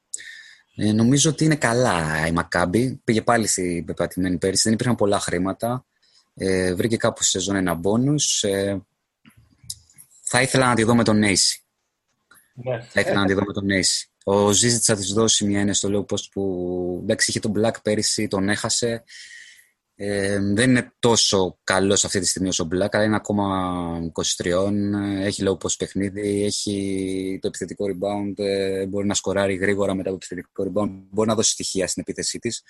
[0.76, 3.02] Ε, νομίζω ότι είναι καλά η Μακάμπη.
[3.04, 4.62] Πήγε πάλι στην πεπατημένη πέρυσι.
[4.64, 5.86] Δεν υπήρχαν πολλά χρήματα.
[6.34, 8.44] Ε, βρήκε κάπου σε σεζόν ένα μπόνους.
[8.44, 8.82] Ε,
[10.22, 11.64] θα ήθελα να τη δω με τον Νέισι.
[12.54, 12.82] Ναι.
[12.82, 14.10] Θα ήθελα να τη δω με τον Νέισι.
[14.24, 17.82] Ο Ζίζιτ θα της δώσει μια έννοια στο λέω πώς που εντάξει είχε τον Black
[17.84, 19.04] πέρυσι, τον έχασε.
[20.02, 24.72] Ε, δεν είναι τόσο καλός αυτή τη στιγμή όσο ο Black, αλλά είναι ακόμα 23.
[25.22, 30.16] Έχει low post παιχνίδι, έχει το επιθετικό rebound, ε, μπορεί να σκοράρει γρήγορα μετά το
[30.16, 32.64] επιθετικό rebound, μπορεί να δώσει στοιχεία στην επίθεσή της.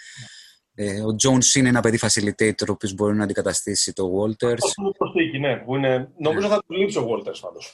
[0.73, 4.53] Ε, ο Jones είναι ένα παιδί facilitator ο οποίος μπορεί να αντικαταστήσει το Walters.
[4.63, 5.57] Αυτό είναι προσθήκη, ναι.
[5.57, 7.73] Που είναι, νομίζω θα του λείψει ο Walters πάντως.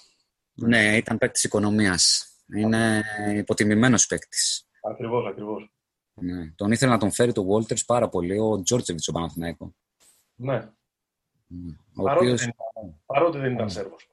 [0.53, 2.27] Ναι, ήταν παίκτης οικονομίας.
[2.55, 3.03] Είναι
[3.37, 4.67] υποτιμημένος παίκτης.
[4.91, 5.74] Ακριβώς, ακριβώς.
[6.21, 6.51] Ναι.
[6.55, 9.69] Τον ήθελε να τον φέρει το Walters πάρα πολύ ο Τζόρτσεβιτς ο Παναθηναϊκός.
[10.35, 10.69] Ναι.
[11.95, 12.39] Ο παρότι, οποίος...
[12.39, 14.09] δεν ήταν, παρότι δεν ήταν Σέρβος.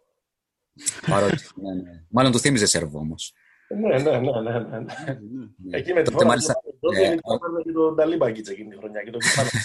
[1.06, 2.04] Παρότι, ναι, ναι.
[2.08, 3.34] Μάλλον του θύμιζε Σέρβο όμως.
[3.68, 4.78] Ναι, ναι, ναι, ναι, ναι.
[4.78, 5.76] Ναι.
[5.76, 9.02] Εκεί με τη Τότε φορά μάλιστα, του ε, Τζόρνταν και τον Ταλίμπαγκιτς εκείνη τη χρονιά
[9.02, 9.50] και τον Κιφάνα.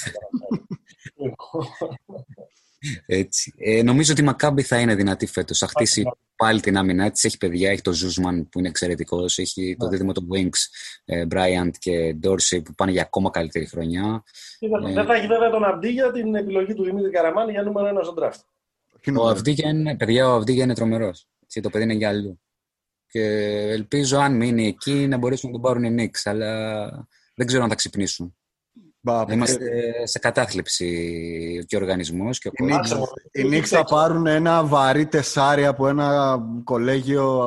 [3.05, 3.53] Έτσι.
[3.57, 5.57] Ε, νομίζω ότι η Μακάμπη θα είναι δυνατή φέτος.
[5.57, 6.03] Θα χτίσει
[6.35, 7.23] πάλι την άμυνά της.
[7.23, 9.37] Έχει παιδιά, έχει το Ζούσμαν που είναι εξαιρετικός.
[9.37, 9.91] Έχει το Ναι.
[9.91, 10.59] δίδυμο του Wings,
[11.05, 14.23] ε, Bryant και Dorsey που πάνε για ακόμα καλύτερη χρονιά.
[14.59, 14.93] Δεν Ε.
[14.93, 18.03] δεν θα έχει βέβαια τον Αντί για την επιλογή του Δημήτρη Καραμάνη για νούμερο ένα
[18.03, 18.41] στον draft.
[18.99, 19.29] Όχι Ο νούμερο.
[19.31, 21.27] Αυδίγια είναι, παιδιά, ο Αυδίγια είναι τρομερός.
[21.61, 22.41] Το παιδί είναι για αλλού.
[23.09, 23.21] Και
[23.71, 26.87] ελπίζω αν μείνει εκεί να μπορέσουν να τον πάρουν οι Knicks, αλλά
[27.35, 28.37] δεν ξέρω αν θα ξυπνήσουν.
[29.13, 29.57] Μπα, Είμαστε
[30.07, 32.77] σε κατάθλιψη και ο οργανισμός και ο Οι κόσμος.
[32.79, 33.05] Knicks- Άσε μου.
[33.31, 37.41] Οι Knicks θα πάρουν ένα βαρύ τεσάρι από ένα κολέγιο.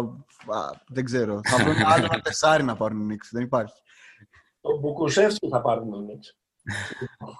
[0.46, 0.58] α,
[0.88, 1.40] Δεν ξέρω.
[1.48, 3.28] Θα βρουν άλλο ένα τεσάρι να πάρουν οι Knicks.
[3.30, 3.74] Δεν υπάρχει.
[4.60, 6.34] Τον Μπουκουσεύσκι θα πάρουν τον Νίξ.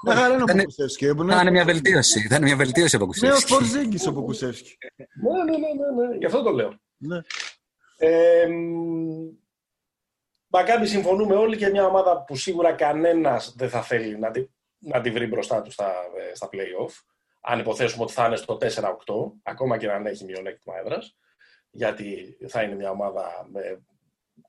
[0.05, 1.07] Μια χαρά είναι ο Θα είναι- Ποκουσεύσκι.
[1.07, 2.27] Θα είναι μια βελτίωση.
[2.29, 3.53] Θα είναι μια βελτίωση από Νέο Κουσέφσκι.
[3.53, 4.77] Πορζίγκη ο Ποκουσεύσκι.
[4.97, 5.67] Ναι, ναι, ναι,
[6.03, 6.71] ναι, ναι, γι' αυτό το λέω.
[10.51, 10.59] Ναι.
[10.59, 14.31] Ε, μ, Μακάμπι συμφωνούμε όλοι και μια ομάδα που σίγουρα κανένας δεν θα θέλει να
[14.31, 14.47] τη,
[14.79, 15.93] να τη βρει μπροστά του στα,
[16.31, 16.93] ε, στα play-off.
[17.41, 21.17] Αν υποθέσουμε ότι θα είναι στο 4-8, ακόμα και αν έχει μειονέκτημα έδρας,
[21.71, 23.83] γιατί θα είναι μια ομάδα με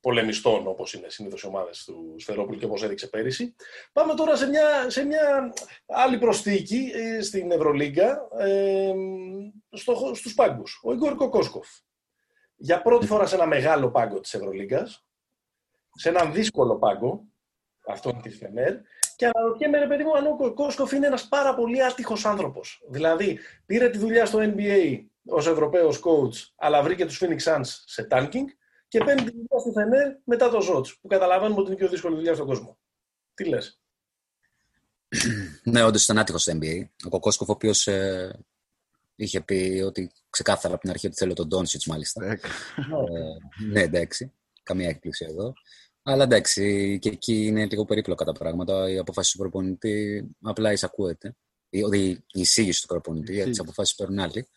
[0.02, 3.56] πολεμιστών όπως είναι συνήθως οι ομάδες του Σφερόπουλου και όπως έδειξε πέρυσι.
[3.94, 5.54] Πάμε τώρα σε μια, σε μια
[5.88, 8.94] άλλη προσθήκη ε, στην Ευρωλίγκα ε,
[9.72, 10.82] στο, στους πάγκους.
[10.84, 11.68] Ο Ιγκόρ Κοκόσκοφ.
[12.56, 15.06] Για πρώτη φορά σε ένα μεγάλο πάγκο της Ευρωλίγκας,
[15.96, 17.24] σε έναν δύσκολο πάγκο,
[17.88, 18.76] αυτόν της Φενέρ,
[19.16, 22.82] και αναρωτιέμαι, ρε παιδί μου, αν ο Κοκόσκοφ είναι ένας πάρα πολύ άτυχος άνθρωπος.
[22.90, 28.08] Δηλαδή, πήρε τη δουλειά στο NBA ως Ευρωπαίος coach, αλλά βρήκε τους Phoenix Suns σε
[28.12, 28.46] tanking
[28.88, 31.90] και παίρνει τη δουλειά στη Φενέρ μετά το Ζότς, που καταλαβαίνουμε ότι είναι η πιο
[31.90, 32.78] δύσκολη δουλειά στον κόσμο.
[33.34, 33.82] Τι λες;
[35.64, 36.88] Ναι, όντως ήταν άτυχος στο NBA.
[37.06, 37.88] Ο Κοκόσκοφ, ο οποίος
[39.16, 42.26] είχε πει ότι ξεκάθαρα από την αρχή ότι θέλω τον Ντόνσιτ, μάλιστα.
[42.26, 42.40] Ε,
[42.78, 44.34] Ε, ναι, εντάξει.
[44.64, 45.54] Καμία έκπληξη εδώ.
[46.04, 48.90] Αλλά εντάξει, και εκεί είναι λίγο περίπλοκα τα πράγματα.
[48.90, 51.36] Η απόφαση του προπονητή απλά εισακούεται.
[51.70, 53.62] Η, η, η εισήγηση του προπονητή για τις Εισήγηση.
[53.62, 54.48] αποφάσεις παίρνουν άλλοι.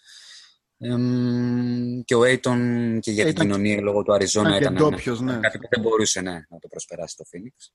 [0.79, 4.91] Εμ, και ο Aiton και για την Ήταν- κοινωνία λόγω του Αριζόνα ήταν και ήταν,
[4.91, 5.39] ντόπιος, ναι.
[5.41, 7.73] κάτι που δεν μπορούσε ναι, να το προσπεράσει το Phoenix.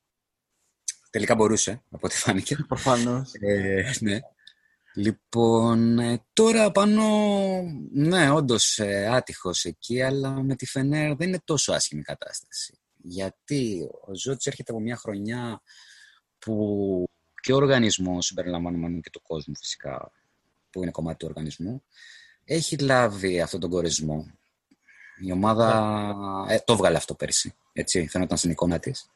[1.10, 2.56] Τελικά μπορούσε, από ό,τι φάνηκε.
[2.68, 3.32] Προφανώς.
[3.40, 4.20] Ε, ναι.
[4.96, 7.04] Λοιπόν, ε, τώρα πάνω,
[7.94, 12.80] ναι, όντως ε, άτυχος εκεί, αλλά με τη Φενέρ δεν είναι τόσο άσχημη η κατάσταση.
[13.10, 15.62] Γιατί ο Ζώτης έρχεται από μια χρονιά
[16.40, 17.10] που
[17.42, 20.12] και ο οργανισμός, συμπεριλαμβανομένου και του κόσμου φυσικά,
[20.70, 21.84] που είναι κομμάτι του οργανισμού,
[22.46, 24.32] έχει λάβει αυτόν τον κορισμό.
[25.22, 25.96] Η ομάδα
[26.50, 29.10] ε, το έβγαλε αυτό πέρσι, έτσι, φαίνονταν στην εικόνα της.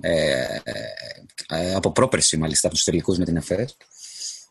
[0.00, 0.72] Ε, ε,
[1.48, 3.76] ε, από πρόπερση μάλιστα, από τους τελικούς με την ΕΦΕΣ.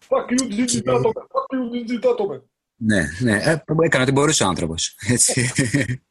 [0.10, 1.22] Fuck you, ζητάτο με.
[1.32, 2.44] Fuck you, ζητάτο με.
[2.76, 3.38] Ναι, ναι.
[3.44, 4.96] Ε, έκανε ό,τι μπορούσε ο άνθρωπος.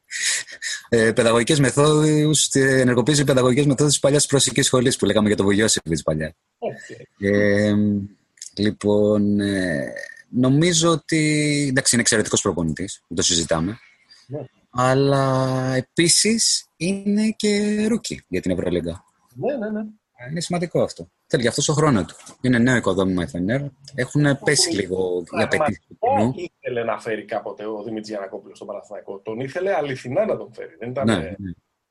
[0.89, 5.43] Ε, παιδαγωγικές μεθόδους, ε, ενεργοποίησε παιδαγωγικές μεθόδους της παλιάς προσικής σχολής που λέγαμε για το
[5.43, 6.35] Βογιώσεβιτς παλιά.
[6.59, 7.09] Έτσι.
[7.19, 7.75] Ε,
[8.55, 9.93] λοιπόν, ε,
[10.29, 11.19] νομίζω ότι
[11.69, 13.79] εντάξει, είναι εξαιρετικός προπονητής, δεν το συζητάμε.
[14.27, 14.41] Ναι.
[14.71, 19.05] Αλλά επίσης είναι και rookie για την Ευρωλίγκα.
[19.35, 19.81] Ναι, ναι, ναι.
[20.17, 21.11] Ε, Είναι σημαντικό αυτό.
[21.33, 22.15] Θέλει κι αυτός το χρόνο του.
[22.41, 23.61] Είναι νέο οικοδόμημα η Φενέρ.
[23.95, 26.15] Έχουν πέσει λίγο οι απαιτήσεις του κοινού.
[26.17, 29.21] Πραγματικά ήθελε να φέρει κάποτε ο Δημήτρης Γιανακόπουλος στον Παναθηναϊκό.
[29.25, 30.77] Τον ήθελε αληθινά να τον φέρει.
[30.79, 31.07] Δεν ήταν.
[31.07, 31.33] Ναι, ναι.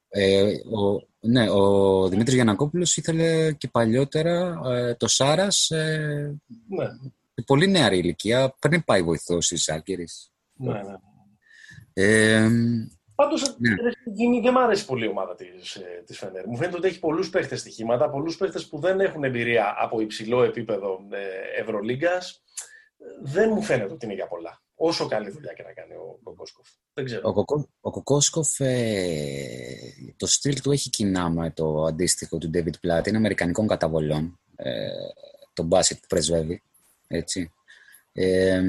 [0.10, 6.38] Ε, ο, ναι, ο Δημήτρης Γιανακόπουλος ήθελε και παλιότερα ε, το Σάρας ε,
[6.68, 6.86] ναι,
[7.34, 10.32] σε πολύ νεαρή ηλικία πριν πάει βοηθός της Άλκηρης.
[10.54, 10.96] ναι, ναι.
[11.94, 12.50] Ε,
[13.20, 14.42] Πάντως Ναι.
[14.42, 16.48] δεν μ' αρέσει πολύ η ομάδα της της Φενέρ.
[16.48, 20.44] Μου φαίνεται ότι έχει πολλούς παίχτες στοιχήματα, πολλούς παίχτες που δεν έχουν εμπειρία από υψηλό
[20.44, 22.44] επίπεδο ε, Ευρωλίγκας.
[23.22, 24.62] Δεν μου φαίνεται ότι είναι για πολλά.
[24.76, 26.68] Όσο καλή δουλειά και να κάνει ο Κοκόσκοφ.
[26.94, 27.22] Δεν ξέρω.
[27.24, 29.76] ο, Κοκό, ο Κοκόσκοφ ε,
[30.18, 33.08] το στυλ του έχει κοινά με το αντίστοιχο του David Platt.
[33.08, 34.40] Είναι αμερικανικών καταβολών.
[34.56, 34.90] Ε,
[35.54, 36.64] το μπάσκετ που πρεσβεύει.
[37.08, 37.54] Έτσι.
[38.14, 38.62] Ε,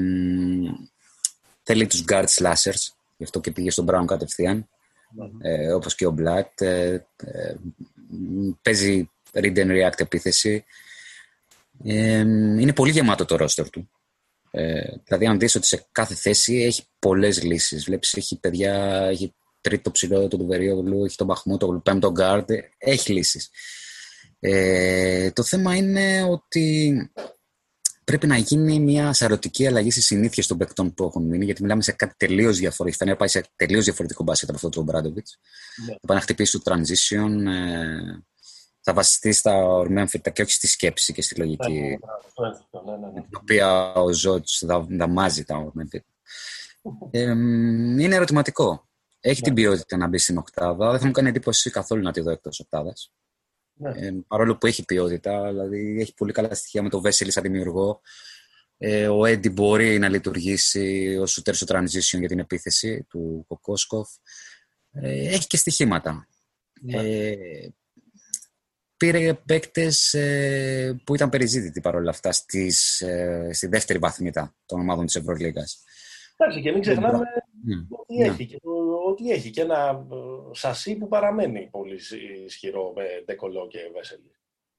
[1.63, 3.00] θέλει τους guard slashers.
[3.21, 4.67] Γι' αυτό και πήγε στον Brown κατευθείαν.
[5.41, 6.61] ε, όπως και ο Blatt.
[6.61, 7.55] Ε, ε,
[8.61, 10.63] παίζει read and react επίθεση.
[11.83, 13.89] Ε, είναι πολύ γεμάτο το roster του.
[14.51, 17.83] Ε, δηλαδή, αν δεις ότι σε κάθε θέση έχει πολλές λύσεις.
[17.83, 18.73] Βλέπεις, έχει παιδιά,
[19.09, 23.49] έχει τρίτο ψηλό τον Τουβερίογλου, έχει τον Μαχμού, τον πέμπτο γκάρντ, έχει λύσεις.
[24.39, 26.95] Ε, το θέμα είναι ότι
[28.03, 31.81] πρέπει να γίνει μια σαρωτική αλλαγή στις συνήθειες των παικτών που έχουν μείνει, γιατί μιλάμε
[31.81, 33.05] σε κάτι τελείως διαφορετικό.
[33.05, 35.37] Θα πάει σε τελείως διαφορετικό μπάσκετ από αυτό του Μπράντοβιτς.
[35.85, 35.93] Ναι.
[35.93, 38.19] Θα πάει να χτυπήσει το transition, ε,
[38.81, 43.07] θα βασιστεί στα ορμαία αμφιρτά και όχι στη σκέψη και στη λογική, Ναι, ναι, ναι,
[43.13, 43.21] ναι.
[43.21, 44.47] την οποία ο Ζότ
[44.89, 46.09] δαμάζει τα ορμαία αμφιρτά.
[47.11, 48.89] Ε, είναι ερωτηματικό.
[49.19, 50.91] Έχει την ποιότητα να μπει στην οκτάδα.
[50.91, 53.11] Δεν θα μου κάνει εντύπωση καθόλου να τη δω εκτός οκτάδας.
[53.81, 54.07] Ναι.
[54.07, 58.01] Ε, παρόλο που έχει ποιότητα, δηλαδή έχει πολύ καλά στοιχεία με το Βέσελη σαν δημιουργό.
[58.77, 64.09] Ε, ο Έντι μπορεί να λειτουργήσει ως shooter στο transition για την επίθεση του Κοκόσκοφ.
[64.91, 66.27] Ε, έχει και στοιχήματα.
[66.81, 66.97] Ναι.
[66.97, 67.35] Ε,
[68.97, 75.05] πήρε παίκτες ε, που ήταν περιζήτητοι παρόλα αυτά στις, ε, στη δεύτερη βαθμίδα των ομάδων
[75.05, 75.63] της Ευρωλίγα.
[76.37, 77.17] Εντάξει, και μην ξεχνάμε
[77.63, 78.25] Ναι, ότι, ναι.
[78.25, 78.57] έχει, και,
[79.05, 80.15] ότι έχει και ένα ε,
[80.51, 81.99] σασί που παραμένει πολύ
[82.45, 84.31] ισχυρό με Ντεκολό και Βέσελη.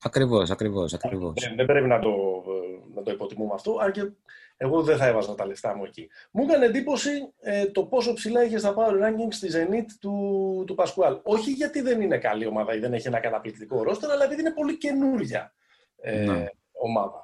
[0.05, 1.33] Ακριβώς, ακριβώς, ακριβώς.
[1.41, 2.11] Δεν, δεν πρέπει να το,
[2.47, 4.11] ε, να το υποτιμούμε αυτό, αν και
[4.57, 6.09] εγώ δεν θα έβαζα τα λεφτά μου εκεί.
[6.31, 10.75] Μου έκανε εντύπωση ε, το πόσο ψηλά είχε στα power rankings στη Zenit του, του
[10.75, 11.21] Πασκουάλ.
[11.23, 14.53] Όχι γιατί δεν είναι καλή ομάδα ή δεν έχει ένα καταπληκτικό ρόστερ, αλλά επειδή είναι
[14.53, 15.55] πολύ καινούρια
[15.97, 16.47] ε, Ναι.
[16.73, 17.22] ομάδα.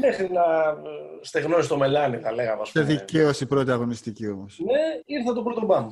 [0.00, 2.60] Μέχρι να ε, στεγνώσει το μελάνι, θα λέγαμε.
[2.62, 2.94] ας Και πούμε.
[2.94, 4.58] δικαίωση πρώτη αγωνιστική όμως.
[4.58, 5.88] Ναι, ήρθε το πρώτο μπαμ.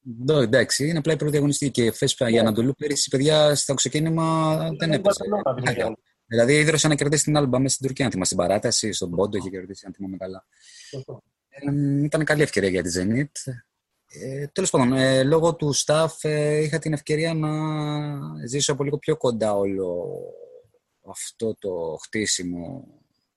[0.00, 4.56] Ναι, εντάξει, είναι απλά η πρώτη αγωνιστική και φες για Ανατολού πέρυσι, παιδιά, στο ξεκίνημα
[4.56, 5.00] δεν έπαιζε.
[5.00, 5.94] Μπαρσελόνα, την είχε.
[6.26, 9.36] Δηλαδή, ίδρυσε να κερδίσει την Άλμπα μέσα στην Τουρκία, αν θυμάσαι την παράταση, στον Πόντο
[9.36, 10.46] είχε κερδίσει, αν θυμάμαι καλά.
[10.90, 11.22] Σωστό.
[11.48, 13.52] Ε, ήταν καλή ευκαιρία για τη Zenit.
[14.06, 17.50] Ε, Τέλος πάντων, ε, λόγω του staff ε, είχα την ευκαιρία να
[18.46, 20.06] ζήσω από λίγο πιο κοντά όλο
[21.10, 22.84] αυτό το χτίσιμο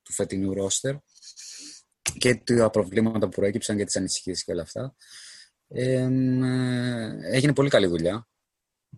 [0.03, 0.95] του φετινού ρόστερ
[2.17, 4.95] και τα προβλήματα που προέκυψαν και τις ανησυχίες και όλα αυτά.
[5.67, 8.27] Ε, ε, έγινε πολύ καλή δουλειά.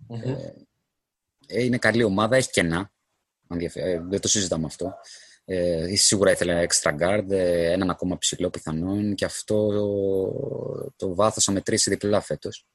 [0.08, 0.36] Μμμ.
[1.48, 2.94] Ε, είναι καλή ομάδα, έχει κενά.
[3.48, 4.94] αν διαφε- ε, δεν το συζητάμε αυτό.
[5.46, 11.44] Ε, σίγουρα ήθελε extra guard, ε, έναν ακόμα ψηλό πιθανόν και αυτό το, το βάθος
[11.44, 12.68] θα μετρήσει διπλά φέτος.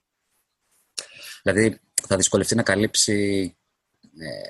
[1.43, 3.57] Δηλαδή θα δυσκολευτεί να καλύψει
[4.19, 4.40] ε,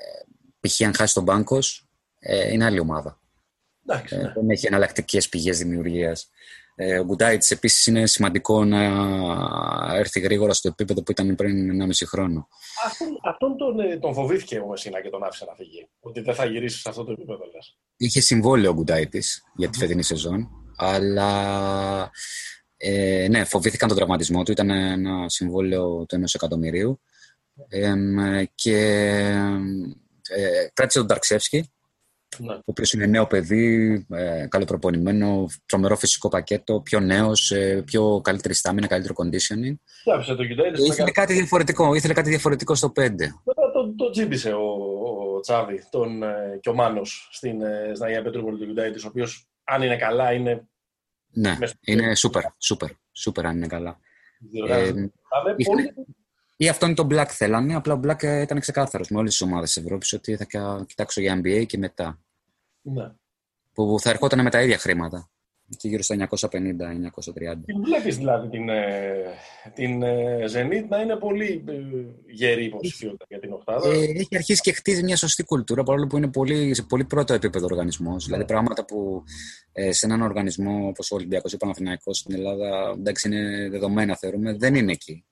[0.59, 0.81] π.χ.
[0.81, 1.87] αν χάσει τον Μπάνκος,
[2.19, 3.20] ε, είναι άλλη ομάδα.
[3.87, 4.31] Εντάξει, Ε, ναι.
[4.35, 6.29] δεν έχει εναλλακτικές πηγές δημιουργίας.
[6.75, 8.79] Ε, ο Γκουντάιτς επίσης είναι σημαντικό να
[9.95, 12.47] έρθει γρήγορα στο επίπεδο που ήταν πριν 1,5 χρόνο.
[12.85, 15.89] Αυτόν, αυτόν τον, ε, τον φοβήθηκε ο Μεσίνα και τον άφησε να φύγει.
[15.99, 17.77] Ότι δεν θα γυρίσει σε αυτό το επίπεδο, λες.
[17.97, 22.11] Είχε συμβόλαιο ο Γκουντάιτης για τη φετινή σεζόν, αλλά
[22.77, 24.51] ε, ναι, φοβήθηκαν τον τραυματισμό του.
[24.51, 27.01] Ήταν ένα συμβόλαιο του ενός εκατομμυρίου
[27.67, 28.15] Εμ,
[28.55, 28.77] και
[30.29, 31.71] ε, κράτησε τον Ταρτσέφσκι,
[32.37, 32.53] Ναι.
[32.53, 37.53] ο οποίος είναι νέο παιδί, ε, καλοπροπονημένο, τρομερό φυσικό πακέτο, πιο νέος,
[37.85, 39.75] πιο καλύτερη στάμινα, καλύτερο conditioning.
[40.03, 40.75] Και άφησε το Γκουντάιτις.
[40.75, 42.99] Και ήθελε κάτι διαφορετικό, ήθελε κάτι διαφορετικό στο 5.
[43.43, 44.65] Μετά τον το τζίμπησε ο,
[45.35, 49.07] ο Τσάβι τον, ε, και ο Μάνος στην, ε, στην Αγία Πετρούπολη τον Γκουντάιτις, ο
[49.07, 50.67] οποίος αν είναι καλά είναι.
[51.33, 51.73] Ναι, Μέσα.
[51.85, 53.99] είναι σούπερ, σούπερ, σούπερ αν είναι καλά.
[54.51, 54.89] διοργάνωση.
[54.89, 56.05] Ε, Θα με ήθελε- πολύ.
[56.61, 59.73] Ή αυτόν τον Black θέλανε, απλά ο Black ε, ήταν ξεκάθαρος με όλες τις ομάδες
[59.73, 62.19] της Ευρώπης ότι θα κα- κοιτάξω για NBA και μετά.
[62.81, 63.11] Ναι.
[63.73, 65.29] Που θα ερχόταν με τα ίδια χρήματα.
[65.73, 66.27] Εκεί γύρω στα 950-930.
[67.65, 69.23] Την βλέπεις δηλαδή την, ε,
[69.73, 71.73] την ε, Zenit να είναι πολύ ε,
[72.27, 73.89] γερή υποψηφιότητα για την Οχτάδα.
[73.89, 77.33] Ε, έχει αρχίσει και χτίζει μια σωστή κουλτούρα παρόλο που είναι πολύ, σε πολύ πρώτο
[77.33, 78.25] επίπεδο οργανισμός.
[78.25, 79.23] Δηλαδή πράγματα που
[79.71, 84.17] ε, σε έναν οργανισμό όπως ο Ολυμπιακός ή ο Παναθηναϊκός στην Ελλάδα εντάξει, είναι δεδομένα
[84.17, 85.25] θεωρούμε, δεν είναι εκεί.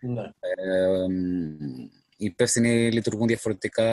[0.00, 0.22] Ναι.
[0.40, 1.80] Ε, μ,
[2.20, 3.86] οι υπεύθυνοι λειτουργούν διαφορετικά.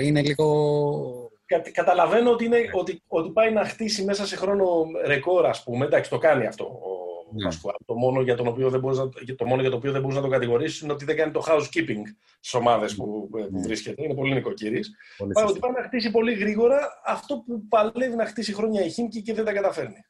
[0.00, 1.30] Είναι λίγο.
[1.46, 5.84] Κα- Καταλαβαίνω ότι, είναι, ότι, ότι πάει να χτίσει μέσα σε χρόνο ρεκόρ, ας πούμε.
[5.84, 7.42] Εντάξει, το κάνει αυτό ο Ναι.
[7.44, 7.74] Πασκουάλ.
[7.86, 10.16] Το, μόνο για τον οποίο δεν μπορείς να, το μόνο για το οποίο δεν μπορείς
[10.16, 12.02] να τον κατηγορήσεις είναι ότι δεν κάνει το housekeeping
[12.36, 13.60] στις ομάδες που, ε, που Ναι.
[13.60, 14.02] βρίσκεται.
[14.04, 14.80] Είναι πολύ νοικοκύρη.
[15.16, 15.58] Πολύ Πάει σωστό.
[15.58, 19.34] ότι πάει να χτίσει πολύ γρήγορα αυτό που παλεύει να χτίσει χρόνια η Χίμκι και
[19.34, 20.04] δεν τα καταφέρνει.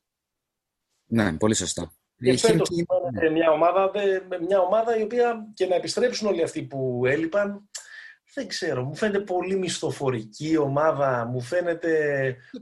[1.06, 1.93] Ναι, πολύ σωστό.
[2.23, 2.90] Και Η φέτος Χίμκι-
[3.20, 7.03] είναι μια ομάδα, δε- με μια ομάδα η οποία και να επιστρέψουν όλοι αυτοί που
[7.07, 7.69] έλειπαν.
[8.35, 11.27] Δεν ξέρω, μου φαίνεται πολύ μισθοφορική ομάδα.
[11.32, 11.90] Μου φαίνεται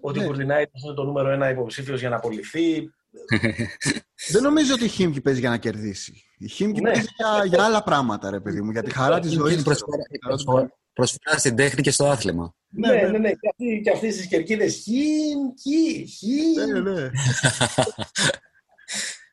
[0.00, 0.26] ότι ο Ναι.
[0.26, 2.90] Κουρδινάιτης είναι το νούμερο ένα υποψήφιος για να απολυθεί.
[4.32, 6.12] Δεν νομίζω ότι η Χίμκι παίζει για να κερδίσει.
[6.38, 6.90] Η Χίμκι Ναι.
[6.92, 9.54] παίζει για, για άλλα πράγματα, ρε παιδί μου, για τη χαρά της ζωής.
[9.54, 12.54] Είναι προσφορά, προσφορά, προσφορά στην τέχνη και στο άθλημα.
[12.68, 13.18] Ναι, Ναι, ναι, ναι.
[13.18, 13.30] ναι.
[13.30, 16.82] Και, αυτοί, και αυτοί στις κερκίδες χιν, κι, χιν.
[16.82, 17.10] Ναι, ναι.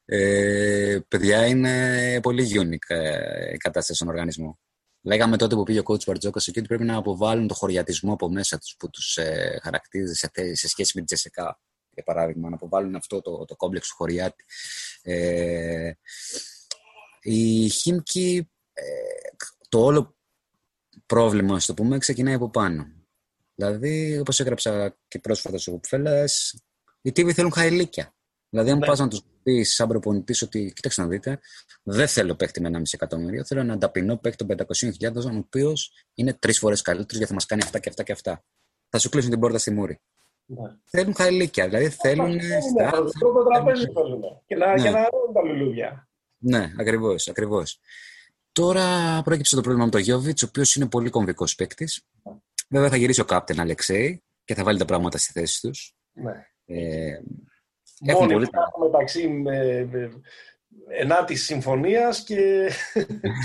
[0.10, 4.60] Ε, παιδιά, είναι πολύ unique ε, η κατάσταση στον οργανισμό.
[5.02, 8.30] Λέγαμε τότε που πήγε ο coach Μπαρτζόκας εκεί ότι πρέπει να αποβάλουν το χωριατισμό από
[8.30, 11.60] μέσα τους που τους ε, χαρακτήριζε σε, θε- σε σχέση με την Τζεσεκά,
[11.90, 14.44] για παράδειγμα, να αποβάλουν αυτό το, το κόμπλεξ του χωριάτη.
[15.02, 15.92] Ε,
[17.22, 18.84] η Χίμκι, ε,
[19.70, 20.18] το όλο
[21.06, 22.92] πρόβλημα, ας το πούμε, ξεκινάει από πάνω.
[23.56, 26.56] Δηλαδή, όπως έγραψα και πρόσφατα στο Κουπφέλλας,
[27.02, 28.17] οι τύποι θέλουν χαηλίκια.
[28.58, 28.86] Δηλαδή, αν Ναι.
[28.86, 31.40] πας να τους πεις σαν προπονητής ότι, κοίταξε να δείτε,
[31.84, 36.34] δεν θέλω παίκτη με 1,5 εκατομμύριο, θέλω έναν ταπεινό παίκτη των 500.000, ο οποίος είναι
[36.34, 38.44] τρεις φορές καλύτερος γιατί θα μας κάνει αυτά και αυτά και αυτά.
[38.90, 40.00] Θα σου κλείσουν την πόρτα στη μούρη.
[40.46, 40.70] Ναι.
[40.84, 42.36] Θέλουν χαηλίκια, δηλαδή θέλουν.
[42.36, 42.60] Ναι,
[42.92, 44.22] το τρόπο τραπέζι θέλουν.
[44.46, 44.82] Και να, Ναι.
[44.82, 46.08] και να ρώνουν τα λουλούδια.
[46.38, 47.80] Ναι, ακριβώς, ακριβώς.
[48.52, 52.02] Τώρα πρόκειψε το πρόβλημα με τον Γιώβιτς, ο οποίος είναι πολύ κομβικός παίκτης.
[52.70, 55.96] Βέβαια θα γυρίσει ο Κάπτεν Αλεξέη και θα βάλει τα πράγματα στη θέση τους.
[56.14, 56.32] Ναι.
[56.66, 57.20] Ε,
[58.00, 58.48] Μόνοι πολύ...
[58.80, 60.12] μεταξύ με, με,
[60.88, 62.72] ενάτη συμφωνίας και.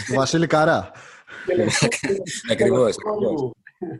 [0.06, 0.90] Του Βασίλη Καρά.
[2.50, 2.96] Ακριβώς.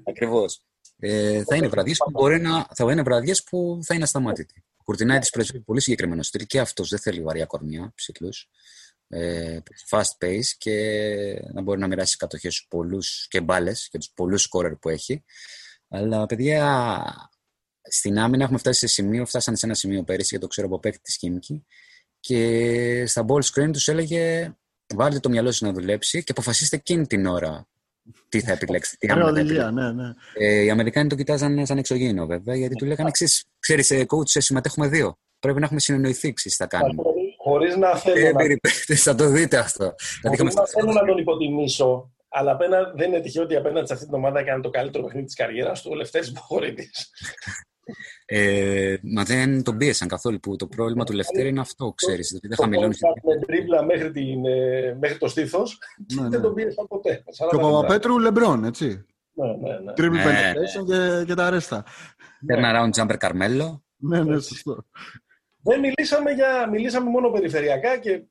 [0.09, 0.62] Ακριβώς.
[0.99, 2.66] Ε, θα είναι βραδιές που μπορεί να.
[2.74, 4.65] Θα είναι βραδιές που θα είναι ασταμάτητοι.
[4.77, 8.29] Ο Κουρτινάη τη πρεσβεύει πολύ συγκεκριμένο στυλ και αυτός δεν θέλει βαριά κορμιά, ψηλού.
[9.09, 9.59] Ε,
[9.89, 10.74] fast pace και
[11.53, 15.24] να μπορεί να μοιράσει κατοχές στους πολλούς και μπάλες και τους πολλούς σκόρερ που έχει.
[15.89, 16.95] Αλλά παιδιά,
[17.91, 20.79] στην άμυνα έχουμε φτάσει σε σημείο, φτάσανε σε ένα σημείο πέρυσι, γιατί το ξέρω από
[20.79, 21.67] παίκτη της Κίμικη,
[22.21, 24.55] και στα ball screen τους έλεγε
[24.95, 27.67] βάλτε το μυαλό σας να δουλέψει και αποφασίστε εκείνη την ώρα
[28.29, 29.07] τι θα επιλέξετε.
[29.07, 30.13] Τι άμυνα ναι, ναι.
[30.35, 33.47] Ε, οι Αμερικάνοι το κοιτάζαν σαν εξωγήινο βέβαια, γιατί του λέγανε εξή.
[33.59, 35.19] Ξέρεις, ε, coach, συμμετέχουμε δύο.
[35.39, 37.03] Πρέπει να έχουμε συνεννοηθεί, τι θα κάνουμε.
[37.37, 38.27] Χωρίς να θέλω.
[38.27, 38.33] Ε,
[38.89, 38.97] να...
[38.97, 39.95] θα το δείτε αυτό.
[40.37, 44.05] Χωρίς να θέλω να τον υποτιμήσω, αλλά απένα, δεν είναι τυχαίο ότι απέναντι σε αυτή
[44.05, 46.91] την ομάδα έκανε το καλύτερο παιχνίδι της καριέρας του ο Λευτέρη Μποχορίδη.
[48.25, 52.29] Ε, μα δεν τον πίεσαν καθόλου που το πρόβλημα του Λευτέρη είναι αυτό, ξέρεις.
[52.29, 52.97] Δηλαδή δεν χαμηλώνει.
[53.23, 55.79] Με τρίπλα μέχρι, την, ε, μέχρι το στήθος
[56.15, 56.29] ναι, ναι.
[56.29, 57.25] δεν τον πίεσαν ποτέ.
[57.51, 59.07] Και ο Παπαπέτρου Λεμπρόν, έτσι.
[59.33, 59.93] Ναι, ναι, ναι.
[59.97, 60.25] Triple ναι.
[60.25, 61.85] penetration και, και τα αρέστα.
[62.47, 63.85] Ένα round jumper Καρμέλο.
[63.97, 64.85] Ναι, ναι, σωστό.
[65.63, 68.23] Δεν μιλήσαμε, για, μιλήσαμε μόνο περιφερειακά και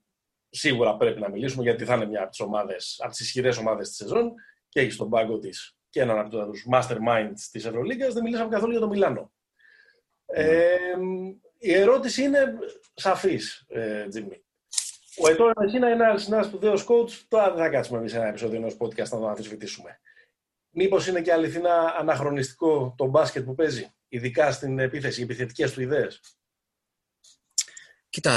[0.50, 3.88] σίγουρα πρέπει να μιλήσουμε γιατί θα είναι μια από τις ομάδες, από τις ισχυρές ομάδες
[3.88, 4.34] της σεζόν
[4.70, 8.14] και έχει στον πάγκο της και έναν από τους masterminds της Ευρωλίγκας.
[8.14, 9.32] Δεν μιλήσαμε καθόλου για το Μιλάνο.
[10.34, 10.68] Ε,
[11.58, 12.58] η ερώτηση είναι
[12.94, 14.44] σαφής, ε, Τζίμι.
[15.18, 17.12] Ο Ετόρ Μεσίνα είναι ένας σπουδαίος coach.
[17.28, 20.00] Τώρα δεν θα κάτσουμε εμείς ένα επεισόδιο ενός podcast να το αμφισβητήσουμε.
[20.70, 25.82] Μήπως είναι και αληθινά αναχρονιστικό το μπάσκετ που παίζει, ειδικά στην επίθεση, οι επιθετικές του
[25.82, 26.22] ιδέες;
[28.10, 28.34] Κοίτα,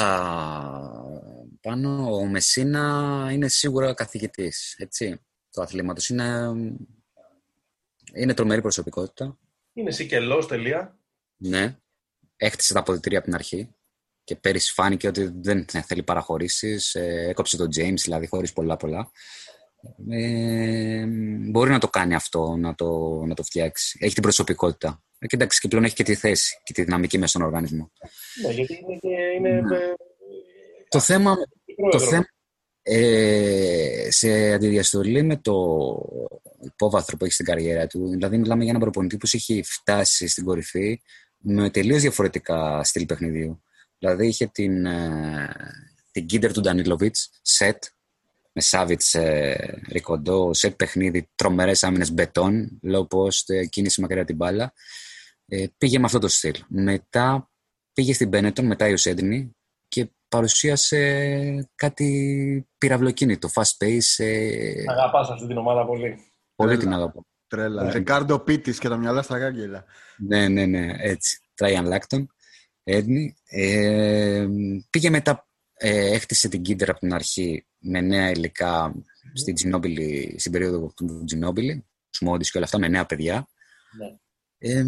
[1.61, 6.09] πάνω ο Μεσίνα είναι σίγουρα καθηγητής, έτσι, του αθλήματος.
[6.09, 6.53] Είναι,
[8.15, 9.39] είναι τρομερή προσωπικότητα.
[9.73, 10.99] Είναι σικελός, τελεία.
[11.37, 11.79] Ναι
[12.45, 13.75] έκτισε τα αποδητήρια από την αρχή
[14.25, 16.95] και πέρυσι φάνηκε ότι δεν θέλει παραχωρήσεις.
[16.95, 19.11] Ε, έκοψε τον James, δηλαδή χωρίς πολλά πολλά.
[20.11, 21.05] Ε,
[21.51, 23.99] μπορεί να το κάνει αυτό, να το, να το φτιάξει.
[24.01, 25.03] Έχει την προσωπικότητα.
[25.19, 27.93] Ε, και εντάξει, και πλέον έχει και τη θέση και τη δυναμική μέσα στον οργανισμό.
[28.43, 29.09] Ναι, γιατί είναι και.
[29.37, 29.79] Είναι, ναι.
[30.89, 31.37] Το θέμα,
[31.91, 32.27] το θέμα
[32.83, 35.55] ε, σε αντιδιαστολή με το
[36.61, 40.45] υπόβαθρο που έχει στην καριέρα του, δηλαδή μιλάμε για έναν προπονητή που έχει φτάσει στην
[40.45, 41.01] κορυφή
[41.45, 43.63] με τελείως διαφορετικά στυλ παιχνιδίου.
[43.99, 45.49] Δηλαδή είχε την, ε,
[46.11, 47.85] την κίντερ του Ντανίλοβιτς, σετ,
[48.53, 54.37] με Σάβιτς, ε, Ρικοντό, σετ παιχνίδι, τρομερές άμυνες μπετόν, low post, ε, κίνηση μακριά την
[54.37, 54.73] μπάλα.
[55.47, 56.55] Ε, πήγε με αυτό το στυλ.
[56.69, 57.51] Μετά
[57.93, 59.57] πήγε στην Μπένετον, μετά η Οσέντινη
[59.89, 64.25] και παρουσίασε κάτι πυραυλοκίνητο, fast pace.
[64.25, 64.85] Ε...
[64.87, 66.19] Αγαπάς αυτή την ομάδα πολύ.
[66.57, 67.25] Πολύ την αγαπώ.
[67.55, 67.91] Τρέλα.
[67.91, 69.85] Ρικάρντο Πίτης και τα μυαλά στα κάγκελα.
[70.19, 71.39] Ναι, ναι, ναι, έτσι.
[71.55, 72.29] Τράιαν Λάκτον.
[72.83, 73.37] Έντνη.
[73.45, 74.47] Ε,
[74.91, 78.95] πήγε μετά, ε, έχτισε την κίντερ από την αρχή με νέα υλικά
[79.35, 83.49] στην, Ginobili, στην περίοδο του Τζινόμπιλι, Σμόντις και όλα αυτά, με νέα παιδιά.
[83.99, 84.17] Ναι.
[84.59, 84.83] Ε,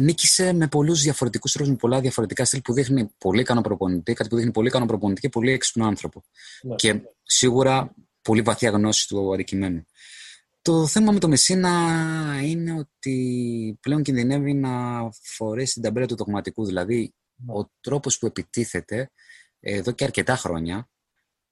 [0.00, 4.28] νίκησε με πολλούς διαφορετικούς τρόπους, με πολλά διαφορετικά στυλ που δείχνει πολύ ικανό προπονητή, κάτι
[4.28, 6.24] που δείχνει πολύ ικανό προπονητή και πολύ έξυπνο άνθρωπο.
[6.62, 6.74] Ναι.
[6.74, 9.84] Και σίγουρα πολύ βαθιά γνώση του αντικειμένου.
[10.66, 11.70] Το θέμα με το Μεσίνα
[12.42, 14.70] είναι ότι πλέον κινδυνεύει να
[15.12, 16.64] φορέσει την ταμπέλα του δογματικού.
[16.64, 17.52] Δηλαδή, ναι.
[17.52, 19.10] ο τρόπος που επιτίθεται
[19.60, 20.88] εδώ και αρκετά χρόνια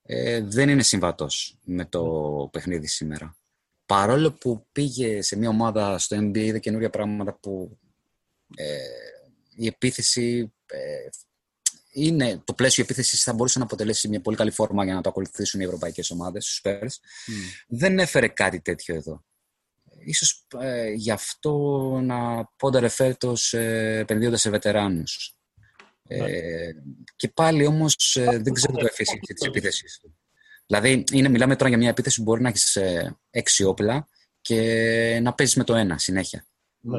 [0.03, 2.03] ε, δεν είναι συμβατός με το
[2.43, 2.49] ναι.
[2.49, 3.37] παιχνίδι σήμερα.
[3.87, 7.79] Παρόλο που πήγε σε μια ομάδα στο NBA, είδε καινούργια πράγματα που
[8.57, 8.77] ε,
[9.57, 11.09] η επίθεση ε,
[11.95, 15.09] είναι, το πλαίσιο επίθεσης θα μπορούσε να αποτελέσει μια πολύ καλή φόρμα για να το
[15.09, 16.97] ακολουθήσουν οι ευρωπαϊκές ομάδες, του Spurs.
[17.67, 19.25] Δεν έφερε κάτι τέτοιο εδώ.
[19.99, 21.53] Ίσως ε, γι' αυτό
[22.03, 25.37] να πόνταρε φέτο ε, επενδύοντας σε βετεράνους.
[26.09, 26.71] Ε,
[27.17, 30.17] και πάλι όμως ε, δεν ξέρω το εφήσι της επίθεσης του.
[30.67, 34.09] Δηλαδή, είναι, μιλάμε τώρα για μια επίθεση που μπορεί να έχεις ε, έξι όπλα
[34.41, 36.47] και να παίζεις με το ένα συνέχεια.
[36.81, 36.99] Ναι.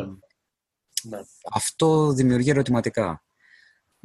[1.01, 1.19] Ναι.
[1.51, 3.24] Αυτό δημιουργεί ερωτηματικά.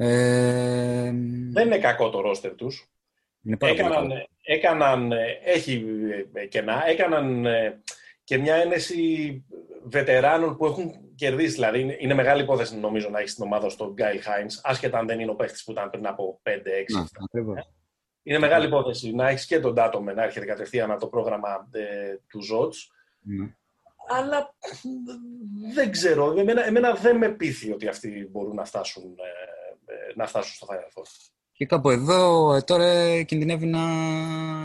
[0.03, 1.13] Ε,
[1.51, 2.91] δεν είναι κακό το ρόστερ τους.
[3.59, 4.13] έκαναν,
[4.43, 5.13] έκαναν,
[5.45, 5.85] έχει
[6.49, 7.47] κενά, έκαναν
[8.25, 9.45] και μια ένεση
[9.85, 11.55] βετεράνων που έχουν κερδίσει.
[11.55, 15.21] Δηλαδή, είναι μεγάλη υπόθεση νομίζω να έχεις την ομάδα στον Γκάιλ Χάινς, άσχετα αν δεν
[15.21, 16.51] είναι ο παίχτης που ήταν πριν από 5-6.
[18.23, 22.17] Είναι μεγάλη υπόθεση να έχεις και τον Τάτομε να έρχεται κατευθείαν από το πρόγραμμα ε,
[22.29, 22.91] του Ζότς.
[23.21, 23.55] Ναι.
[24.09, 24.55] Αλλά
[25.75, 26.35] δεν ξέρω.
[26.39, 29.60] Εμένα, εμένα δεν με πείθει ότι αυτοί μπορούν να φτάσουν ε,
[30.17, 31.05] να φτάσουν στο Final Four.
[31.53, 33.83] Και κάπου εδώ ε, τώρα κινδυνεύει να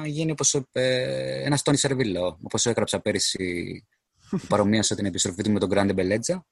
[0.05, 3.85] γίνει όπως ε, ένας Τόνι Σερβίλο, όπως έγραψα πέρυσι
[4.47, 6.45] παρομοίασα την επιστροφή του με τον Γκράντε Μπελέτζα.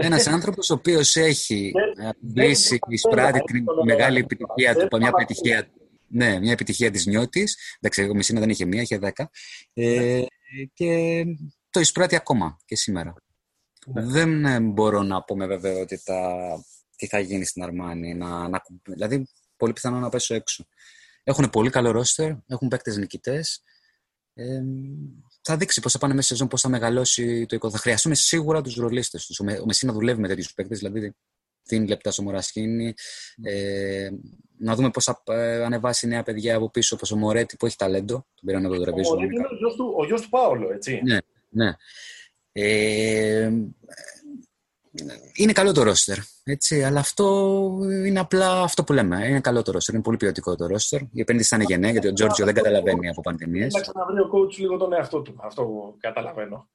[0.00, 1.72] Ένας άνθρωπος ο οποίος έχει
[2.20, 5.70] μπλήσει, εισπράττει την μεγάλη επιτυχία του, μια επιτυχία,
[6.08, 7.56] ναι, μια επιτυχία της νιώτης.
[7.80, 9.30] Εντάξει, ο Μεσίνα δεν είχε μία, είχε δέκα.
[9.74, 10.22] Ε,
[10.72, 11.24] και
[11.70, 13.14] το εισπράττει ακόμα και σήμερα.
[13.86, 14.02] Ναι.
[14.02, 16.40] Δεν ε, μπορώ να πω με βεβαιότητα
[17.00, 18.14] τι θα γίνει στην Αρμάνη.
[18.14, 20.66] Να, να, δηλαδή, πολύ πιθανό να πέσω έξω.
[21.24, 23.62] Έχουν πολύ καλό ρόστερ, έχουν παίκτες νικητές.
[24.34, 24.62] Ε,
[25.42, 27.72] θα δείξει πώς θα πάνε μέσα σε σεζόν, πώς θα μεγαλώσει το εικόνα.
[27.72, 29.40] Θα χρειαστούν σίγουρα τους ρολίστες τους.
[29.40, 31.14] Ο Μεσίνα δουλεύει με τέτοιους παίκτες, δηλαδή
[31.62, 32.94] δίνει λεπτά στο Μορασχίνη.
[33.42, 34.10] Ε,
[34.58, 37.76] να δούμε πώς θα ε, ανεβάσει νέα παιδιά από πίσω, όπως ο Μωρέτη που έχει
[37.76, 38.14] ταλέντο.
[38.14, 39.10] Τον πήραν από το τραπέζι.
[39.96, 41.00] Ο γιος του, του Πάολο, έτσι.
[41.04, 41.18] Ναι,
[41.48, 41.74] ναι.
[42.52, 43.50] Ε,
[45.34, 46.16] είναι καλό το ρόστερ.
[46.44, 47.68] Έτσι, αλλά αυτό
[48.06, 49.26] είναι απλά αυτό που λέμε.
[49.28, 49.94] Είναι καλό το ρόστερ.
[49.94, 51.00] Είναι πολύ ποιοτικό το ρόστερ.
[51.00, 53.74] Η επένδυση θα είναι γενναία, γιατί ο Τζόρτζιο δεν καταλαβαίνει από πανδημίες.
[53.74, 55.34] Να ξαναβρει ο coach λίγο τον εαυτό του.
[55.42, 56.68] Αυτό καταλαβαίνω.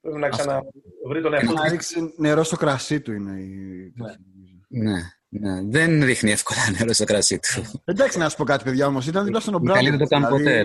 [0.00, 1.54] Πρέπει να ξαναβρει τον εαυτό του.
[1.54, 3.92] Να ρίξει νερό στο κρασί του είναι η.
[4.68, 4.82] Ναι.
[4.82, 5.00] ναι.
[5.32, 7.80] Ναι, δεν ρίχνει εύκολα νερό στο κρασί του.
[7.84, 9.06] Εντάξει, να σου πω κάτι, παιδιά όμως.
[9.06, 9.82] Ήταν δίπλα στον Ομπράδο.
[9.82, 10.64] δεν το κάνει ποτέ.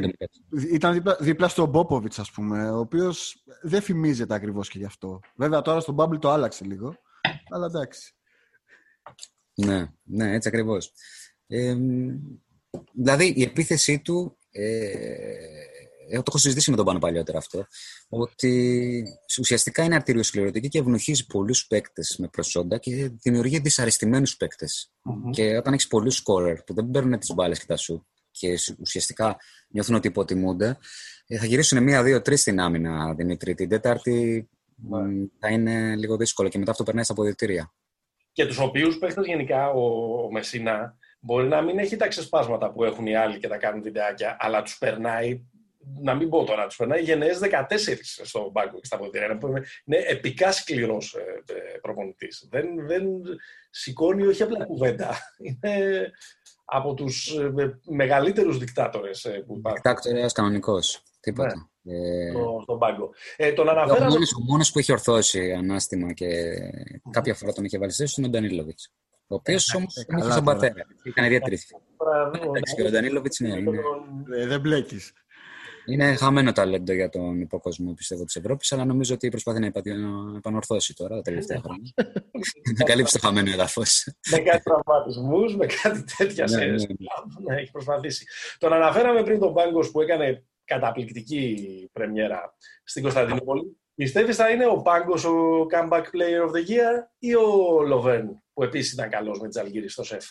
[0.72, 5.20] Ήταν δίπλα, δίπλα στον Μπόποβιτς, ας πούμε, ο οποίος δεν φημίζεται ακριβώς και γι' αυτό.
[5.36, 6.96] Βέβαια τώρα στον Bubble το άλλαξε λίγο.
[7.50, 8.14] Αλλά εντάξει.
[9.54, 10.92] Ναι, ναι, έτσι ακριβώς.
[11.48, 11.76] Ε,
[12.94, 14.38] δηλαδή η επίθεσή του.
[14.52, 14.92] Ε,
[16.08, 17.68] εγώ το έχω συζητήσει με τον Πάνο παλιότερα αυτό,
[18.10, 19.04] ότι
[19.40, 24.38] ουσιαστικά είναι αρτηριοσκληρωτική και ευνοχίζει πολλούς παίκτες με προσόντα και δημιουργεί δυσαρεστημένους
[25.32, 29.38] Και όταν έχεις πολλούς σκόρερ που δεν παίρνουν τις μπάλες και τα σου και ουσιαστικά
[29.70, 30.78] νιώθουν ότι υποτιμούνται,
[31.28, 33.54] ε, θα γυρίσουν μία, δύο, τρεις στην άμυνα, Δημήτρη.
[33.54, 35.26] Την Τέταρτη ναι.
[35.40, 37.74] θα είναι λίγο δύσκολο και μετά αυτό περνάει στα αποδητήρια.
[38.32, 39.84] Και τους οποίους παίχτε γενικά ο,
[40.24, 43.82] ο Μεσίνα μπορεί να μην έχει τα ξεσπάσματα που έχουν οι άλλοι και τα κάνουν
[43.82, 45.46] βιντεάκια, αλλά τους περνάει
[46.02, 47.46] να μην πω τώρα, τους περνάει γενναίες 14
[48.24, 49.40] στο μπάγκο και στα αποδητήρια.
[49.86, 52.48] Είναι επικά σκληρός ε, ε προπονητής.
[52.50, 53.04] Δεν, δεν
[53.70, 55.16] σηκώνει όχι απλά κουβέντα.
[55.46, 56.12] Είναι
[56.66, 59.82] από τους ε, μεγαλύτερους δικτάτορες ε, που υπάρχουν.
[59.84, 61.04] Δικτάτορα κανονικός.
[61.20, 61.56] Τίποτα.
[61.56, 62.30] Ναι, ε...
[62.30, 63.10] στο, στον πάγκο.
[63.36, 64.16] Ε, τον αναφέραμε...
[64.16, 66.28] Ο μόνος, που έχει ορθώσει ανάστημα και
[67.10, 68.94] κάποια φορά τον είχε βάλει θέση είναι ο Ντανίλοβιτς.
[69.28, 70.74] Ο οποίος όμως είχε στον πατέρα.
[71.04, 71.60] Ήταν ιδιαίτερη.
[72.86, 73.72] Ο Ντανίλοβιτς ναι, είναι.
[74.48, 75.14] Δεν μπλέκεις.
[75.88, 79.72] Είναι χαμένο ταλέντο για τον υποκόσμο, πιστεύω, της Ευρώπης, αλλά νομίζω ότι προσπαθεί να
[80.38, 81.94] επανορθώσει τώρα τα τελευταία χρόνια.
[82.78, 84.08] να καλύψει το χαμένο έδαφος.
[84.32, 86.76] με κάτι τραυματισμούς, με κάτι τέτοια ναι, ναι, ναι.
[87.44, 88.26] ναι, έχει προσπαθήσει.
[88.58, 93.78] Τον αναφέραμε πριν τον Πάγκος που έκανε καταπληκτική πρεμιέρα στην Κωνσταντινούπολη.
[93.96, 98.64] Πιστεύεις θα είναι ο Πάγκος ο comeback player of the year ή ο Λοβέρν που
[98.64, 100.26] επίσης ήταν καλός με τις Αλγύρε στο σεφ;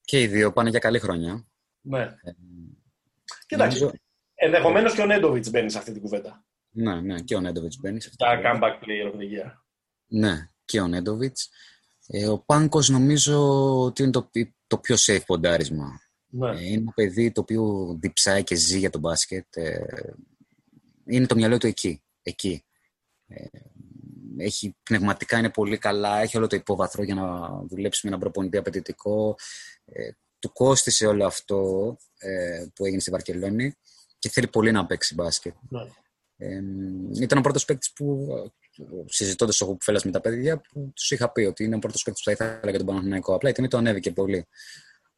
[0.00, 1.48] Και οι δύο πάνε για καλή χρονιά.
[1.80, 2.00] Ναι.
[2.02, 2.32] Ε,
[3.46, 3.90] Κοιτάξτε.
[4.34, 6.44] Ενδεχομένως και ο Νέντοβιτς μπαίνει σε αυτή την κουβέντα.
[6.70, 8.58] Ναι, ναι, και ο Νέντοβιτς μπαίνει σε αυτή την κουβέντα.
[8.58, 9.52] comeback player of the year.
[10.06, 11.50] Ναι, και ο Νέντοβιτς.
[12.06, 13.36] Ε, ο Πάνκος νομίζω
[13.80, 14.30] ότι είναι το,
[14.66, 16.00] το πιο safe ποντάρισμα.
[16.30, 16.50] Ναι.
[16.50, 19.56] Ε, είναι ένα παιδί το οποίο διψάει και ζει για τον μπάσκετ.
[19.56, 19.86] Ε,
[21.06, 22.02] είναι το μυαλό του εκεί.
[22.22, 22.64] εκεί.
[23.26, 23.44] Ε,
[24.38, 28.56] έχει, πνευματικά είναι πολύ καλά, έχει όλο το υπόβαθρο για να δουλέψει με έναν προπονητή
[28.56, 29.36] απαιτητικό.
[29.84, 33.74] Ε, του κόστησε όλο αυτό ε, που έγινε στη Βαρκελόνη
[34.18, 35.54] και θέλει πολύ να παίξει μπάσκετ.
[35.68, 35.80] Ναι.
[36.36, 36.60] Ε,
[37.20, 38.28] ήταν ο πρώτος παίκτης που,
[39.06, 42.22] συζητώντας στο κουφέλα με τα παιδιά, που τους είχα πει ότι είναι ο πρώτος παίκτης
[42.22, 43.34] που θα ήθελα για τον Παναθηναϊκό.
[43.34, 44.46] Απλά η τιμή το ανέβηκε πολύ.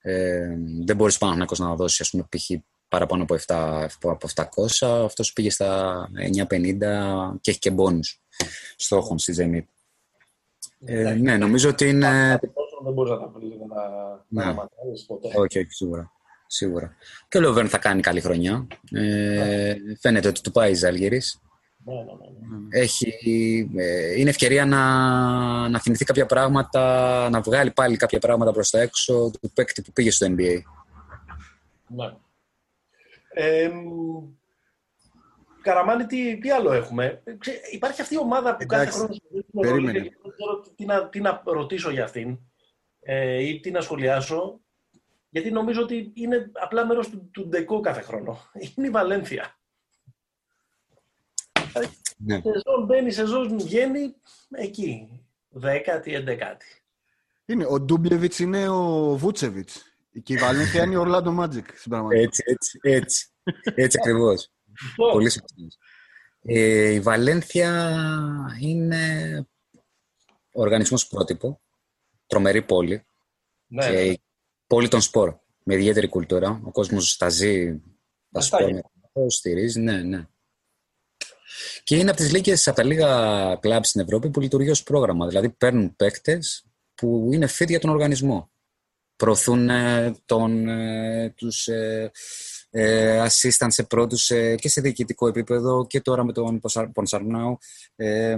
[0.00, 2.50] Ε, δεν μπορείς Παναθηναϊκός να δώσει, ας πούμε, π.χ.
[2.88, 5.04] παραπάνω από, 7, από 700.
[5.04, 6.10] Αυτός πήγε στα
[6.48, 8.00] 950 και έχει και μπόνου
[8.76, 9.64] στόχων στη Zenit.
[10.84, 12.38] Ε, ναι, νομίζω ότι είναι.
[12.82, 13.50] Δεν μπορείς να τα βρεις
[14.28, 14.68] να, να,
[15.06, 15.28] ποτέ.
[15.34, 16.12] Όχι, όχι, σίγουρα
[16.50, 16.96] σίγουρα.
[17.28, 18.66] Και ο Λοβέρν θα κάνει καλή χρονιά.
[18.92, 21.40] Ε, φαίνεται ότι του πάει η Ζάλγερης.
[21.84, 24.78] Ναι, ναι, ναι, Έχει, ε, είναι ευκαιρία να,
[25.68, 29.92] να θυμηθεί κάποια πράγματα, να βγάλει πάλι κάποια πράγματα προς τα έξω του παίκτη που
[29.92, 30.58] πήγε στο NBA.
[31.86, 32.14] Ναι.
[33.32, 33.70] Ε,
[35.62, 37.22] Καραμάνι, τι, τι άλλο έχουμε;
[37.72, 39.08] Υπάρχει αυτή η ομάδα που κάθε χρόνο...
[39.60, 39.98] Περίμενε.
[39.98, 42.38] Δεν ξέρω τι να, τι να ρωτήσω για αυτήν
[43.00, 44.60] ε, ή τι να σχολιάσω.
[45.28, 48.38] Γιατί νομίζω ότι είναι απλά μέρος του, του ντεκό κάθε χρόνο.
[48.76, 49.59] Είναι η Βαλένθια.
[52.16, 52.34] Ναι.
[52.34, 54.14] Σεζόν μπαίνει, σεζόν βγαίνει,
[54.50, 55.20] εκεί.
[55.48, 56.66] Δέκατη, εντεκάτη.
[57.46, 59.84] Είναι, ο Ντούμπλεβιτς είναι ο Βούτσεβιτς.
[60.22, 61.66] Και η Βαλένθια είναι ο Ορλάντο Μάτζικ.
[62.12, 63.28] Έτσι, έτσι, έτσι.
[63.74, 64.50] Έτσι ακριβώς.
[64.96, 65.78] Πολύ σωστός.
[66.42, 67.96] Ε, η Βαλένθια
[68.60, 69.46] είναι
[70.52, 71.60] οργανισμός πρότυπο,
[72.26, 73.06] τρομερή πόλη.
[73.66, 73.86] Ναι.
[73.86, 74.20] Και
[74.66, 75.38] πόλη των σπορ.
[75.62, 76.60] με ιδιαίτερη κουλτούρα.
[76.64, 77.80] Ο κόσμος τα ζει,
[78.32, 80.26] τα σπόρια, το στηρίζει, ναι, ναι.
[81.82, 83.08] Και είναι από τις λίγες, από τα λίγα
[83.60, 85.26] κλαμπ στην Ευρώπη που λειτουργεί ως πρόγραμμα.
[85.26, 86.64] Δηλαδή παίρνουν παίκτες
[86.94, 88.50] που είναι fit για τον οργανισμό.
[89.16, 92.10] Προωθούν ε, τον, ε, τους ε,
[92.70, 94.26] ε, assistant σε πρώτους
[94.56, 96.60] και σε διοικητικό επίπεδο και τώρα με τον
[96.92, 97.58] Πονσαρνάου.
[97.96, 98.36] Ε,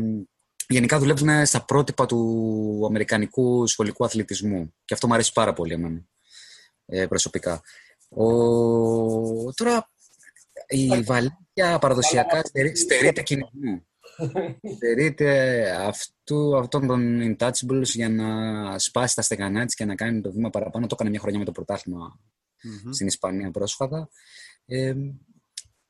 [0.69, 6.05] γενικά δουλεύουν στα πρότυπα του αμερικανικού σχολικού αθλητισμού και αυτό μου αρέσει πάρα πολύ εμένα
[6.87, 7.63] ε, προσωπικά.
[8.09, 9.91] Ο, τώρα
[10.73, 12.43] η Βαλίκια παραδοσιακά
[12.75, 13.87] στερείται κινητού.
[14.77, 20.33] Στερείται αυτού, αυτών των intouchables για να σπάσει τα στεγανά της και να κάνει το
[20.33, 20.87] βήμα παραπάνω.
[20.87, 22.21] Το έκανε μια χρονιά με το πρωταθλημα
[22.91, 24.09] στην Ισπανία πρόσφατα.
[24.67, 24.95] Ε,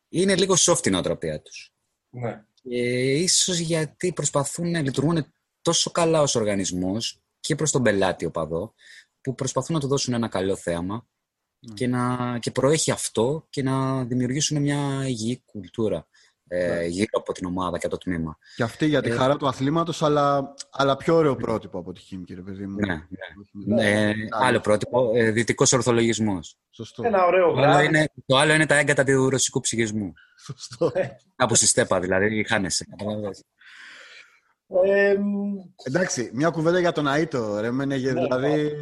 [0.09, 1.74] είναι λίγο soft η νοοτροπία τους.
[2.10, 2.44] Ναι.
[2.62, 2.78] Και
[3.12, 5.26] ίσως γιατί προσπαθούν να λειτουργούν
[5.62, 8.74] τόσο καλά ως οργανισμός και προς τον πελάτη οπαδό,
[9.20, 11.06] που προσπαθούν να του δώσουν ένα καλό θέαμα
[11.70, 11.74] mm.
[11.74, 16.06] και, να, και προέχει αυτό και να δημιουργήσουν μια υγιή κουλτούρα
[16.55, 16.84] ε, ναι.
[16.84, 18.39] γύρω από την ομάδα και το τμήμα.
[18.56, 22.01] Και αυτή για τη ε, χαρά του αθλήματος, αλλά, αλλά πιο ωραίο πρότυπο από τη
[22.01, 22.76] Χίμη, ρε παιδί μου.
[22.86, 23.06] Ναι,
[23.66, 23.90] ναι.
[23.90, 26.56] Ε, άλλο πρότυπο, ε, δυτικός ορθολογισμός.
[26.70, 27.02] Σωστό.
[27.05, 30.12] Ένα ωραίο το άλλο, είναι, το άλλο είναι τα έγκατα του ρωσικού ψυχισμού.
[30.44, 30.93] Σωστό.
[31.36, 32.86] Από στη στέπα, δηλαδή, χάνεσαι.
[34.84, 35.16] Ε,
[35.82, 38.72] Εντάξει, μια κουβέντα για τον Αΐτο, ρε Μένεγε, ναι, δηλαδή...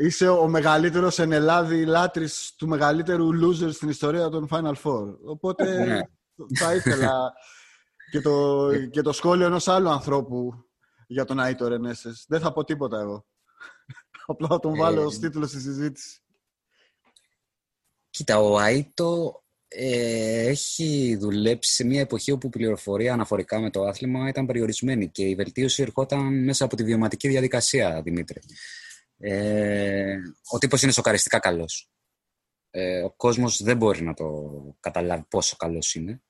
[0.00, 5.16] Είσαι ο μεγαλύτερος εν Ελλάδη λάτρης του μεγαλύτερου loser στην ιστορία των Final Four.
[5.24, 6.00] Οπότε ναι.
[6.58, 7.32] θα ήθελα
[8.10, 10.52] και, το, και το σχόλιο ενός άλλου ανθρώπου
[11.06, 12.24] για τον Αΐτο Ρενέσες.
[12.28, 13.26] Δεν θα πω τίποτα εγώ.
[14.26, 16.20] Απλά θα τον βάλω ε, ως τίτλο στη συζήτηση.
[18.10, 19.32] Κοίτα, ο Αΐτο
[19.68, 25.08] ε, έχει δουλέψει σε μια εποχή όπου η πληροφορία αναφορικά με το άθλημα ήταν περιορισμένη
[25.08, 28.40] και η βελτίωση ερχόταν μέσα από τη βιωματική διαδικασία, Δημήτρη.
[29.22, 30.16] Ε,
[30.50, 31.90] ο τύπος είναι σοκαριστικά καλός.
[32.70, 34.26] Ε, ο κόσμος δεν μπορεί να το
[34.80, 36.22] καταλάβει πόσο καλός είναι.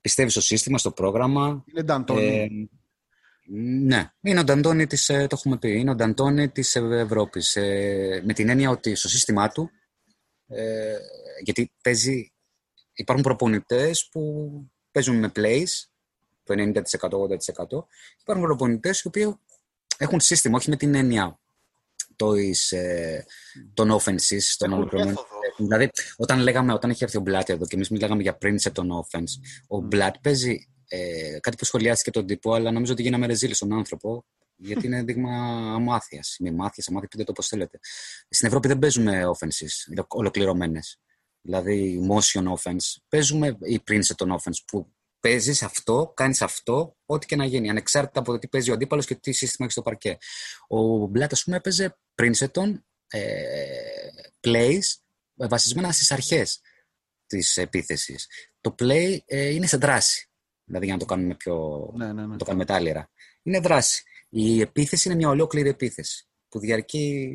[0.00, 1.64] Πιστεύεις στο σύστημα, στο πρόγραμμα.
[1.66, 2.26] Είναι Νταντώνη.
[2.26, 2.48] Ε,
[3.84, 7.56] ναι, είναι ο Νταντώνη της, ε, το έχουμε πει, είναι ο Νταντώνη της Ευρώπης.
[7.56, 9.70] Ε, με την έννοια ότι στο σύστημά του,
[10.46, 10.96] ε,
[11.42, 12.32] γιατί παίζει
[12.92, 14.50] υπάρχουν προπονητές που
[14.90, 15.68] παίζουν με plays,
[16.42, 17.86] το 90%-80%.
[18.20, 19.38] Υπάρχουν προπονητές οι οποίοι
[19.98, 21.40] έχουν σύστημα, όχι με την έννοια
[22.18, 22.34] το
[22.70, 23.24] ε,
[23.74, 25.24] των offenses, των ολοκληρωμένων.
[25.58, 28.90] Δηλαδή, όταν, λέγαμε, όταν είχε έρθει ο Μπλάτ εδώ και εμείς μιλάγαμε για principle των
[28.90, 33.54] offense, ο Μπλάτ παίζει ε, κάτι που σχολιάστηκε τον τύπο, αλλά νομίζω ότι γίναμε ρεζίλη
[33.54, 34.24] στον άνθρωπο,
[34.56, 35.30] γιατί είναι δείγμα
[35.74, 36.36] αμάθειας.
[36.40, 37.78] Μη μάθειας, αμάθεια, πείτε το όπως θέλετε.
[38.28, 40.98] Στην Ευρώπη δεν παίζουμε offenses ολοκληρωμένες
[41.48, 47.44] δηλαδή motion offense, παίζουμε η Princeton offense που παίζεις αυτό, κάνεις αυτό, ό,τι και να
[47.44, 50.18] γίνει, ανεξάρτητα από το τι παίζει ο αντίπαλος και τι σύστημα έχει στο παρκέ.
[50.68, 53.64] Ο Μπλάτ, ας πούμε, έπαιζε Princeton ε,
[54.40, 54.84] plays
[55.34, 56.60] βασισμένα στις αρχές
[57.26, 58.26] της επίθεσης.
[58.60, 60.30] Το play ε, είναι σε δράση.
[60.64, 61.88] Δηλαδή, για να το κάνουμε πιο.
[61.96, 62.36] Ναι, ναι, ναι.
[62.36, 63.10] το κάνουμε μετάλλερα.
[63.42, 64.02] Είναι δράση.
[64.28, 67.32] Η επίθεση είναι μια ολόκληρη επίθεση που διαρκεί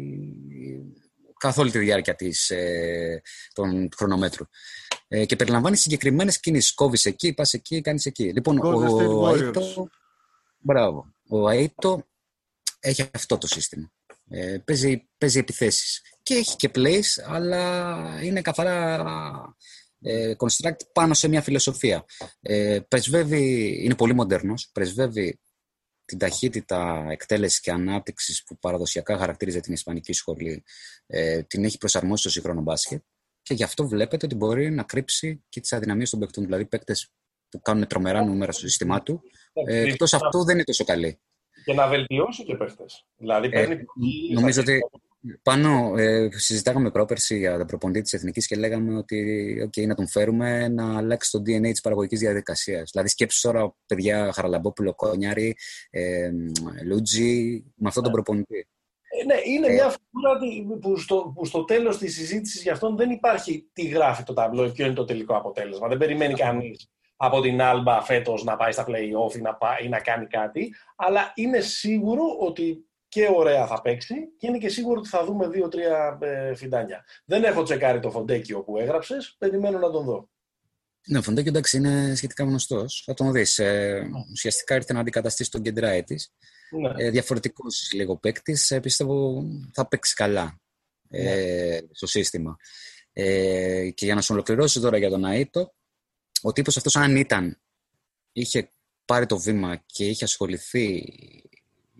[1.40, 3.22] καθ' όλη τη διάρκεια της, ε,
[3.54, 4.46] των χρονομέτρου.
[5.16, 6.74] Ε, και περιλαμβάνει συγκεκριμένες κινήσεις.
[6.74, 8.24] Κόβεις εκεί, πας εκεί, κάνεις εκεί.
[8.34, 9.88] Λοιπόν, ο Αίτο.
[10.58, 11.14] Μπράβο.
[11.30, 12.08] Ο Αίτο
[12.80, 13.92] έχει αυτό το σύστημα.
[14.30, 16.02] Ε, παίζει, παίζει επιθέσεις.
[16.24, 19.06] Και έχει και plays, αλλά είναι καθαρά
[20.00, 22.06] ε, construct πάνω σε μια φιλοσοφία.
[22.40, 25.40] Ε, πρεσβεύει, είναι πολύ μοντέρνος, πρεσβεύει
[26.06, 30.64] την ταχύτητα εκτέλεσης και ανάπτυξης που παραδοσιακά χαρακτήριζε την Ισπανική σχολή,
[31.08, 33.04] ε, την έχει προσαρμόσει στο σύγχρονο μπάσκετ.
[33.44, 36.44] Και γι' αυτό βλέπετε ότι μπορεί να κρύψει και τις αδυναμίες των παικτών.
[36.44, 37.12] Δηλαδή, παίκτες
[37.50, 39.22] που κάνουν τρομερά νούμερα στο σύστημά του,
[39.68, 41.20] ε, εκτός αυτού δεν είναι τόσο καλή.
[41.66, 43.06] Και να βελτιώσει και παίκτες.
[43.18, 43.68] Δηλαδή, ε,
[44.34, 44.80] νομίζω ότι
[45.42, 50.08] πάνω, ε, συζητάγαμε πρόπερση για τον προπονητή της Εθνικής και λέγαμε ότι okay, να τον
[50.08, 52.90] φέρουμε να αλλάξει το DNA της παραγωγικής διαδικασίας.
[52.92, 55.56] Δηλαδή, σκέψου τώρα παιδιά Χαραλαμπόπουλο, Κόνιαρη,
[55.90, 56.32] ε,
[56.86, 58.68] Λούτζι, με αυτόν τον προπονητή.
[59.24, 60.40] Ε, ναι, είναι ε, μια φιγούρα
[60.82, 64.72] που στο, που στο τέλος της συζήτησης για αυτόν δεν υπάρχει τι γράφει το ταμπλό,
[64.72, 65.88] ποιο είναι το τελικό αποτέλεσμα.
[65.88, 70.00] Δεν περιμένει κανείς από την Άλμπα φέτος να πάει στα play-off ή να, ή να
[70.00, 70.76] κάνει κάτι.
[70.96, 75.48] Αλλά είναι σίγουρο ότι και ωραία θα παίξει και είναι και σίγουρο ότι θα δούμε
[75.48, 77.06] δύο-τρία ε, φιντάνια.
[77.26, 80.30] Δεν έχω τσεκάρει το Φοντέκιο που έγραψες, περιμένω να τον δω.
[81.08, 83.04] Ναι, ο Φοντέκιο εντάξει είναι σχετικά γνωστός.
[83.06, 83.60] Θα τον δεις.
[83.60, 86.16] Ε, ουσιαστικά ήρθε να αντικαταστήσει τον Γκέντραϊτις.
[86.82, 87.06] Ναι.
[87.06, 88.72] Ε, Διαφορετικός λίγο παίκτης.
[88.72, 89.44] Ε, πιστεύω
[89.74, 90.62] θα παίξει καλά
[91.10, 91.88] ε, ναι.
[91.92, 92.58] στο σύστημα.
[93.14, 95.74] Ε, και για να σου ολοκληρώσει τώρα για τον Αίτο,
[96.42, 97.62] ο τύπος αυτός, αν ήταν,
[98.32, 98.72] είχε
[99.06, 101.04] πάρει το βήμα και είχε ασχοληθεί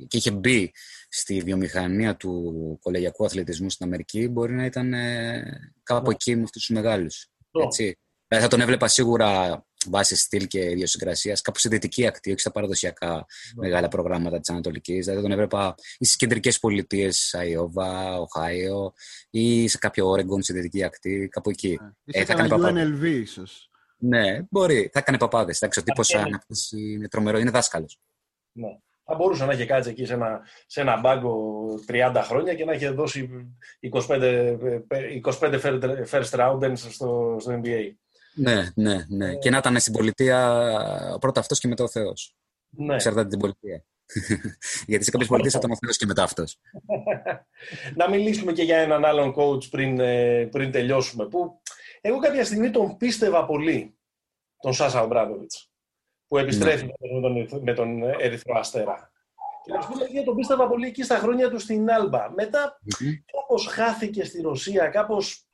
[0.08, 0.72] και είχε μπει
[1.10, 6.14] στη βιομηχανία του κολεγιακού αθλητισμού στην Αμερική, μπορεί να ήταν ε, κάπου ναι.
[6.14, 7.28] εκεί με αυτούς τους μεγάλους.
[7.52, 7.98] Έτσι.
[8.34, 12.52] Δηλαδή θα τον έβλεπα σίγουρα βάσει στυλ και ιδιοσυγκρασίας κάπου στη δυτική ακτή, όχι στα
[12.52, 13.24] παραδοσιακά ναι.
[13.56, 15.06] μεγάλα προγράμματα της Ανατολικής.
[15.06, 18.94] Δηλαδή τον έβλεπα ή στις κεντρικές πολιτείες, Αϊόβα, Οχάιο,
[19.30, 21.80] ή σε κάποιο Όρεγκον, στη δυτική ακτή, κάπου εκεί.
[22.06, 23.70] Ε, ε, θα έκανε UNLV, ίσως.
[23.98, 24.90] Ναι, μπορεί.
[24.94, 25.62] Θα έκανε παπάδες.
[25.62, 26.10] Εντάξει, ο τύπος
[26.72, 28.00] είναι τρομερός, είναι δάσκαλος.
[28.52, 28.78] Ναι.
[29.06, 32.74] Θα μπορούσε να έχει κάτσει εκεί σε ένα, σε ένα μπάγκο 30 χρόνια και να
[32.74, 33.30] έχει δώσει
[34.08, 34.58] 25,
[35.40, 35.60] 25
[36.12, 37.92] first rounders στο, στο NBA.
[38.34, 39.32] Ναι, ναι, ναι.
[39.32, 39.36] Ε...
[39.36, 42.36] Και να ήταν στην πολιτεία πρώτα αυτός και μετά ο Θεός.
[42.70, 42.96] Ναι.
[42.96, 43.86] Ξέρετε την πολιτεία.
[44.88, 46.60] Γιατί σε κάποιες πολιτείες ήταν ο Θεός και μετά αυτός.
[48.00, 51.26] να μιλήσουμε και για έναν άλλον coach πριν, ε, πριν τελειώσουμε.
[51.26, 51.62] Που
[52.02, 53.98] εγώ κάποια στιγμή τον πίστευα πολύ,
[54.58, 55.52] τον Σάσα Ομπράδοβιτ
[56.28, 57.20] που επιστρέφει ναι.
[57.20, 59.12] με, τον, με τον Ερυθρό Αστέρα.
[59.64, 62.32] Και να σου πω γιατί τον πίστευα πολύ εκεί στα χρόνια του στην Άλμπα.
[62.32, 63.14] Μετά mm-hmm.
[63.32, 65.48] κάπως χάθηκε στη Ρωσία, κάπως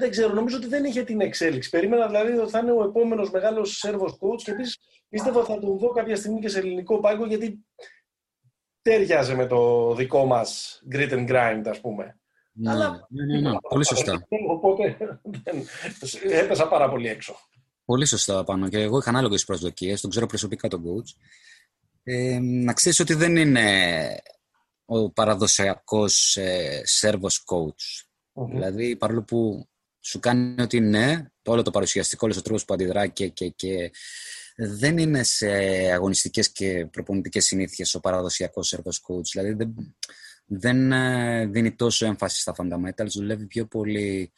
[0.00, 1.70] δεν ξέρω, νομίζω ότι δεν είχε την εξέλιξη.
[1.70, 4.78] Περίμενα δηλαδή ότι θα είναι ο επόμενος μεγάλος Σέρβος coach και επίσης
[5.08, 7.66] πίστευα ότι θα τον δω κάποια στιγμή και σε ελληνικό πάγκο γιατί
[8.82, 12.18] τέριαζε με το δικό μας grit and grind, ας πούμε.
[12.52, 13.06] Ναι, Αλλά...
[13.08, 13.56] ναι, ναι, ναι.
[13.68, 14.26] πολύ σωστά.
[14.48, 14.96] Οπότε
[16.22, 17.36] έπεσα πάρα πολύ έξω.
[17.84, 18.68] Πολύ σωστά πάνω.
[18.68, 20.00] Και εγώ είχα ανάλογες προσδοκίες.
[20.00, 21.20] Τον ξέρω προσωπικά τον coach.
[22.02, 24.16] Ε, να ξέρεις ότι δεν είναι
[24.84, 28.06] ο παραδοσιακός ε, Σέρβος coach.
[28.48, 29.68] Δηλαδή, παρόλο που
[30.00, 33.48] σου κάνει ότι ναι, το όλο το παρουσιαστικό, όλος ο τρόπος που αντιδρά και, και,
[33.48, 33.90] και
[34.56, 35.48] δεν είναι σε
[35.92, 39.24] αγωνιστικές και προπονητικές συνήθειες ο παραδοσιακός Σέρβος coach.
[39.32, 39.94] Δηλαδή δεν,
[40.46, 44.32] δεν ε, δίνει τόσο έμφαση στα fundamentals, δουλεύει πιο πολύ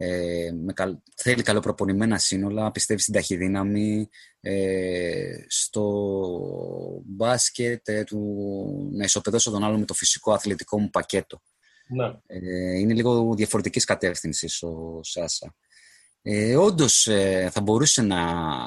[0.00, 0.72] ε, με
[1.16, 4.08] θέλει καλοπροπονημένα σύνολα, πιστεύει στην ταχυδύναμη,
[4.40, 5.82] ε, στο
[7.04, 11.42] μπάσκετ, ε, του, να ισοπεδώσω τον άλλο με το φυσικό αθλητικό μου πακέτο.
[11.88, 12.12] Ναι.
[12.26, 15.54] Ε, είναι λίγο διαφορετικής κατεύθυνσης ο Σάσα.
[16.22, 18.20] Ε, Όντως ε, θα μπορούσε να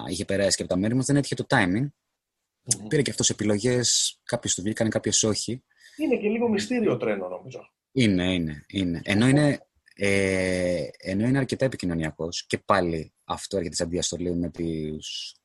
[0.07, 1.85] είχε περάσει και από τα μέρη μας, δεν έτυχε το timing.
[1.85, 2.87] Mm-hmm.
[2.87, 5.63] Πήρε και αυτός επιλογές, κάποιε του βγήκαν, κάποιε όχι.
[5.97, 7.69] Είναι και λίγο μυστήριο τρένο, νομίζω.
[7.91, 8.65] Είναι, είναι.
[8.67, 9.01] είναι.
[9.03, 9.65] Ενώ είναι
[9.95, 15.35] ε, ενώ είναι αρκετά επικοινωνιακός και πάλι αυτό έρχεται σε αντιαστολή με τους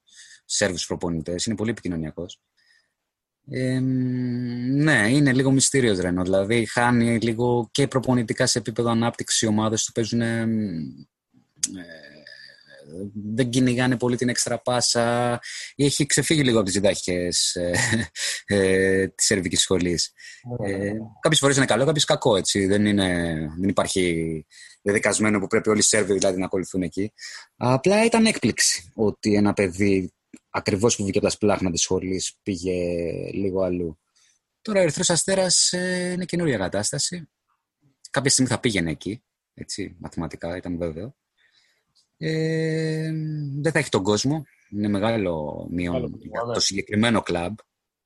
[0.45, 2.41] Σέρβους προπονητές, είναι πολύ επικοινωνιακός.
[3.51, 6.23] Ε, ναι, είναι λίγο μυστήριο Ρένο.
[6.23, 10.21] Δηλαδή, χάνει λίγο και προπονητικά σε επίπεδο ανάπτυξη ομάδες του παίζουν.
[10.21, 10.47] Ε,
[13.35, 15.39] δεν κυνηγάνε πολύ την έξτρα πάσα
[15.75, 17.73] ή έχει ξεφύγει λίγο από τις διδάχες ε,
[18.47, 20.13] ε, της σερβικής σχολής.
[20.61, 20.67] Mm.
[20.67, 22.67] Ε, κάποιες φορές είναι καλό, κάποιες κακό, έτσι.
[22.67, 24.47] Δεν, είναι, δεν υπάρχει
[24.83, 27.13] δεδικασμένο που πρέπει όλοι οι Σέρβοι δηλαδή, να ακολουθούν εκεί.
[27.57, 30.16] Απλά ήταν έκπληξη ότι ένα παιδί
[30.57, 32.73] ακριβώς που βγήκε από τα σπλάχνα της σχολής πήγε
[33.33, 33.99] λίγο αλλού.
[34.63, 37.29] Τώρα ο Ερυθρός Αστέρας ε, είναι καινούρια κατάσταση.
[38.11, 39.25] Κάποια στιγμή θα πήγαινε εκεί,
[39.55, 41.17] έτσι, μαθηματικά ήταν βέβαιο.
[42.17, 43.13] Ε,
[43.61, 44.45] δεν θα έχει τον κόσμο.
[44.71, 47.57] Είναι μεγάλο μείον για το συγκεκριμένο κλαμπ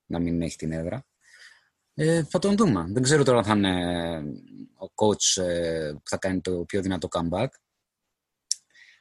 [0.06, 1.06] να μην έχει την έδρα.
[1.94, 2.86] Ε, θα τον δούμε.
[2.89, 4.18] Δεν ξέρω τώρα αν θα είναι
[4.74, 7.48] ο coach ε, που θα κάνει το πιο δυνατό comeback.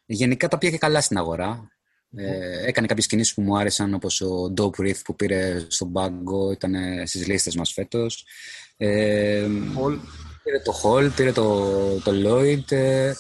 [0.06, 1.79] Γενικά τα πήγε και καλά στην αγορά.
[2.16, 6.52] Ε, έκανε κάποιες κινήσεις που μου άρεσαν όπως ο Dope Reef που πήρε στον πάγκο,
[6.52, 6.74] ήταν
[7.08, 8.26] στις λίστες μας φέτος.
[8.78, 9.48] Ε,
[10.44, 12.72] πήρε το Hall, πήρε το, το Lloyd.
[12.72, 13.14] Ε,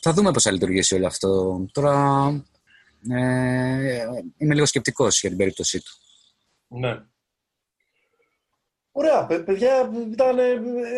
[0.00, 1.60] θα δούμε πώς θα λειτουργήσει όλο αυτό.
[1.72, 2.26] Τώρα
[3.10, 4.04] ε,
[4.36, 5.92] είμαι λίγο σκεπτικός για την περίπτωσή του.
[6.68, 6.98] Ναι.
[8.98, 10.38] Ωραία, παιδιά, ήταν,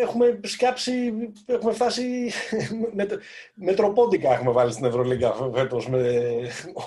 [0.01, 1.13] έχουμε σκάψει,
[1.45, 2.31] έχουμε φτάσει,
[2.95, 3.07] με,
[3.53, 6.31] με τροπόντικα έχουμε βάλει στην Ευρωλίγκα φέτος, με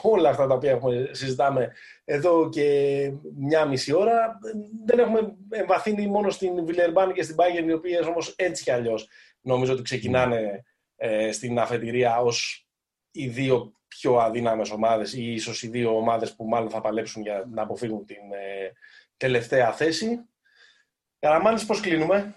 [0.02, 1.72] όλα αυτά τα οποία έχουμε, συζητάμε
[2.04, 4.38] εδώ και μια μισή ώρα.
[4.84, 9.08] Δεν έχουμε εμβαθύνει μόνο στην Βιλερμπάν και στην Πάγεν, οι οποίες όμως έτσι κι αλλιώς
[9.40, 10.64] νομίζω ότι ξεκινάνε
[10.96, 12.66] ε, στην αφετηρία ως
[13.10, 17.48] οι δύο πιο αδύναμες ομάδες ή ίσως οι δύο ομάδες που μάλλον θα παλέψουν για
[17.52, 18.72] να αποφύγουν την ε,
[19.16, 20.24] τελευταία θέση.
[21.24, 22.34] Καραμάνης, πώς κλείνουμε;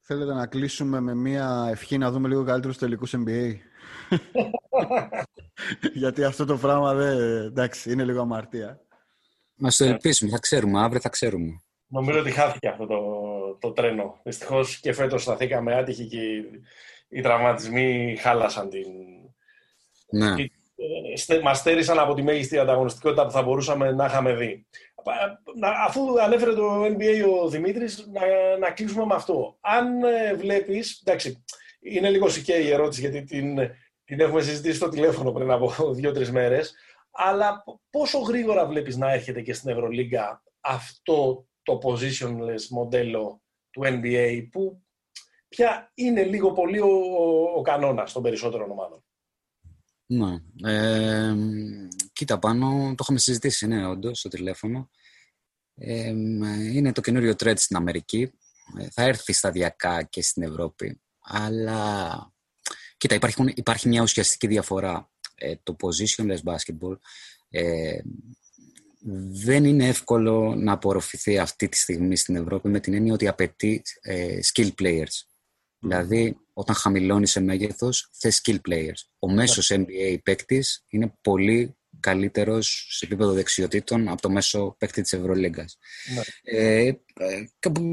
[0.00, 3.54] Θέλετε να κλείσουμε με μια ευχή να δούμε λίγο καλύτερους τελικούς NBA.
[6.02, 7.18] Γιατί αυτό το πράγμα δεν...
[7.46, 8.80] εντάξει, είναι λίγο αμαρτία.
[9.54, 11.60] Μα το ελπίσουμε, θα ξέρουμε, αύριο θα ξέρουμε.
[11.86, 13.00] Νομίζω ότι χάθηκε αυτό το,
[13.60, 14.20] το τρένο.
[14.24, 16.20] Δυστυχώς και φέτος σταθήκαμε άτυχοι και
[17.08, 18.86] οι, τραυματισμοί χάλασαν την.
[20.10, 20.34] Ναι.
[21.42, 24.66] Μας στέρισαν από τη μέγιστη ανταγωνιστικότητα που θα μπορούσαμε να είχαμε δει.
[25.86, 28.20] Αφού ανέφερε το NBA ο Δημήτρης, να,
[28.58, 29.56] να κλείσουμε με αυτό.
[29.60, 31.44] Αν ε, βλέπεις, εντάξει,
[31.80, 33.58] είναι λίγο σικαία η ερώτηση γιατί την,
[34.04, 36.74] την έχουμε συζητήσει στο τηλέφωνο πριν από δύο-τρεις μέρες,
[37.10, 44.48] αλλά πόσο γρήγορα βλέπεις να έρχεται και στην Ευρωλίγκα αυτό το positionless μοντέλο του NBA
[44.50, 44.82] που
[45.48, 46.88] πια είναι λίγο πολύ ο,
[47.56, 49.04] ο κανόνας των περισσότερων ομάδων;
[50.10, 50.42] Ναι.
[50.62, 51.34] Ε,
[52.12, 54.90] κοίτα πάνω, το είχαμε συζητήσει, ναι, όντως, στο τηλέφωνο.
[55.74, 56.08] Ε,
[56.72, 58.30] είναι το καινούριο trend στην Αμερική.
[58.78, 61.00] Ε, θα έρθει σταδιακά και στην Ευρώπη.
[61.20, 62.32] Αλλά,
[62.96, 65.10] κοίτα, υπάρχει, υπάρχει μια ουσιαστική διαφορά.
[65.34, 66.98] Ε, το positionless basketball
[67.50, 67.98] ε,
[69.44, 73.82] δεν είναι εύκολο να απορροφηθεί αυτή τη στιγμή στην Ευρώπη με την έννοια ότι απαιτεί
[74.00, 75.27] ε, skill players.
[75.80, 79.00] Δηλαδή, όταν χαμηλώνεις σε μέγεθος, θες skill players.
[79.18, 85.12] Ο μέσος NBA παίκτης είναι πολύ καλύτερος σε επίπεδο δεξιοτήτων από το μέσο παίκτη της
[85.12, 85.78] Ευρωλίγκας.
[86.14, 86.60] Ναι.
[86.60, 86.92] Ε,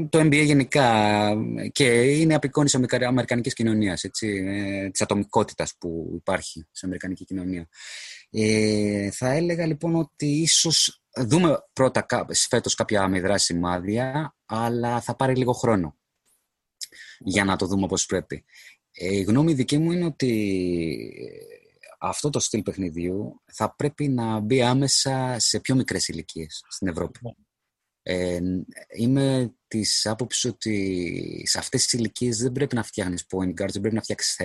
[0.08, 1.28] το NBA γενικά
[1.72, 4.10] και είναι απεικόνηση αμερικανικής κοινωνίας, ε,
[4.90, 7.68] της ατομικότητας που υπάρχει στην αμερικανική κοινωνία.
[8.30, 12.06] Ε, θα έλεγα λοιπόν ότι ίσως δούμε πρώτα
[12.48, 15.96] φέτος κάποια αμυδρά σημάδια, αλλά θα πάρει λίγο χρόνο
[17.18, 18.44] για να το δούμε όπως πρέπει.
[18.90, 21.12] Ε, η γνώμη δική μου είναι ότι
[21.98, 27.18] αυτό το στυλ παιχνιδιού θα πρέπει να μπει άμεσα σε πιο μικρές ηλικίες στην Ευρώπη.
[27.22, 27.30] Ναι.
[28.08, 28.40] Ε,
[28.96, 33.80] είμαι της άποψης ότι σε αυτές τις ηλικίες δεν πρέπει να φτιάχνεις point guards, δεν
[33.80, 34.36] πρέπει να φτιάξεις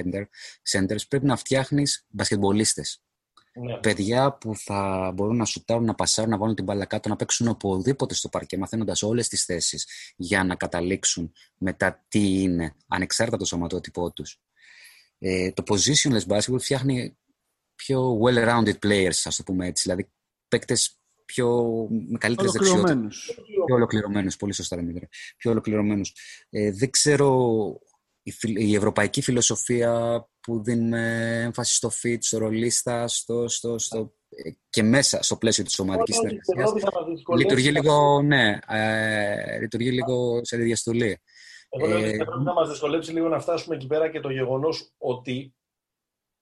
[0.72, 3.04] centers, πρέπει να φτιάχνεις μπασκετμπολίστες.
[3.54, 3.78] Ναι.
[3.78, 7.48] Παιδιά που θα μπορούν να σουτάρουν, να πασάρουν, να βάλουν την μπάλα κάτω, να παίξουν
[7.48, 13.46] οπουδήποτε στο παρκέ, μαθαίνοντας όλες τις θέσεις για να καταλήξουν μετά τι είναι, ανεξάρτητα το
[13.46, 14.40] σωματότυπό τους.
[15.18, 17.18] Ε, το positionless basketball φτιάχνει
[17.76, 19.84] πιο well-rounded players, ας το πούμε έτσι.
[19.84, 20.10] Δηλαδή
[20.48, 23.34] παίκτες πιο, με καλύτερες δεξιότητες.
[23.66, 24.36] Πιο ολοκληρωμένους.
[24.36, 25.08] Πολύ σωστά, Δημήτρη.
[25.38, 26.16] Πιο ολοκληρωμένους.
[26.50, 27.80] Ε, δεν ξέρω
[28.44, 34.14] η, ευρωπαϊκή φιλοσοφία που δίνουμε έμφαση στο fit, στο ρολίστα, στο, στο, στο,
[34.70, 36.74] και μέσα στο πλαίσιο της ομαδικής συνεργασίας
[37.38, 41.22] λειτουργεί λίγο, ναι, ε, λειτουργεί λίγο σε διαστολή.
[41.70, 44.20] Εγώ λέω ότι ε, θα πρέπει να μας δυσκολέψει λίγο να φτάσουμε εκεί πέρα και
[44.20, 45.56] το γεγονός ότι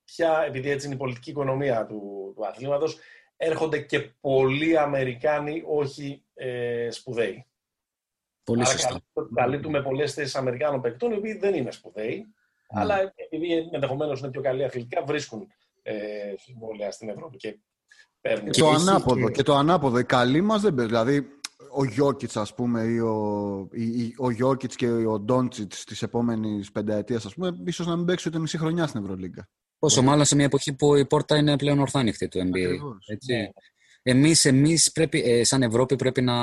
[0.03, 2.97] πια, επειδή έτσι είναι η πολιτική οικονομία του, του αθλήματος,
[3.37, 7.48] έρχονται και πολλοί Αμερικάνοι, όχι ε, σπουδαίοι.
[8.49, 9.01] Πολύ Άρα σωστά.
[9.33, 12.15] καλύπτουμε πολλές θέσεις Αμερικάνων παικτών, οι οποίοι δεν είναι σπουδαίοι,
[12.73, 12.81] ναι.
[12.81, 15.47] αλλά επειδή ενδεχομένως είναι πιο καλοί αθλητικά, βρίσκουν
[15.81, 15.93] ε,
[16.37, 17.59] συμβόλαια στην Ευρώπη και
[18.21, 18.51] παίρνουν.
[18.51, 19.99] Και, το ανάποδο, και το ανάποδο.
[19.99, 20.91] Οι καλοί μας δεν παίρνουν.
[20.91, 21.27] Δηλαδή,
[21.71, 27.25] ο Γιώκητς, ας πούμε, ή ο, ή, ο Γιώκητς και ο Ντόντσιτς της επόμενης πενταετίας,
[27.25, 29.49] ας πούμε, ίσως να μην παίξει ούτε μισή χρονιά στην Ευρωλίγκα.
[29.79, 32.77] Πόσο μάλλον σε μια εποχή που η πόρτα είναι πλέον ορθάνυχτη του NBA.
[33.05, 33.33] Έτσι.
[33.33, 33.49] Ναι.
[34.01, 36.33] Εμείς, εμείς πρέπει, ε, σαν Ευρώπη πρέπει να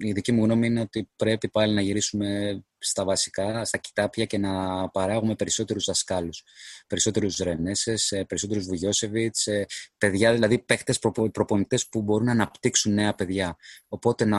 [0.00, 4.38] η δική μου γνώμη είναι ότι πρέπει πάλι να γυρίσουμε στα βασικά, στα κοιτάπια και
[4.38, 6.44] να παράγουμε περισσότερους δασκάλους.
[6.86, 9.66] Περισσότερους Ρενέσες, ε, περισσότερους Βουγιώσεβιτς, ε,
[9.98, 10.98] παιδιά, δηλαδή παίχτες
[11.32, 13.56] προπονητές που μπορούν να αναπτύξουν νέα παιδιά.
[13.88, 14.38] Οπότε να...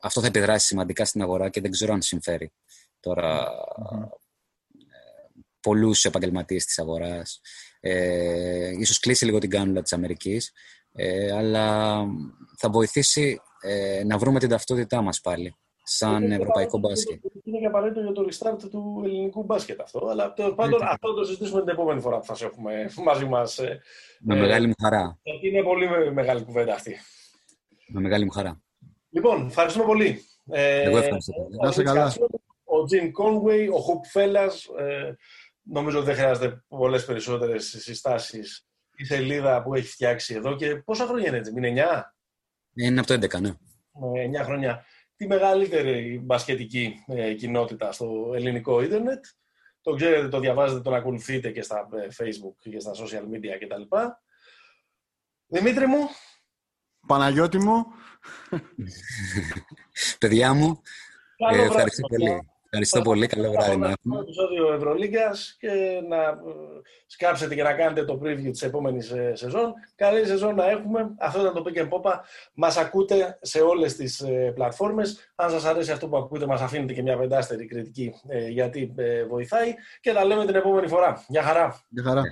[0.00, 2.52] αυτό θα επιδράσει σημαντικά στην αγορά και δεν ξέρω αν συμφέρει
[3.00, 4.08] τώρα mm-hmm.
[5.60, 7.40] πολλούς επαγγελματίες της αγοράς.
[7.80, 10.52] Ε, ίσως κλείσει λίγο την κάνουλα της Αμερικής,
[10.92, 11.96] ε, αλλά
[12.58, 17.20] θα βοηθήσει ε, να βρούμε την ταυτότητά μας πάλι, σαν είναι ευρωπαϊκό μπάσκετ.
[17.44, 21.24] Είναι και απαραίτητο για το restart του ελληνικού μπάσκετ αυτό, αλλά πάντων αυτό θα το
[21.24, 23.58] συζητήσουμε την επόμενη φορά που θα σε έχουμε μαζί μας.
[23.58, 23.80] Ε,
[24.20, 25.18] Με μεγάλη μου χαρά.
[25.22, 26.96] Γιατί είναι πολύ μεγάλη κουβέντα αυτή.
[27.86, 28.62] Με μεγάλη μου χαρά.
[29.10, 30.24] Λοιπόν, ευχαριστούμε πολύ.
[30.50, 31.48] Ε, Εγώ ευχαριστώ.
[31.62, 32.14] Να είσαι καλά.
[32.64, 35.16] Ο Τζιν Κόνουεϊ, ο Χουπ Φέλλας, ε,
[35.62, 38.66] νομίζω ότι δεν χρειάζεται πολλές περισσότερες συστάσεις
[38.96, 42.02] η σελίδα που έχει φτιάξει εδώ και πόσα χρόνια είναι έτσι, είναι 9?
[42.74, 43.50] Είναι από το 11, ναι.
[44.40, 44.84] 9 χρόνια.
[45.16, 49.24] Τη μεγαλύτερη μπασκετική ε, κοινότητα στο ελληνικό ίντερνετ.
[49.80, 53.96] Το ξέρετε, το διαβάζετε, τον ακολουθείτε και στα ε, facebook και στα social media κτλ.
[55.46, 56.08] Δημήτρη μου.
[57.06, 57.84] Παναγιώτη μου.
[60.18, 60.80] Παιδιά μου.
[61.36, 62.51] Ε, ευχαριστώ πολύ.
[62.74, 63.26] Ευχαριστώ πολύ.
[63.26, 64.18] Καλό βράδυ να έχουμε.
[64.18, 65.68] επεισόδιο Ευρωλίγκας και
[66.08, 66.34] να ε,
[67.06, 69.72] σκάψετε και να κάνετε το preview της επόμενης ε, σεζόν.
[69.94, 71.14] Καλή σεζόν να έχουμε.
[71.18, 72.12] Αυτό ήταν το Pick and Popa.
[72.54, 75.32] Μας ακούτε σε όλες τις ε, πλατφόρμες.
[75.34, 78.12] Αν σας αρέσει αυτό που ακούτε, μας αφήνετε και μια πεντάστερη κριτική
[78.48, 78.94] γιατί
[79.28, 79.74] βοηθάει.
[80.00, 81.24] Και τα λέμε την επόμενη φορά.
[81.28, 81.84] Γεια χαρά.
[81.88, 82.22] Γεια χαρά.